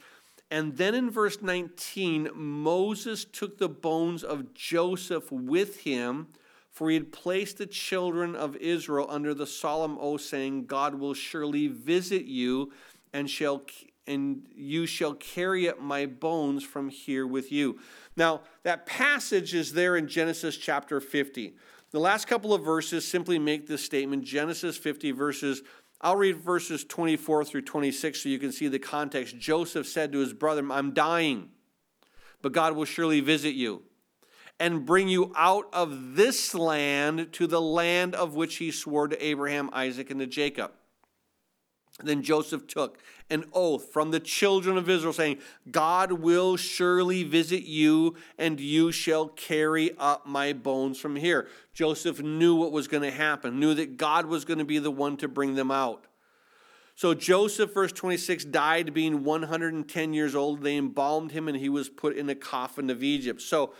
And 0.51 0.77
then 0.77 0.93
in 0.93 1.09
verse 1.09 1.41
19, 1.41 2.29
Moses 2.35 3.25
took 3.25 3.57
the 3.57 3.69
bones 3.69 4.23
of 4.23 4.53
Joseph 4.53 5.31
with 5.31 5.81
him, 5.81 6.27
for 6.71 6.89
he 6.89 6.95
had 6.95 7.11
placed 7.11 7.57
the 7.57 7.65
children 7.65 8.35
of 8.35 8.55
Israel 8.57 9.07
under 9.09 9.33
the 9.33 9.47
solemn 9.47 9.97
oath, 9.99 10.21
saying, 10.21 10.65
God 10.65 10.95
will 10.95 11.13
surely 11.13 11.67
visit 11.67 12.25
you 12.25 12.71
and 13.13 13.29
shall 13.29 13.63
and 14.09 14.47
you 14.55 14.85
shall 14.85 15.13
carry 15.13 15.69
up 15.69 15.79
my 15.79 16.05
bones 16.05 16.63
from 16.63 16.89
here 16.89 17.25
with 17.27 17.51
you. 17.51 17.79
Now, 18.17 18.41
that 18.63 18.85
passage 18.85 19.53
is 19.53 19.73
there 19.73 19.95
in 19.95 20.07
Genesis 20.07 20.57
chapter 20.57 20.99
50. 20.99 21.53
The 21.91 21.99
last 21.99 22.27
couple 22.27 22.53
of 22.53 22.63
verses 22.63 23.07
simply 23.07 23.39
make 23.39 23.67
this 23.67 23.83
statement 23.83 24.23
Genesis 24.23 24.77
50, 24.77 25.11
verses, 25.11 25.61
I'll 26.01 26.15
read 26.15 26.37
verses 26.37 26.83
24 26.83 27.45
through 27.45 27.61
26 27.61 28.23
so 28.23 28.29
you 28.29 28.39
can 28.39 28.51
see 28.51 28.67
the 28.67 28.79
context. 28.79 29.37
Joseph 29.37 29.87
said 29.87 30.11
to 30.11 30.19
his 30.19 30.33
brother, 30.33 30.65
I'm 30.71 30.93
dying, 30.93 31.49
but 32.41 32.51
God 32.51 32.75
will 32.75 32.85
surely 32.85 33.21
visit 33.21 33.53
you 33.53 33.83
and 34.59 34.85
bring 34.85 35.07
you 35.07 35.31
out 35.35 35.67
of 35.71 36.15
this 36.15 36.53
land 36.53 37.31
to 37.33 37.47
the 37.47 37.61
land 37.61 38.15
of 38.15 38.35
which 38.35 38.57
he 38.57 38.71
swore 38.71 39.07
to 39.07 39.25
Abraham, 39.25 39.69
Isaac, 39.71 40.09
and 40.09 40.19
to 40.19 40.27
Jacob. 40.27 40.71
Then 42.03 42.21
Joseph 42.21 42.67
took 42.67 42.99
an 43.29 43.45
oath 43.53 43.91
from 43.91 44.11
the 44.11 44.19
children 44.19 44.77
of 44.77 44.89
Israel, 44.89 45.13
saying, 45.13 45.37
God 45.69 46.11
will 46.11 46.57
surely 46.57 47.23
visit 47.23 47.63
you, 47.63 48.15
and 48.37 48.59
you 48.59 48.91
shall 48.91 49.27
carry 49.27 49.91
up 49.97 50.25
my 50.25 50.53
bones 50.53 50.99
from 50.99 51.15
here. 51.15 51.47
Joseph 51.73 52.21
knew 52.21 52.55
what 52.55 52.71
was 52.71 52.87
going 52.87 53.03
to 53.03 53.11
happen, 53.11 53.59
knew 53.59 53.73
that 53.73 53.97
God 53.97 54.25
was 54.25 54.45
going 54.45 54.59
to 54.59 54.65
be 54.65 54.79
the 54.79 54.91
one 54.91 55.17
to 55.17 55.27
bring 55.27 55.55
them 55.55 55.71
out. 55.71 56.05
So 56.95 57.13
Joseph, 57.13 57.73
verse 57.73 57.93
26, 57.93 58.43
died 58.45 58.93
being 58.93 59.23
110 59.23 60.13
years 60.13 60.35
old. 60.35 60.63
They 60.63 60.75
embalmed 60.75 61.31
him, 61.31 61.47
and 61.47 61.55
he 61.55 61.69
was 61.69 61.87
put 61.87 62.17
in 62.17 62.29
a 62.29 62.35
coffin 62.35 62.89
of 62.89 63.01
Egypt. 63.01 63.41
So 63.41 63.73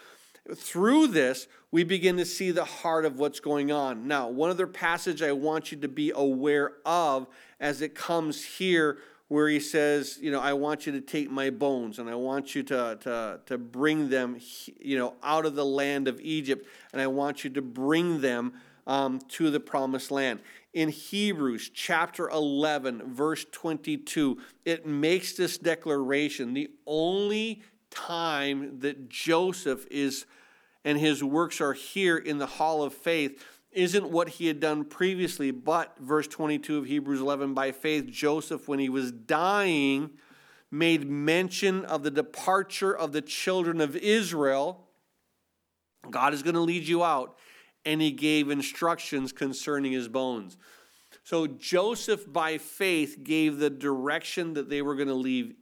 through 0.56 1.08
this, 1.08 1.48
we 1.72 1.84
begin 1.84 2.18
to 2.18 2.26
see 2.26 2.52
the 2.52 2.66
heart 2.66 3.06
of 3.06 3.20
what's 3.20 3.40
going 3.40 3.72
on. 3.72 4.08
Now, 4.08 4.30
one 4.30 4.50
other 4.50 4.68
passage 4.68 5.22
I 5.22 5.34
want 5.34 5.72
you 5.72 5.78
to 5.80 5.88
be 5.88 6.12
aware 6.16 6.74
of 6.86 7.28
as 7.60 7.82
it 7.82 7.94
comes 7.94 8.44
here 8.44 9.00
where 9.30 9.48
he 9.48 9.60
says, 9.60 10.18
you 10.20 10.32
know, 10.32 10.42
I 10.42 10.54
want 10.54 10.86
you 10.86 10.92
to 10.92 11.02
take 11.02 11.32
my 11.32 11.52
bones 11.52 12.00
and 12.00 12.10
I 12.10 12.16
want 12.16 12.56
you 12.56 12.64
to, 12.64 12.98
to, 13.02 13.40
to 13.46 13.58
bring 13.58 14.10
them, 14.10 14.40
you 14.80 14.98
know, 14.98 15.14
out 15.24 15.46
of 15.46 15.56
the 15.56 15.66
land 15.66 16.08
of 16.08 16.20
Egypt 16.20 16.68
and 16.92 17.02
I 17.02 17.08
want 17.08 17.44
you 17.44 17.52
to 17.52 17.62
bring 17.62 18.22
them 18.22 18.54
um, 18.88 19.20
to 19.30 19.52
the 19.52 19.60
promised 19.60 20.10
land. 20.10 20.40
In 20.74 20.90
Hebrews 20.90 21.70
chapter 21.74 22.28
11, 22.30 23.14
verse 23.14 23.46
22, 23.52 24.40
it 24.66 24.88
makes 24.88 25.34
this 25.34 25.60
declaration. 25.60 26.56
The 26.56 26.72
only 26.88 27.62
time 27.92 28.80
that 28.80 29.10
Joseph 29.10 29.86
is 29.92 30.26
and 30.86 30.98
his 30.98 31.24
works 31.24 31.62
are 31.62 31.74
here 31.74 32.18
in 32.18 32.38
the 32.38 32.46
hall 32.46 32.84
of 32.84 32.94
faith 32.94 33.44
isn't 33.72 34.10
what 34.10 34.30
he 34.30 34.48
had 34.48 34.60
done 34.60 34.84
previously, 34.84 35.52
but 35.52 35.96
verse 36.00 36.28
22 36.28 36.78
of 36.80 36.86
Hebrews 36.86 37.22
11 37.22 37.54
by 37.54 37.72
faith, 37.72 38.08
Joseph, 38.08 38.68
when 38.68 38.80
he 38.80 38.90
was 38.90 39.12
dying, 39.12 40.12
made 40.72 41.10
mention 41.10 41.86
of 41.86 42.04
the 42.04 42.12
departure 42.12 42.96
of 42.96 43.12
the 43.12 43.22
children 43.22 43.80
of 43.82 43.96
Israel. 43.96 44.88
God 46.10 46.34
is 46.34 46.44
going 46.44 46.56
to 46.56 46.62
lead 46.62 46.88
you 46.88 47.04
out. 47.04 47.38
and 47.86 48.02
he 48.02 48.12
gave 48.12 48.50
instructions 48.50 49.32
concerning 49.32 49.92
his 49.92 50.08
bones. 50.08 50.58
So 51.24 51.48
Joseph, 51.48 52.32
by 52.32 52.58
faith, 52.58 53.20
gave 53.24 53.58
the 53.58 53.70
direction 53.70 54.54
that 54.54 54.70
they 54.70 54.82
were 54.82 54.96
going 54.96 55.08
to 55.08 55.14
leave 55.14 55.56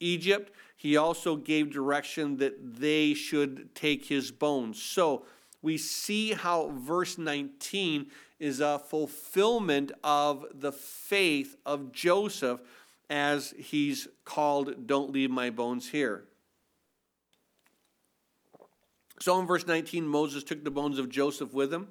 Egypt. 0.00 0.52
He 0.76 0.96
also 0.96 1.36
gave 1.36 1.70
direction 1.70 2.38
that 2.38 2.80
they 2.80 3.14
should 3.14 3.74
take 3.74 4.06
his 4.06 4.30
bones. 4.30 4.82
So 4.82 5.24
we 5.62 5.76
see 5.76 6.32
how 6.32 6.70
verse 6.74 7.18
19 7.18 8.06
is 8.38 8.60
a 8.60 8.78
fulfillment 8.78 9.92
of 10.04 10.46
the 10.54 10.72
faith 10.72 11.56
of 11.66 11.92
Joseph 11.92 12.60
as 13.10 13.54
he's 13.58 14.08
called, 14.24 14.86
Don't 14.86 15.10
leave 15.10 15.30
my 15.30 15.50
bones 15.50 15.88
here. 15.88 16.24
So 19.20 19.40
in 19.40 19.46
verse 19.46 19.66
19, 19.66 20.06
Moses 20.06 20.44
took 20.44 20.62
the 20.62 20.70
bones 20.70 20.98
of 20.98 21.08
Joseph 21.08 21.52
with 21.52 21.72
him, 21.72 21.88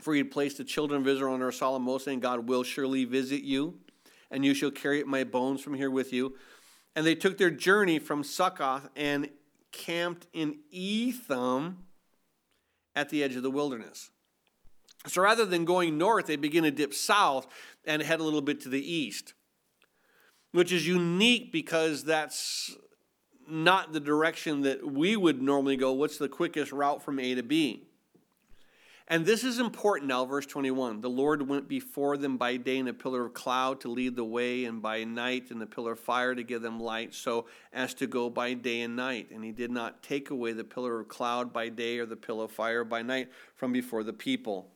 for 0.00 0.14
he 0.14 0.18
had 0.18 0.30
placed 0.30 0.56
the 0.56 0.64
children 0.64 1.02
of 1.02 1.08
Israel 1.08 1.34
under 1.34 1.48
a 1.48 1.52
solemn 1.52 1.88
oath, 1.88 2.02
saying, 2.02 2.20
God 2.20 2.48
will 2.48 2.62
surely 2.62 3.04
visit 3.04 3.42
you, 3.42 3.74
and 4.30 4.44
you 4.44 4.54
shall 4.54 4.70
carry 4.70 5.04
my 5.04 5.24
bones 5.24 5.60
from 5.60 5.74
here 5.74 5.90
with 5.90 6.12
you. 6.12 6.36
And 6.96 7.04
they 7.04 7.14
took 7.14 7.36
their 7.36 7.50
journey 7.50 7.98
from 7.98 8.24
Succoth 8.24 8.88
and 8.96 9.28
camped 9.72 10.26
in 10.32 10.60
Etham 10.70 11.84
at 12.98 13.10
the 13.10 13.22
edge 13.22 13.36
of 13.36 13.44
the 13.44 13.50
wilderness. 13.50 14.10
So 15.06 15.22
rather 15.22 15.46
than 15.46 15.64
going 15.64 15.96
north, 15.96 16.26
they 16.26 16.34
begin 16.34 16.64
to 16.64 16.72
dip 16.72 16.92
south 16.92 17.46
and 17.84 18.02
head 18.02 18.18
a 18.18 18.24
little 18.24 18.42
bit 18.42 18.60
to 18.62 18.68
the 18.68 18.92
east, 18.92 19.34
which 20.50 20.72
is 20.72 20.86
unique 20.86 21.52
because 21.52 22.02
that's 22.02 22.76
not 23.48 23.92
the 23.92 24.00
direction 24.00 24.62
that 24.62 24.84
we 24.84 25.16
would 25.16 25.40
normally 25.40 25.76
go. 25.76 25.92
What's 25.92 26.18
the 26.18 26.28
quickest 26.28 26.72
route 26.72 27.02
from 27.02 27.20
A 27.20 27.36
to 27.36 27.42
B? 27.44 27.87
And 29.10 29.24
this 29.24 29.42
is 29.42 29.58
important 29.58 30.08
now, 30.08 30.26
verse 30.26 30.44
21. 30.44 31.00
The 31.00 31.08
Lord 31.08 31.48
went 31.48 31.66
before 31.66 32.18
them 32.18 32.36
by 32.36 32.58
day 32.58 32.76
in 32.76 32.88
a 32.88 32.92
pillar 32.92 33.24
of 33.24 33.32
cloud 33.32 33.80
to 33.80 33.88
lead 33.88 34.16
the 34.16 34.24
way, 34.24 34.66
and 34.66 34.82
by 34.82 35.04
night 35.04 35.50
in 35.50 35.62
a 35.62 35.66
pillar 35.66 35.92
of 35.92 36.00
fire 36.00 36.34
to 36.34 36.42
give 36.42 36.60
them 36.60 36.78
light, 36.78 37.14
so 37.14 37.46
as 37.72 37.94
to 37.94 38.06
go 38.06 38.28
by 38.28 38.52
day 38.52 38.82
and 38.82 38.96
night. 38.96 39.30
And 39.30 39.42
he 39.42 39.50
did 39.50 39.70
not 39.70 40.02
take 40.02 40.28
away 40.28 40.52
the 40.52 40.62
pillar 40.62 41.00
of 41.00 41.08
cloud 41.08 41.54
by 41.54 41.70
day 41.70 41.98
or 41.98 42.04
the 42.04 42.16
pillar 42.16 42.44
of 42.44 42.52
fire 42.52 42.84
by 42.84 43.00
night 43.00 43.30
from 43.56 43.72
before 43.72 44.04
the 44.04 44.12
people. 44.12 44.68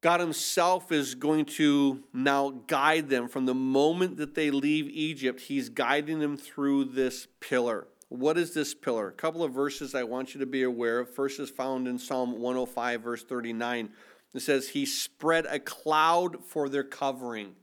God 0.00 0.20
Himself 0.20 0.92
is 0.92 1.16
going 1.16 1.46
to 1.46 2.04
now 2.12 2.62
guide 2.68 3.08
them 3.08 3.26
from 3.26 3.46
the 3.46 3.54
moment 3.54 4.18
that 4.18 4.34
they 4.36 4.52
leave 4.52 4.88
Egypt. 4.88 5.40
He's 5.40 5.68
guiding 5.68 6.20
them 6.20 6.36
through 6.36 6.86
this 6.86 7.26
pillar. 7.40 7.88
What 8.12 8.36
is 8.36 8.52
this 8.52 8.74
pillar? 8.74 9.08
A 9.08 9.12
couple 9.12 9.42
of 9.42 9.54
verses 9.54 9.94
I 9.94 10.02
want 10.02 10.34
you 10.34 10.40
to 10.40 10.46
be 10.46 10.64
aware 10.64 10.98
of. 10.98 11.08
First 11.08 11.40
is 11.40 11.48
found 11.48 11.88
in 11.88 11.98
Psalm 11.98 12.32
105, 12.32 13.00
verse 13.00 13.24
39. 13.24 13.88
It 14.34 14.40
says, 14.40 14.68
He 14.68 14.84
spread 14.84 15.46
a 15.46 15.58
cloud 15.58 16.44
for 16.44 16.68
their 16.68 16.84
covering. 16.84 17.54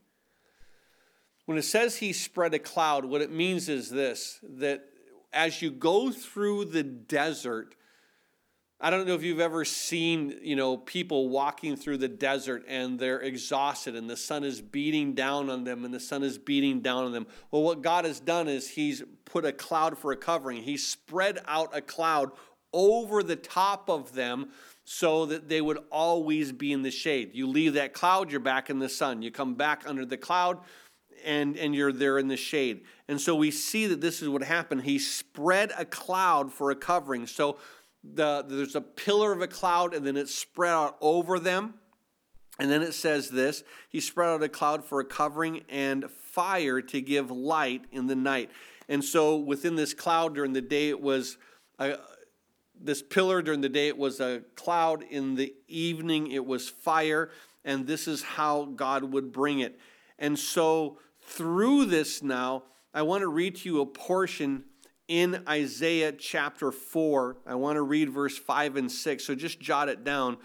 When 1.46 1.56
it 1.56 1.62
says 1.62 1.98
He 1.98 2.12
spread 2.12 2.52
a 2.52 2.58
cloud, 2.58 3.04
what 3.04 3.20
it 3.20 3.30
means 3.30 3.68
is 3.68 3.90
this 3.90 4.40
that 4.42 4.86
as 5.32 5.62
you 5.62 5.70
go 5.70 6.10
through 6.10 6.64
the 6.64 6.82
desert, 6.82 7.76
I 8.82 8.88
don't 8.88 9.06
know 9.06 9.14
if 9.14 9.22
you've 9.22 9.40
ever 9.40 9.66
seen, 9.66 10.38
you 10.40 10.56
know, 10.56 10.78
people 10.78 11.28
walking 11.28 11.76
through 11.76 11.98
the 11.98 12.08
desert 12.08 12.64
and 12.66 12.98
they're 12.98 13.20
exhausted 13.20 13.94
and 13.94 14.08
the 14.08 14.16
sun 14.16 14.42
is 14.42 14.62
beating 14.62 15.12
down 15.12 15.50
on 15.50 15.64
them 15.64 15.84
and 15.84 15.92
the 15.92 16.00
sun 16.00 16.22
is 16.22 16.38
beating 16.38 16.80
down 16.80 17.04
on 17.04 17.12
them. 17.12 17.26
Well, 17.50 17.62
what 17.62 17.82
God 17.82 18.06
has 18.06 18.20
done 18.20 18.48
is 18.48 18.70
he's 18.70 19.02
put 19.26 19.44
a 19.44 19.52
cloud 19.52 19.98
for 19.98 20.12
a 20.12 20.16
covering. 20.16 20.62
He 20.62 20.78
spread 20.78 21.40
out 21.46 21.76
a 21.76 21.82
cloud 21.82 22.30
over 22.72 23.22
the 23.22 23.36
top 23.36 23.90
of 23.90 24.14
them 24.14 24.48
so 24.84 25.26
that 25.26 25.50
they 25.50 25.60
would 25.60 25.78
always 25.92 26.50
be 26.50 26.72
in 26.72 26.80
the 26.80 26.90
shade. 26.90 27.32
You 27.34 27.48
leave 27.48 27.74
that 27.74 27.92
cloud, 27.92 28.30
you're 28.30 28.40
back 28.40 28.70
in 28.70 28.78
the 28.78 28.88
sun. 28.88 29.20
You 29.20 29.30
come 29.30 29.56
back 29.56 29.82
under 29.86 30.06
the 30.06 30.16
cloud, 30.16 30.58
and, 31.24 31.56
and 31.58 31.74
you're 31.74 31.92
there 31.92 32.18
in 32.18 32.28
the 32.28 32.36
shade. 32.36 32.84
And 33.08 33.20
so 33.20 33.36
we 33.36 33.50
see 33.50 33.86
that 33.88 34.00
this 34.00 34.22
is 34.22 34.28
what 34.28 34.42
happened. 34.42 34.82
He 34.82 34.98
spread 34.98 35.70
a 35.76 35.84
cloud 35.84 36.50
for 36.52 36.70
a 36.70 36.74
covering. 36.74 37.26
So 37.26 37.58
the, 38.02 38.44
there's 38.46 38.76
a 38.76 38.80
pillar 38.80 39.32
of 39.32 39.42
a 39.42 39.46
cloud 39.46 39.94
and 39.94 40.06
then 40.06 40.16
it's 40.16 40.34
spread 40.34 40.72
out 40.72 40.96
over 41.00 41.38
them. 41.38 41.74
And 42.58 42.70
then 42.70 42.82
it 42.82 42.92
says 42.92 43.30
this 43.30 43.64
He 43.88 44.00
spread 44.00 44.28
out 44.28 44.42
a 44.42 44.48
cloud 44.48 44.84
for 44.84 45.00
a 45.00 45.04
covering 45.04 45.62
and 45.68 46.10
fire 46.10 46.82
to 46.82 47.00
give 47.00 47.30
light 47.30 47.84
in 47.90 48.06
the 48.06 48.16
night. 48.16 48.50
And 48.88 49.04
so 49.04 49.36
within 49.36 49.76
this 49.76 49.94
cloud 49.94 50.34
during 50.34 50.52
the 50.52 50.60
day, 50.60 50.88
it 50.88 51.00
was 51.00 51.38
a, 51.78 51.96
this 52.78 53.02
pillar 53.02 53.40
during 53.42 53.60
the 53.60 53.68
day, 53.68 53.88
it 53.88 53.96
was 53.96 54.20
a 54.20 54.42
cloud. 54.56 55.02
In 55.02 55.36
the 55.36 55.54
evening, 55.68 56.30
it 56.30 56.44
was 56.44 56.68
fire. 56.68 57.30
And 57.64 57.86
this 57.86 58.08
is 58.08 58.22
how 58.22 58.64
God 58.64 59.04
would 59.04 59.32
bring 59.32 59.60
it. 59.60 59.78
And 60.18 60.38
so 60.38 60.98
through 61.22 61.86
this 61.86 62.22
now, 62.22 62.64
I 62.92 63.02
want 63.02 63.20
to 63.22 63.28
read 63.28 63.56
to 63.56 63.68
you 63.68 63.80
a 63.80 63.86
portion 63.86 64.64
in 65.10 65.42
Isaiah 65.48 66.12
chapter 66.12 66.70
4. 66.70 67.38
I 67.44 67.56
want 67.56 67.74
to 67.74 67.82
read 67.82 68.10
verse 68.10 68.38
5 68.38 68.76
and 68.76 68.90
6, 68.90 69.24
so 69.24 69.34
just 69.34 69.58
jot 69.58 69.88
it 69.88 70.04
down. 70.04 70.36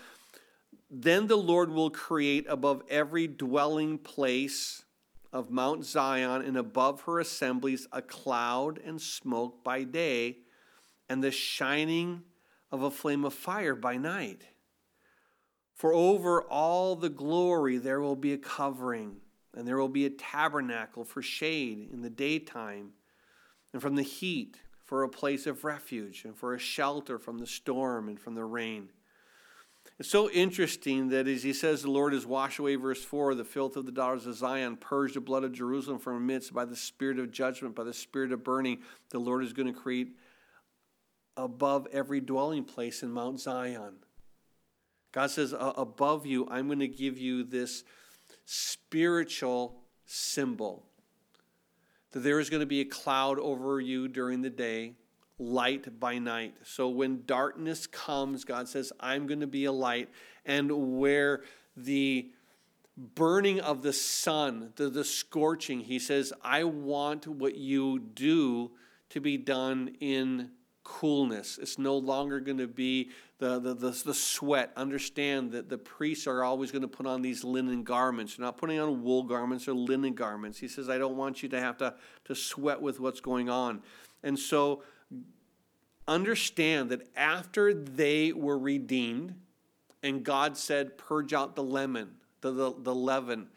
Then 0.89 1.27
the 1.27 1.37
Lord 1.37 1.69
will 1.69 1.91
create 1.91 2.47
above 2.49 2.81
every 2.89 3.27
dwelling 3.27 3.99
place 3.99 4.83
of 5.31 5.51
Mount 5.51 5.85
Zion 5.85 6.41
and 6.41 6.57
above 6.57 7.01
her 7.01 7.19
assemblies 7.19 7.87
a 7.91 8.01
cloud 8.01 8.79
and 8.83 8.99
smoke 8.99 9.63
by 9.63 9.83
day, 9.83 10.37
and 11.07 11.23
the 11.23 11.29
shining 11.29 12.23
of 12.71 12.81
a 12.81 12.89
flame 12.89 13.23
of 13.23 13.35
fire 13.35 13.75
by 13.75 13.97
night. 13.97 14.45
For 15.75 15.93
over 15.93 16.41
all 16.41 16.95
the 16.95 17.09
glory 17.09 17.77
there 17.77 18.01
will 18.01 18.15
be 18.15 18.33
a 18.33 18.37
covering, 18.39 19.17
and 19.53 19.67
there 19.67 19.77
will 19.77 19.89
be 19.89 20.07
a 20.07 20.09
tabernacle 20.09 21.03
for 21.03 21.21
shade 21.21 21.87
in 21.93 22.01
the 22.01 22.09
daytime 22.09 22.93
and 23.75 23.81
from 23.81 23.95
the 23.95 24.03
heat 24.03 24.55
for 24.85 25.03
a 25.03 25.09
place 25.09 25.45
of 25.45 25.65
refuge, 25.65 26.23
and 26.23 26.33
for 26.33 26.53
a 26.53 26.59
shelter 26.59 27.19
from 27.19 27.39
the 27.39 27.45
storm 27.45 28.07
and 28.07 28.17
from 28.17 28.33
the 28.33 28.45
rain. 28.45 28.87
It's 29.99 30.07
so 30.07 30.29
interesting 30.29 31.09
that 31.09 31.27
as 31.27 31.43
he 31.43 31.51
says, 31.51 31.81
the 31.81 31.91
Lord 31.91 32.13
has 32.13 32.25
washed 32.25 32.59
away, 32.59 32.75
verse 32.77 33.03
4, 33.03 33.35
the 33.35 33.43
filth 33.43 33.75
of 33.75 33.85
the 33.85 33.91
daughters 33.91 34.27
of 34.27 34.35
Zion, 34.35 34.77
purged 34.77 35.17
the 35.17 35.19
blood 35.19 35.43
of 35.43 35.51
Jerusalem 35.51 35.99
from 35.99 36.15
amidst 36.15 36.53
by 36.53 36.63
the 36.63 36.75
spirit 36.75 37.19
of 37.19 37.31
judgment, 37.31 37.75
by 37.75 37.83
the 37.83 37.93
spirit 37.93 38.31
of 38.31 38.45
burning. 38.45 38.77
The 39.09 39.19
Lord 39.19 39.43
is 39.43 39.51
going 39.51 39.73
to 39.73 39.77
create 39.77 40.15
above 41.35 41.85
every 41.91 42.21
dwelling 42.21 42.63
place 42.63 43.03
in 43.03 43.11
Mount 43.11 43.41
Zion. 43.41 43.95
God 45.11 45.31
says, 45.31 45.53
above 45.59 46.25
you, 46.25 46.47
I'm 46.49 46.67
going 46.67 46.79
to 46.79 46.87
give 46.87 47.17
you 47.17 47.43
this 47.43 47.83
spiritual 48.45 49.81
symbol 50.05 50.85
that 52.15 52.21
there 52.21 52.39
is 52.39 52.49
going 52.49 52.61
to 52.61 52.65
be 52.65 52.79
a 52.79 52.85
cloud 52.85 53.37
over 53.39 53.81
you 53.81 54.07
during 54.07 54.41
the 54.41 54.49
day, 54.49 54.93
light 55.37 55.99
by 55.99 56.17
night. 56.17 56.55
So 56.63 56.87
when 56.87 57.23
darkness 57.25 57.87
comes, 57.87 58.45
God 58.45 58.69
says, 58.69 58.93
I'm 59.01 59.27
going 59.27 59.41
to 59.41 59.47
be 59.47 59.65
a 59.65 59.71
light. 59.73 60.07
And 60.45 60.97
where 60.97 61.41
the 61.75 62.29
burning 62.95 63.59
of 63.59 63.81
the 63.81 63.91
sun, 63.91 64.71
the, 64.77 64.89
the 64.89 65.03
scorching, 65.03 65.81
he 65.81 65.99
says, 65.99 66.31
I 66.41 66.63
want 66.63 67.27
what 67.27 67.55
you 67.55 67.99
do 67.99 68.71
to 69.09 69.19
be 69.19 69.35
done 69.35 69.97
in 69.99 70.51
coolness. 70.85 71.57
It's 71.61 71.77
no 71.77 71.97
longer 71.97 72.39
going 72.39 72.59
to 72.59 72.67
be 72.67 73.09
the, 73.37 73.59
the, 73.59 73.73
the, 73.73 73.91
the, 74.05 74.13
sweat. 74.13 74.71
Understand 74.75 75.51
that 75.51 75.69
the 75.69 75.77
priests 75.77 76.27
are 76.27 76.43
always 76.43 76.71
going 76.71 76.81
to 76.83 76.87
put 76.87 77.05
on 77.05 77.21
these 77.21 77.43
linen 77.43 77.83
garments. 77.83 78.35
They're 78.35 78.45
not 78.45 78.57
putting 78.57 78.79
on 78.79 79.03
wool 79.03 79.23
garments 79.23 79.67
or 79.67 79.73
linen 79.73 80.13
garments. 80.13 80.57
He 80.57 80.67
says, 80.67 80.89
I 80.89 80.97
don't 80.97 81.17
want 81.17 81.43
you 81.43 81.49
to 81.49 81.59
have 81.59 81.77
to, 81.77 81.95
to 82.25 82.35
sweat 82.35 82.81
with 82.81 82.99
what's 82.99 83.19
going 83.19 83.49
on. 83.49 83.81
And 84.23 84.39
so 84.39 84.83
understand 86.07 86.89
that 86.91 87.07
after 87.15 87.73
they 87.73 88.31
were 88.31 88.57
redeemed, 88.57 89.35
and 90.01 90.23
God 90.23 90.55
said, 90.55 90.97
Purge 90.97 91.33
out 91.33 91.55
the 91.55 91.63
lemon, 91.63 92.11
the, 92.41 92.51
the, 92.51 92.73
the 92.77 92.95
leaven, 92.95 93.47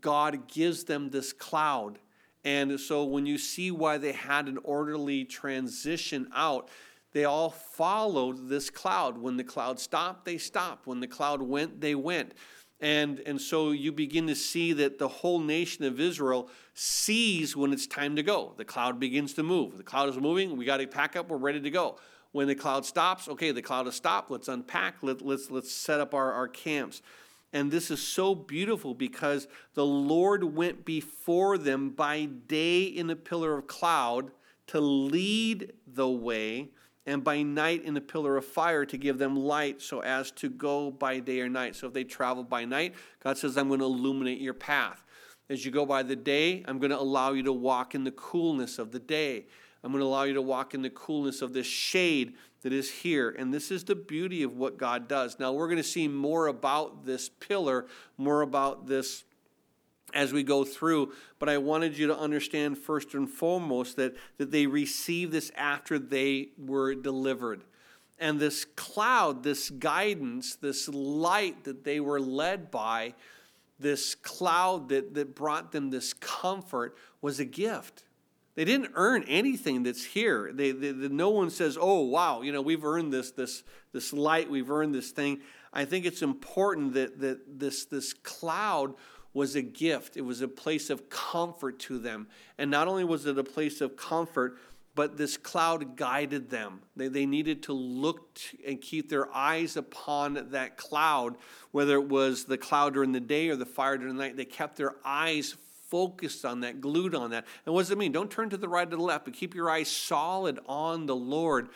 God 0.00 0.48
gives 0.48 0.84
them 0.84 1.10
this 1.10 1.32
cloud 1.32 1.98
and 2.46 2.78
so 2.78 3.02
when 3.02 3.26
you 3.26 3.38
see 3.38 3.72
why 3.72 3.98
they 3.98 4.12
had 4.12 4.46
an 4.46 4.58
orderly 4.62 5.24
transition 5.24 6.28
out, 6.32 6.68
they 7.16 7.24
all 7.24 7.48
followed 7.48 8.50
this 8.50 8.68
cloud. 8.68 9.16
When 9.16 9.38
the 9.38 9.42
cloud 9.42 9.80
stopped, 9.80 10.26
they 10.26 10.36
stopped. 10.36 10.86
When 10.86 11.00
the 11.00 11.06
cloud 11.06 11.40
went, 11.40 11.80
they 11.80 11.94
went. 11.94 12.34
And, 12.78 13.20
and 13.20 13.40
so 13.40 13.70
you 13.70 13.90
begin 13.90 14.26
to 14.26 14.34
see 14.34 14.74
that 14.74 14.98
the 14.98 15.08
whole 15.08 15.38
nation 15.38 15.86
of 15.86 15.98
Israel 15.98 16.50
sees 16.74 17.56
when 17.56 17.72
it's 17.72 17.86
time 17.86 18.16
to 18.16 18.22
go. 18.22 18.52
The 18.58 18.66
cloud 18.66 19.00
begins 19.00 19.32
to 19.32 19.42
move. 19.42 19.78
The 19.78 19.82
cloud 19.82 20.10
is 20.10 20.18
moving. 20.18 20.58
We 20.58 20.66
got 20.66 20.76
to 20.76 20.86
pack 20.86 21.16
up. 21.16 21.30
We're 21.30 21.38
ready 21.38 21.62
to 21.62 21.70
go. 21.70 21.96
When 22.32 22.48
the 22.48 22.54
cloud 22.54 22.84
stops, 22.84 23.28
okay, 23.28 23.50
the 23.50 23.62
cloud 23.62 23.86
has 23.86 23.94
stopped. 23.94 24.30
Let's 24.30 24.48
unpack. 24.48 24.96
Let, 25.00 25.22
let's, 25.22 25.50
let's 25.50 25.72
set 25.72 26.00
up 26.00 26.12
our, 26.12 26.34
our 26.34 26.48
camps. 26.48 27.00
And 27.50 27.70
this 27.70 27.90
is 27.90 28.06
so 28.06 28.34
beautiful 28.34 28.92
because 28.92 29.48
the 29.72 29.86
Lord 29.86 30.44
went 30.44 30.84
before 30.84 31.56
them 31.56 31.88
by 31.88 32.26
day 32.26 32.82
in 32.82 33.08
a 33.08 33.16
pillar 33.16 33.56
of 33.56 33.66
cloud 33.66 34.32
to 34.66 34.80
lead 34.80 35.72
the 35.86 36.10
way, 36.10 36.70
and 37.06 37.22
by 37.22 37.42
night 37.42 37.84
in 37.84 37.94
the 37.94 38.00
pillar 38.00 38.36
of 38.36 38.44
fire 38.44 38.84
to 38.84 38.96
give 38.96 39.18
them 39.18 39.36
light 39.36 39.80
so 39.80 40.00
as 40.00 40.30
to 40.32 40.50
go 40.50 40.90
by 40.90 41.20
day 41.20 41.40
or 41.40 41.48
night. 41.48 41.76
So 41.76 41.86
if 41.86 41.92
they 41.92 42.04
travel 42.04 42.42
by 42.42 42.64
night, 42.64 42.94
God 43.22 43.38
says, 43.38 43.56
I'm 43.56 43.68
going 43.68 43.80
to 43.80 43.86
illuminate 43.86 44.40
your 44.40 44.54
path. 44.54 45.04
As 45.48 45.64
you 45.64 45.70
go 45.70 45.86
by 45.86 46.02
the 46.02 46.16
day, 46.16 46.64
I'm 46.66 46.78
going 46.78 46.90
to 46.90 46.98
allow 46.98 47.32
you 47.32 47.44
to 47.44 47.52
walk 47.52 47.94
in 47.94 48.02
the 48.02 48.10
coolness 48.10 48.78
of 48.80 48.90
the 48.90 48.98
day. 48.98 49.46
I'm 49.84 49.92
going 49.92 50.02
to 50.02 50.06
allow 50.06 50.24
you 50.24 50.34
to 50.34 50.42
walk 50.42 50.74
in 50.74 50.82
the 50.82 50.90
coolness 50.90 51.42
of 51.42 51.52
this 51.52 51.66
shade 51.66 52.34
that 52.62 52.72
is 52.72 52.90
here. 52.90 53.30
And 53.30 53.54
this 53.54 53.70
is 53.70 53.84
the 53.84 53.94
beauty 53.94 54.42
of 54.42 54.56
what 54.56 54.76
God 54.76 55.06
does. 55.06 55.38
Now, 55.38 55.52
we're 55.52 55.68
going 55.68 55.76
to 55.76 55.84
see 55.84 56.08
more 56.08 56.48
about 56.48 57.04
this 57.04 57.28
pillar, 57.28 57.86
more 58.18 58.42
about 58.42 58.88
this 58.88 59.22
as 60.16 60.32
we 60.32 60.42
go 60.42 60.64
through, 60.64 61.12
but 61.38 61.50
I 61.50 61.58
wanted 61.58 61.98
you 61.98 62.06
to 62.06 62.18
understand 62.18 62.78
first 62.78 63.12
and 63.12 63.28
foremost 63.28 63.96
that, 63.96 64.16
that 64.38 64.50
they 64.50 64.66
received 64.66 65.30
this 65.30 65.52
after 65.54 65.98
they 65.98 66.48
were 66.56 66.94
delivered. 66.94 67.62
And 68.18 68.40
this 68.40 68.64
cloud, 68.64 69.42
this 69.42 69.68
guidance, 69.68 70.56
this 70.56 70.88
light 70.88 71.64
that 71.64 71.84
they 71.84 72.00
were 72.00 72.18
led 72.18 72.70
by, 72.70 73.12
this 73.78 74.14
cloud 74.14 74.88
that, 74.88 75.12
that 75.12 75.34
brought 75.34 75.70
them 75.70 75.90
this 75.90 76.14
comfort 76.14 76.96
was 77.20 77.38
a 77.38 77.44
gift. 77.44 78.04
They 78.54 78.64
didn't 78.64 78.92
earn 78.94 79.22
anything 79.24 79.82
that's 79.82 80.02
here. 80.02 80.50
They, 80.50 80.70
they, 80.72 80.92
they, 80.92 81.08
no 81.08 81.28
one 81.28 81.50
says, 81.50 81.76
"Oh, 81.78 82.00
wow, 82.00 82.40
you 82.40 82.52
know, 82.52 82.62
we've 82.62 82.86
earned 82.86 83.12
this, 83.12 83.32
this, 83.32 83.62
this 83.92 84.14
light. 84.14 84.48
We've 84.48 84.70
earned 84.70 84.94
this 84.94 85.10
thing." 85.10 85.40
I 85.74 85.84
think 85.84 86.06
it's 86.06 86.22
important 86.22 86.94
that, 86.94 87.20
that 87.20 87.60
this, 87.60 87.84
this 87.84 88.14
cloud 88.14 88.94
was 89.36 89.54
a 89.54 89.60
gift. 89.60 90.16
It 90.16 90.22
was 90.22 90.40
a 90.40 90.48
place 90.48 90.88
of 90.88 91.10
comfort 91.10 91.78
to 91.80 91.98
them. 91.98 92.26
And 92.56 92.70
not 92.70 92.88
only 92.88 93.04
was 93.04 93.26
it 93.26 93.36
a 93.36 93.44
place 93.44 93.82
of 93.82 93.94
comfort, 93.94 94.58
but 94.94 95.18
this 95.18 95.36
cloud 95.36 95.94
guided 95.94 96.48
them. 96.48 96.80
They, 96.96 97.08
they 97.08 97.26
needed 97.26 97.64
to 97.64 97.74
look 97.74 98.38
and 98.66 98.80
keep 98.80 99.10
their 99.10 99.32
eyes 99.36 99.76
upon 99.76 100.52
that 100.52 100.78
cloud, 100.78 101.36
whether 101.70 101.96
it 101.96 102.08
was 102.08 102.46
the 102.46 102.56
cloud 102.56 102.94
during 102.94 103.12
the 103.12 103.20
day 103.20 103.50
or 103.50 103.56
the 103.56 103.66
fire 103.66 103.98
during 103.98 104.16
the 104.16 104.22
night. 104.22 104.38
They 104.38 104.46
kept 104.46 104.76
their 104.76 104.94
eyes 105.04 105.54
focused 105.90 106.46
on 106.46 106.60
that, 106.60 106.80
glued 106.80 107.14
on 107.14 107.30
that. 107.32 107.44
And 107.66 107.74
what 107.74 107.82
does 107.82 107.90
it 107.90 107.98
mean? 107.98 108.12
Don't 108.12 108.30
turn 108.30 108.48
to 108.48 108.56
the 108.56 108.70
right 108.70 108.88
or 108.88 108.96
the 108.96 109.02
left, 109.02 109.26
but 109.26 109.34
keep 109.34 109.54
your 109.54 109.68
eyes 109.68 109.88
solid 109.88 110.60
on 110.66 111.04
the 111.04 111.14
Lord. 111.14 111.68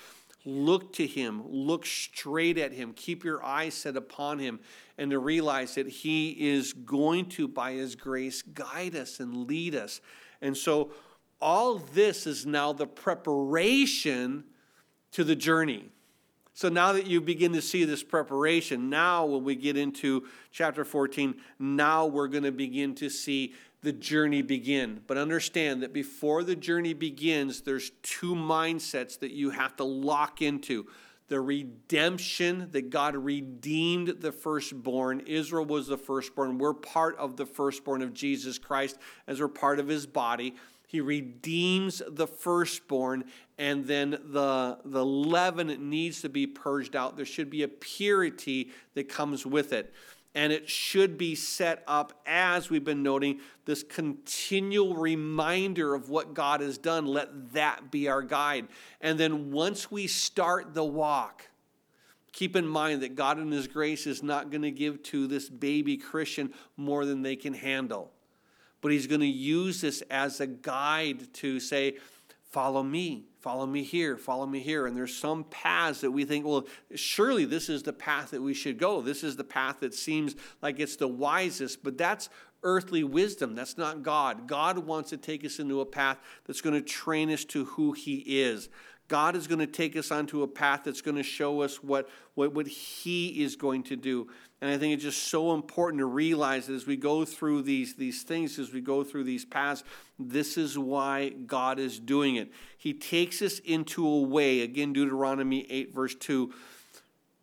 Look 0.46 0.94
to 0.94 1.06
Him, 1.06 1.42
look 1.46 1.84
straight 1.84 2.56
at 2.56 2.72
Him, 2.72 2.94
keep 2.94 3.22
your 3.22 3.44
eyes 3.44 3.74
set 3.74 3.98
upon 3.98 4.38
Him, 4.38 4.60
and 5.00 5.10
to 5.10 5.18
realize 5.18 5.74
that 5.74 5.88
He 5.88 6.30
is 6.52 6.72
going 6.72 7.26
to, 7.30 7.48
by 7.48 7.72
His 7.72 7.96
grace, 7.96 8.42
guide 8.42 8.94
us 8.94 9.18
and 9.18 9.48
lead 9.48 9.74
us. 9.74 10.00
And 10.40 10.56
so, 10.56 10.92
all 11.40 11.76
this 11.78 12.26
is 12.26 12.44
now 12.44 12.74
the 12.74 12.86
preparation 12.86 14.44
to 15.12 15.24
the 15.24 15.34
journey. 15.34 15.86
So 16.52 16.68
now 16.68 16.92
that 16.92 17.06
you 17.06 17.22
begin 17.22 17.54
to 17.54 17.62
see 17.62 17.84
this 17.84 18.02
preparation, 18.02 18.90
now 18.90 19.24
when 19.24 19.44
we 19.44 19.54
get 19.54 19.78
into 19.78 20.26
chapter 20.50 20.84
14, 20.84 21.34
now 21.58 22.04
we're 22.04 22.28
going 22.28 22.44
to 22.44 22.52
begin 22.52 22.94
to 22.96 23.08
see 23.08 23.54
the 23.82 23.92
journey 23.92 24.42
begin. 24.42 25.00
But 25.06 25.16
understand 25.16 25.82
that 25.82 25.94
before 25.94 26.42
the 26.42 26.56
journey 26.56 26.92
begins, 26.92 27.62
there's 27.62 27.92
two 28.02 28.34
mindsets 28.34 29.18
that 29.20 29.30
you 29.30 29.48
have 29.48 29.76
to 29.76 29.84
lock 29.84 30.42
into. 30.42 30.86
The 31.30 31.40
redemption 31.40 32.68
that 32.72 32.90
God 32.90 33.14
redeemed 33.14 34.08
the 34.20 34.32
firstborn. 34.32 35.20
Israel 35.20 35.64
was 35.64 35.86
the 35.86 35.96
firstborn. 35.96 36.58
We're 36.58 36.74
part 36.74 37.16
of 37.18 37.36
the 37.36 37.46
firstborn 37.46 38.02
of 38.02 38.12
Jesus 38.12 38.58
Christ 38.58 38.98
as 39.28 39.40
we're 39.40 39.46
part 39.46 39.78
of 39.78 39.86
his 39.86 40.08
body. 40.08 40.56
He 40.88 41.00
redeems 41.00 42.02
the 42.04 42.26
firstborn, 42.26 43.22
and 43.58 43.86
then 43.86 44.10
the, 44.10 44.78
the 44.84 45.06
leaven 45.06 45.88
needs 45.88 46.20
to 46.22 46.28
be 46.28 46.48
purged 46.48 46.96
out. 46.96 47.16
There 47.16 47.24
should 47.24 47.48
be 47.48 47.62
a 47.62 47.68
purity 47.68 48.72
that 48.94 49.08
comes 49.08 49.46
with 49.46 49.72
it 49.72 49.94
and 50.34 50.52
it 50.52 50.68
should 50.68 51.18
be 51.18 51.34
set 51.34 51.82
up 51.88 52.12
as 52.24 52.70
we've 52.70 52.84
been 52.84 53.02
noting 53.02 53.40
this 53.64 53.82
continual 53.82 54.94
reminder 54.94 55.94
of 55.94 56.08
what 56.08 56.34
God 56.34 56.60
has 56.60 56.78
done. 56.78 57.06
Let 57.06 57.52
that 57.52 57.90
be 57.90 58.08
our 58.08 58.22
guide. 58.22 58.68
And 59.00 59.18
then 59.18 59.50
once 59.50 59.90
we 59.90 60.06
start 60.06 60.72
the 60.72 60.84
walk, 60.84 61.48
keep 62.32 62.54
in 62.54 62.66
mind 62.66 63.02
that 63.02 63.16
God 63.16 63.40
in 63.40 63.50
His 63.50 63.66
grace 63.66 64.06
is 64.06 64.22
not 64.22 64.50
going 64.50 64.62
to 64.62 64.70
give 64.70 65.02
to 65.04 65.26
this 65.26 65.48
baby 65.48 65.96
Christian 65.96 66.54
more 66.76 67.04
than 67.04 67.22
they 67.22 67.34
can 67.34 67.54
handle. 67.54 68.12
But 68.82 68.92
He's 68.92 69.08
going 69.08 69.20
to 69.22 69.26
use 69.26 69.80
this 69.80 70.00
as 70.10 70.40
a 70.40 70.46
guide 70.46 71.32
to 71.34 71.58
say, 71.58 71.96
Follow 72.50 72.82
me 72.82 73.29
follow 73.40 73.66
me 73.66 73.82
here, 73.82 74.16
follow 74.16 74.46
me 74.46 74.60
here. 74.60 74.86
And 74.86 74.96
there's 74.96 75.16
some 75.16 75.44
paths 75.44 76.02
that 76.02 76.10
we 76.10 76.24
think, 76.24 76.46
well, 76.46 76.66
surely 76.94 77.44
this 77.44 77.68
is 77.68 77.82
the 77.82 77.92
path 77.92 78.30
that 78.30 78.42
we 78.42 78.54
should 78.54 78.78
go. 78.78 79.00
This 79.00 79.24
is 79.24 79.36
the 79.36 79.44
path 79.44 79.80
that 79.80 79.94
seems 79.94 80.36
like 80.62 80.78
it's 80.78 80.96
the 80.96 81.08
wisest, 81.08 81.82
but 81.82 81.98
that's 81.98 82.28
earthly 82.62 83.02
wisdom. 83.02 83.54
That's 83.54 83.78
not 83.78 84.02
God. 84.02 84.46
God 84.46 84.78
wants 84.78 85.10
to 85.10 85.16
take 85.16 85.44
us 85.44 85.58
into 85.58 85.80
a 85.80 85.86
path 85.86 86.18
that's 86.46 86.60
going 86.60 86.74
to 86.74 86.82
train 86.82 87.30
us 87.30 87.44
to 87.46 87.64
who 87.64 87.92
He 87.92 88.16
is. 88.26 88.68
God 89.08 89.34
is 89.34 89.48
going 89.48 89.58
to 89.58 89.66
take 89.66 89.96
us 89.96 90.12
onto 90.12 90.42
a 90.42 90.46
path 90.46 90.82
that's 90.84 91.00
going 91.00 91.16
to 91.16 91.24
show 91.24 91.62
us 91.62 91.82
what, 91.82 92.08
what, 92.34 92.54
what 92.54 92.68
He 92.68 93.42
is 93.42 93.56
going 93.56 93.82
to 93.84 93.96
do. 93.96 94.28
And 94.60 94.70
I 94.70 94.78
think 94.78 94.94
it's 94.94 95.02
just 95.02 95.24
so 95.24 95.52
important 95.52 95.98
to 95.98 96.06
realize 96.06 96.66
that 96.66 96.74
as 96.74 96.86
we 96.86 96.96
go 96.96 97.24
through 97.24 97.62
these, 97.62 97.94
these 97.94 98.22
things, 98.22 98.58
as 98.58 98.72
we 98.72 98.80
go 98.80 99.02
through 99.02 99.24
these 99.24 99.44
paths, 99.44 99.82
this 100.18 100.56
is 100.56 100.78
why 100.78 101.30
God 101.30 101.78
is 101.78 101.98
doing 101.98 102.36
it. 102.36 102.52
He 102.80 102.94
takes 102.94 103.42
us 103.42 103.58
into 103.58 104.06
a 104.06 104.22
way, 104.22 104.62
again, 104.62 104.94
Deuteronomy 104.94 105.66
8, 105.68 105.94
verse 105.94 106.14
2, 106.14 106.50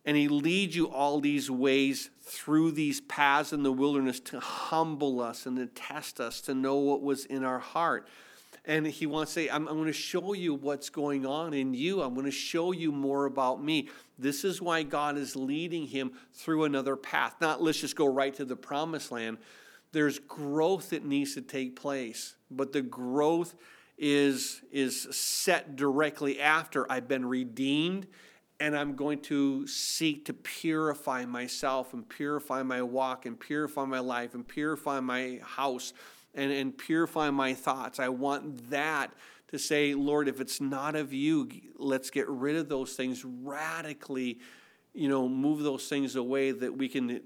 and 0.04 0.18
He 0.18 0.28
leads 0.28 0.76
you 0.76 0.90
all 0.90 1.20
these 1.20 1.52
ways 1.52 2.10
through 2.24 2.72
these 2.72 3.02
paths 3.02 3.54
in 3.54 3.62
the 3.62 3.72
wilderness 3.72 4.20
to 4.22 4.40
humble 4.40 5.22
us 5.22 5.46
and 5.46 5.58
to 5.58 5.68
test 5.68 6.20
us, 6.20 6.42
to 6.42 6.56
know 6.56 6.78
what 6.78 7.04
was 7.04 7.26
in 7.26 7.44
our 7.44 7.60
heart. 7.60 8.08
And 8.66 8.88
he 8.88 9.06
wants 9.06 9.36
to 9.36 9.42
say, 9.42 9.50
I'm, 9.50 9.68
I'm 9.68 9.76
going 9.76 9.86
to 9.86 9.94
show 9.94 10.34
you 10.34 10.56
what's 10.56 10.90
going 10.90 11.28
on 11.28 11.54
in 11.54 11.76
you. 11.76 12.02
I'm 12.02 12.16
going 12.16 12.26
to 12.26 12.32
show 12.32 12.72
you 12.72 12.92
more 12.92 13.26
about 13.26 13.64
me. 13.64 13.90
This 14.18 14.44
is 14.44 14.60
why 14.60 14.82
God 14.82 15.20
is 15.20 15.36
leading 15.36 15.86
him 15.86 16.14
through 16.34 16.64
another 16.64 16.96
path. 16.96 17.36
Not 17.40 17.62
let's 17.62 17.80
just 17.80 17.96
go 17.96 18.08
right 18.08 18.34
to 18.34 18.44
the 18.44 18.56
promised 18.56 19.12
land. 19.12 19.38
There's 19.92 20.18
growth 20.18 20.90
that 20.90 21.06
needs 21.06 21.36
to 21.36 21.42
take 21.42 21.76
place, 21.76 22.34
but 22.50 22.74
the 22.74 22.82
growth 22.82 23.54
is, 23.98 24.62
is 24.72 25.08
set 25.12 25.76
directly 25.76 26.40
after 26.40 26.90
I've 26.92 27.08
been 27.08 27.26
redeemed 27.26 28.08
and 28.60 28.76
I'm 28.76 28.96
going 28.96 29.22
to 29.24 29.68
seek 29.68 30.26
to 30.26 30.34
purify 30.34 31.26
myself 31.26 31.94
and 31.94 32.08
purify 32.08 32.64
my 32.64 32.82
walk 32.82 33.26
and 33.26 33.40
purify 33.40 33.86
my 33.86 34.00
life 34.00 34.34
and 34.34 34.48
purify 34.48 35.00
my 35.00 35.40
house 35.44 35.94
and, 36.34 36.52
and 36.52 36.76
purify 36.76 37.30
my 37.30 37.54
thoughts. 37.54 38.00
I 38.00 38.10
want 38.10 38.70
that 38.70 39.12
to 39.50 39.60
say, 39.60 39.94
Lord, 39.94 40.28
if 40.28 40.42
it's 40.42 40.60
not 40.60 40.96
of 40.96 41.14
you, 41.14 41.50
let's 41.78 42.10
get 42.10 42.28
rid 42.28 42.56
of 42.56 42.68
those 42.68 42.94
things 42.94 43.24
radically, 43.24 44.40
you 44.94 45.08
know, 45.08 45.30
move 45.30 45.62
those 45.62 45.88
things 45.88 46.16
away 46.16 46.52
that 46.52 46.76
we 46.76 46.90
can 46.90 47.22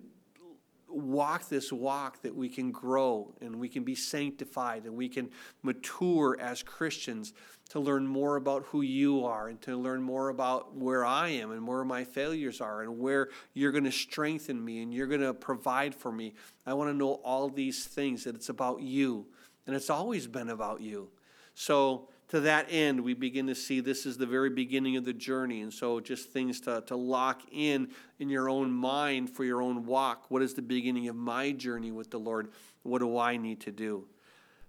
walk 0.94 1.50
this 1.50 1.72
walk 1.72 2.22
that 2.22 2.36
we 2.36 2.50
can 2.50 2.72
grow 2.72 3.34
and 3.42 3.56
we 3.56 3.70
can 3.70 3.84
be 3.84 3.96
sanctified 3.96 4.86
and 4.86 4.96
we 4.96 5.10
can 5.10 5.30
mature 5.64 6.38
as 6.40 6.64
Christians 6.64 7.34
to 7.70 7.80
learn 7.80 8.06
more 8.06 8.36
about 8.36 8.66
who 8.66 8.82
you 8.82 9.26
are 9.26 9.48
and 9.48 9.62
to 9.62 9.78
learn 9.78 10.02
more 10.02 10.30
about 10.30 10.76
where 10.76 11.06
I 11.06 11.30
am 11.30 11.52
and 11.52 11.66
where 11.66 11.86
my 11.86 12.04
failures 12.04 12.62
are 12.62 12.82
and 12.82 13.00
where 13.00 13.30
you're 13.54 13.72
going 13.72 13.86
to 13.86 13.92
strengthen 13.92 14.64
me 14.64 14.82
and 14.82 14.94
you're 14.94 15.08
going 15.08 15.22
to 15.22 15.34
provide 15.34 15.96
for 15.96 16.12
me. 16.12 16.34
I 16.66 16.74
want 16.74 16.90
to 16.90 16.94
know 16.94 17.14
all 17.24 17.50
these 17.50 17.86
things 17.86 18.26
that 18.26 18.36
it's 18.36 18.50
about 18.50 18.82
you 18.82 19.26
and 19.66 19.76
it's 19.76 19.90
always 19.90 20.28
been 20.28 20.50
about 20.50 20.82
you. 20.82 21.10
So 21.54 22.10
to 22.32 22.40
that 22.40 22.68
end, 22.70 23.02
we 23.02 23.14
begin 23.14 23.48
to 23.48 23.56
see 23.56 23.82
this 23.82 24.06
is 24.06 24.16
the 24.16 24.26
very 24.26 24.50
beginning 24.50 24.96
of 24.96 25.04
the 25.04 25.12
journey. 25.12 25.60
And 25.60 25.74
so, 25.74 26.00
just 26.00 26.30
things 26.30 26.62
to, 26.62 26.82
to 26.88 26.96
lock 26.96 27.42
in 27.52 27.90
in 28.20 28.30
your 28.30 28.48
own 28.48 28.72
mind 28.72 29.30
for 29.30 29.44
your 29.44 29.62
own 29.62 29.86
walk. 29.86 30.28
What 30.30 30.42
is 30.42 30.54
the 30.54 30.62
beginning 30.62 31.10
of 31.10 31.16
my 31.18 31.52
journey 31.52 31.92
with 31.92 32.10
the 32.10 32.20
Lord? 32.20 32.54
What 32.84 33.00
do 33.00 33.18
I 33.18 33.36
need 33.36 33.60
to 33.62 33.72
do? 33.74 34.06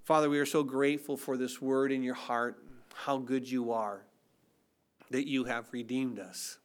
Father, 0.02 0.28
we 0.28 0.40
are 0.40 0.46
so 0.46 0.64
grateful 0.64 1.16
for 1.16 1.36
this 1.36 1.62
word 1.62 1.92
in 1.92 2.02
your 2.02 2.16
heart, 2.16 2.58
how 2.94 3.18
good 3.18 3.48
you 3.48 3.70
are, 3.70 4.02
that 5.10 5.28
you 5.28 5.44
have 5.44 5.72
redeemed 5.72 6.18
us. 6.18 6.58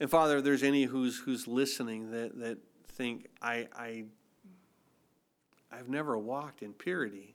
And 0.00 0.10
Father, 0.10 0.38
if 0.38 0.44
there's 0.44 0.64
any 0.64 0.82
who's, 0.82 1.20
who's 1.20 1.46
listening 1.46 2.10
that, 2.10 2.36
that 2.40 2.58
think, 2.88 3.28
I, 3.40 3.68
I, 3.72 4.04
I've 5.70 5.88
never 5.88 6.18
walked 6.18 6.62
in 6.62 6.72
purity. 6.72 7.33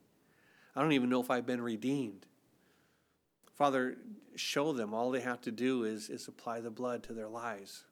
I 0.76 0.82
don't 0.82 0.94
even 0.94 1.10
know 1.10 1.22
if 1.22 1.32
I've 1.32 1.46
been 1.46 1.62
redeemed. 1.62 2.26
Father, 3.56 3.98
show 4.36 4.72
them 4.72 4.94
all 4.94 5.12
they 5.12 5.20
have 5.20 5.41
to 5.41 5.52
do 5.52 5.84
is, 5.84 6.10
is 6.10 6.28
apply 6.28 6.62
the 6.62 6.70
blood 6.70 7.04
to 7.04 7.14
their 7.14 7.28
lives. 7.28 7.84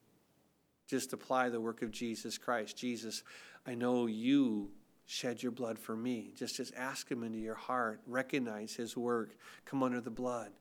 Just 0.88 1.12
apply 1.12 1.50
the 1.50 1.60
work 1.60 1.82
of 1.82 1.92
Jesus 1.92 2.38
Christ. 2.38 2.78
Jesus, 2.78 3.24
I 3.66 3.76
know 3.76 4.06
you 4.06 4.70
shed 5.06 5.44
your 5.44 5.52
blood 5.52 5.78
for 5.78 5.96
me. 5.96 6.34
Just, 6.38 6.56
just 6.56 6.74
ask 6.76 7.10
him 7.12 7.24
into 7.24 7.40
your 7.40 7.56
heart. 7.56 8.00
Recognize 8.08 8.76
his 8.76 8.96
work. 8.96 9.36
Come 9.66 9.84
under 9.84 10.00
the 10.00 10.10
blood. 10.10 10.52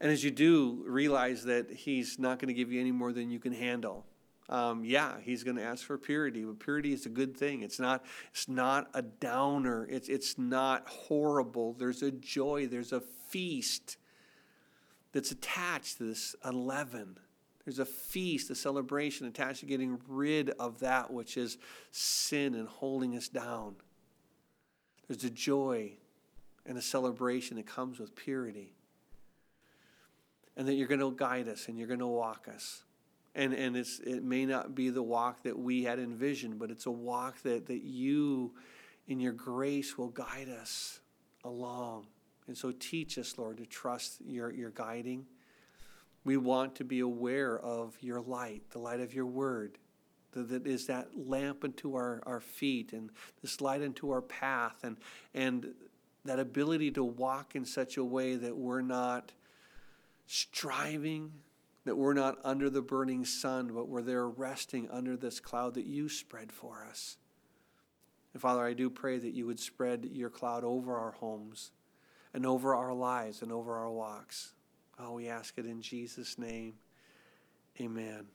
And 0.00 0.12
as 0.12 0.22
you 0.22 0.30
do, 0.30 0.84
realize 0.86 1.44
that 1.44 1.70
He's 1.70 2.18
not 2.18 2.38
going 2.38 2.48
to 2.48 2.54
give 2.54 2.70
you 2.70 2.80
any 2.80 2.92
more 2.92 3.12
than 3.12 3.30
you 3.30 3.38
can 3.38 3.52
handle. 3.52 4.04
Um, 4.48 4.84
yeah, 4.84 5.16
He's 5.22 5.42
going 5.42 5.56
to 5.56 5.62
ask 5.62 5.84
for 5.84 5.98
purity, 5.98 6.44
but 6.44 6.60
purity 6.60 6.92
is 6.92 7.06
a 7.06 7.08
good 7.08 7.36
thing. 7.36 7.62
It's 7.62 7.80
not. 7.80 8.04
It's 8.30 8.48
not 8.48 8.88
a 8.94 9.02
downer. 9.02 9.86
It's 9.90 10.08
it's 10.08 10.38
not 10.38 10.88
horrible. 10.88 11.72
There's 11.72 12.02
a 12.02 12.12
joy. 12.12 12.66
There's 12.66 12.92
a 12.92 13.00
feast 13.00 13.96
that's 15.12 15.30
attached 15.30 15.98
to 15.98 16.04
this 16.04 16.36
unleavened. 16.44 17.18
There's 17.64 17.80
a 17.80 17.84
feast, 17.84 18.48
a 18.50 18.54
celebration 18.54 19.26
attached 19.26 19.60
to 19.60 19.66
getting 19.66 19.98
rid 20.06 20.50
of 20.50 20.78
that 20.80 21.12
which 21.12 21.36
is 21.36 21.58
sin 21.90 22.54
and 22.54 22.68
holding 22.68 23.16
us 23.16 23.26
down. 23.26 23.74
There's 25.08 25.24
a 25.24 25.30
joy 25.30 25.94
and 26.64 26.78
a 26.78 26.82
celebration 26.82 27.56
that 27.56 27.66
comes 27.66 27.98
with 27.98 28.14
purity. 28.14 28.72
And 30.56 30.68
that 30.68 30.74
you're 30.74 30.86
going 30.86 31.00
to 31.00 31.10
guide 31.10 31.48
us 31.48 31.66
and 31.68 31.76
you're 31.76 31.88
going 31.88 32.00
to 32.00 32.06
walk 32.06 32.46
us. 32.48 32.84
And, 33.36 33.52
and 33.52 33.76
it's, 33.76 33.98
it 34.00 34.24
may 34.24 34.46
not 34.46 34.74
be 34.74 34.88
the 34.88 35.02
walk 35.02 35.42
that 35.42 35.58
we 35.58 35.84
had 35.84 35.98
envisioned, 35.98 36.58
but 36.58 36.70
it's 36.70 36.86
a 36.86 36.90
walk 36.90 37.42
that, 37.42 37.66
that 37.66 37.82
you, 37.82 38.54
in 39.06 39.20
your 39.20 39.34
grace, 39.34 39.98
will 39.98 40.08
guide 40.08 40.48
us 40.48 41.00
along. 41.44 42.06
And 42.48 42.56
so 42.56 42.72
teach 42.72 43.18
us, 43.18 43.36
Lord, 43.36 43.58
to 43.58 43.66
trust 43.66 44.22
your, 44.26 44.50
your 44.50 44.70
guiding. 44.70 45.26
We 46.24 46.38
want 46.38 46.76
to 46.76 46.84
be 46.84 47.00
aware 47.00 47.58
of 47.60 47.94
your 48.00 48.22
light, 48.22 48.62
the 48.70 48.78
light 48.78 49.00
of 49.00 49.12
your 49.12 49.26
word, 49.26 49.76
that 50.32 50.66
is 50.66 50.86
that 50.86 51.08
lamp 51.14 51.62
unto 51.62 51.94
our, 51.94 52.22
our 52.26 52.40
feet 52.40 52.94
and 52.94 53.10
this 53.42 53.60
light 53.60 53.82
unto 53.82 54.10
our 54.10 54.22
path, 54.22 54.76
and, 54.82 54.96
and 55.34 55.74
that 56.24 56.38
ability 56.38 56.90
to 56.92 57.04
walk 57.04 57.54
in 57.54 57.64
such 57.66 57.98
a 57.98 58.04
way 58.04 58.34
that 58.34 58.56
we're 58.56 58.80
not 58.80 59.32
striving, 60.26 61.32
that 61.86 61.96
we're 61.96 62.14
not 62.14 62.36
under 62.44 62.68
the 62.68 62.82
burning 62.82 63.24
sun, 63.24 63.68
but 63.72 63.88
we're 63.88 64.02
there 64.02 64.28
resting 64.28 64.90
under 64.90 65.16
this 65.16 65.38
cloud 65.38 65.74
that 65.74 65.86
you 65.86 66.08
spread 66.08 66.52
for 66.52 66.84
us. 66.84 67.16
And 68.32 68.42
Father, 68.42 68.64
I 68.64 68.74
do 68.74 68.90
pray 68.90 69.18
that 69.18 69.34
you 69.34 69.46
would 69.46 69.60
spread 69.60 70.10
your 70.12 70.28
cloud 70.28 70.64
over 70.64 70.98
our 70.98 71.12
homes 71.12 71.70
and 72.34 72.44
over 72.44 72.74
our 72.74 72.92
lives 72.92 73.40
and 73.40 73.52
over 73.52 73.76
our 73.76 73.90
walks. 73.90 74.52
Oh, 74.98 75.12
we 75.12 75.28
ask 75.28 75.56
it 75.58 75.64
in 75.64 75.80
Jesus' 75.80 76.38
name. 76.38 76.74
Amen. 77.80 78.26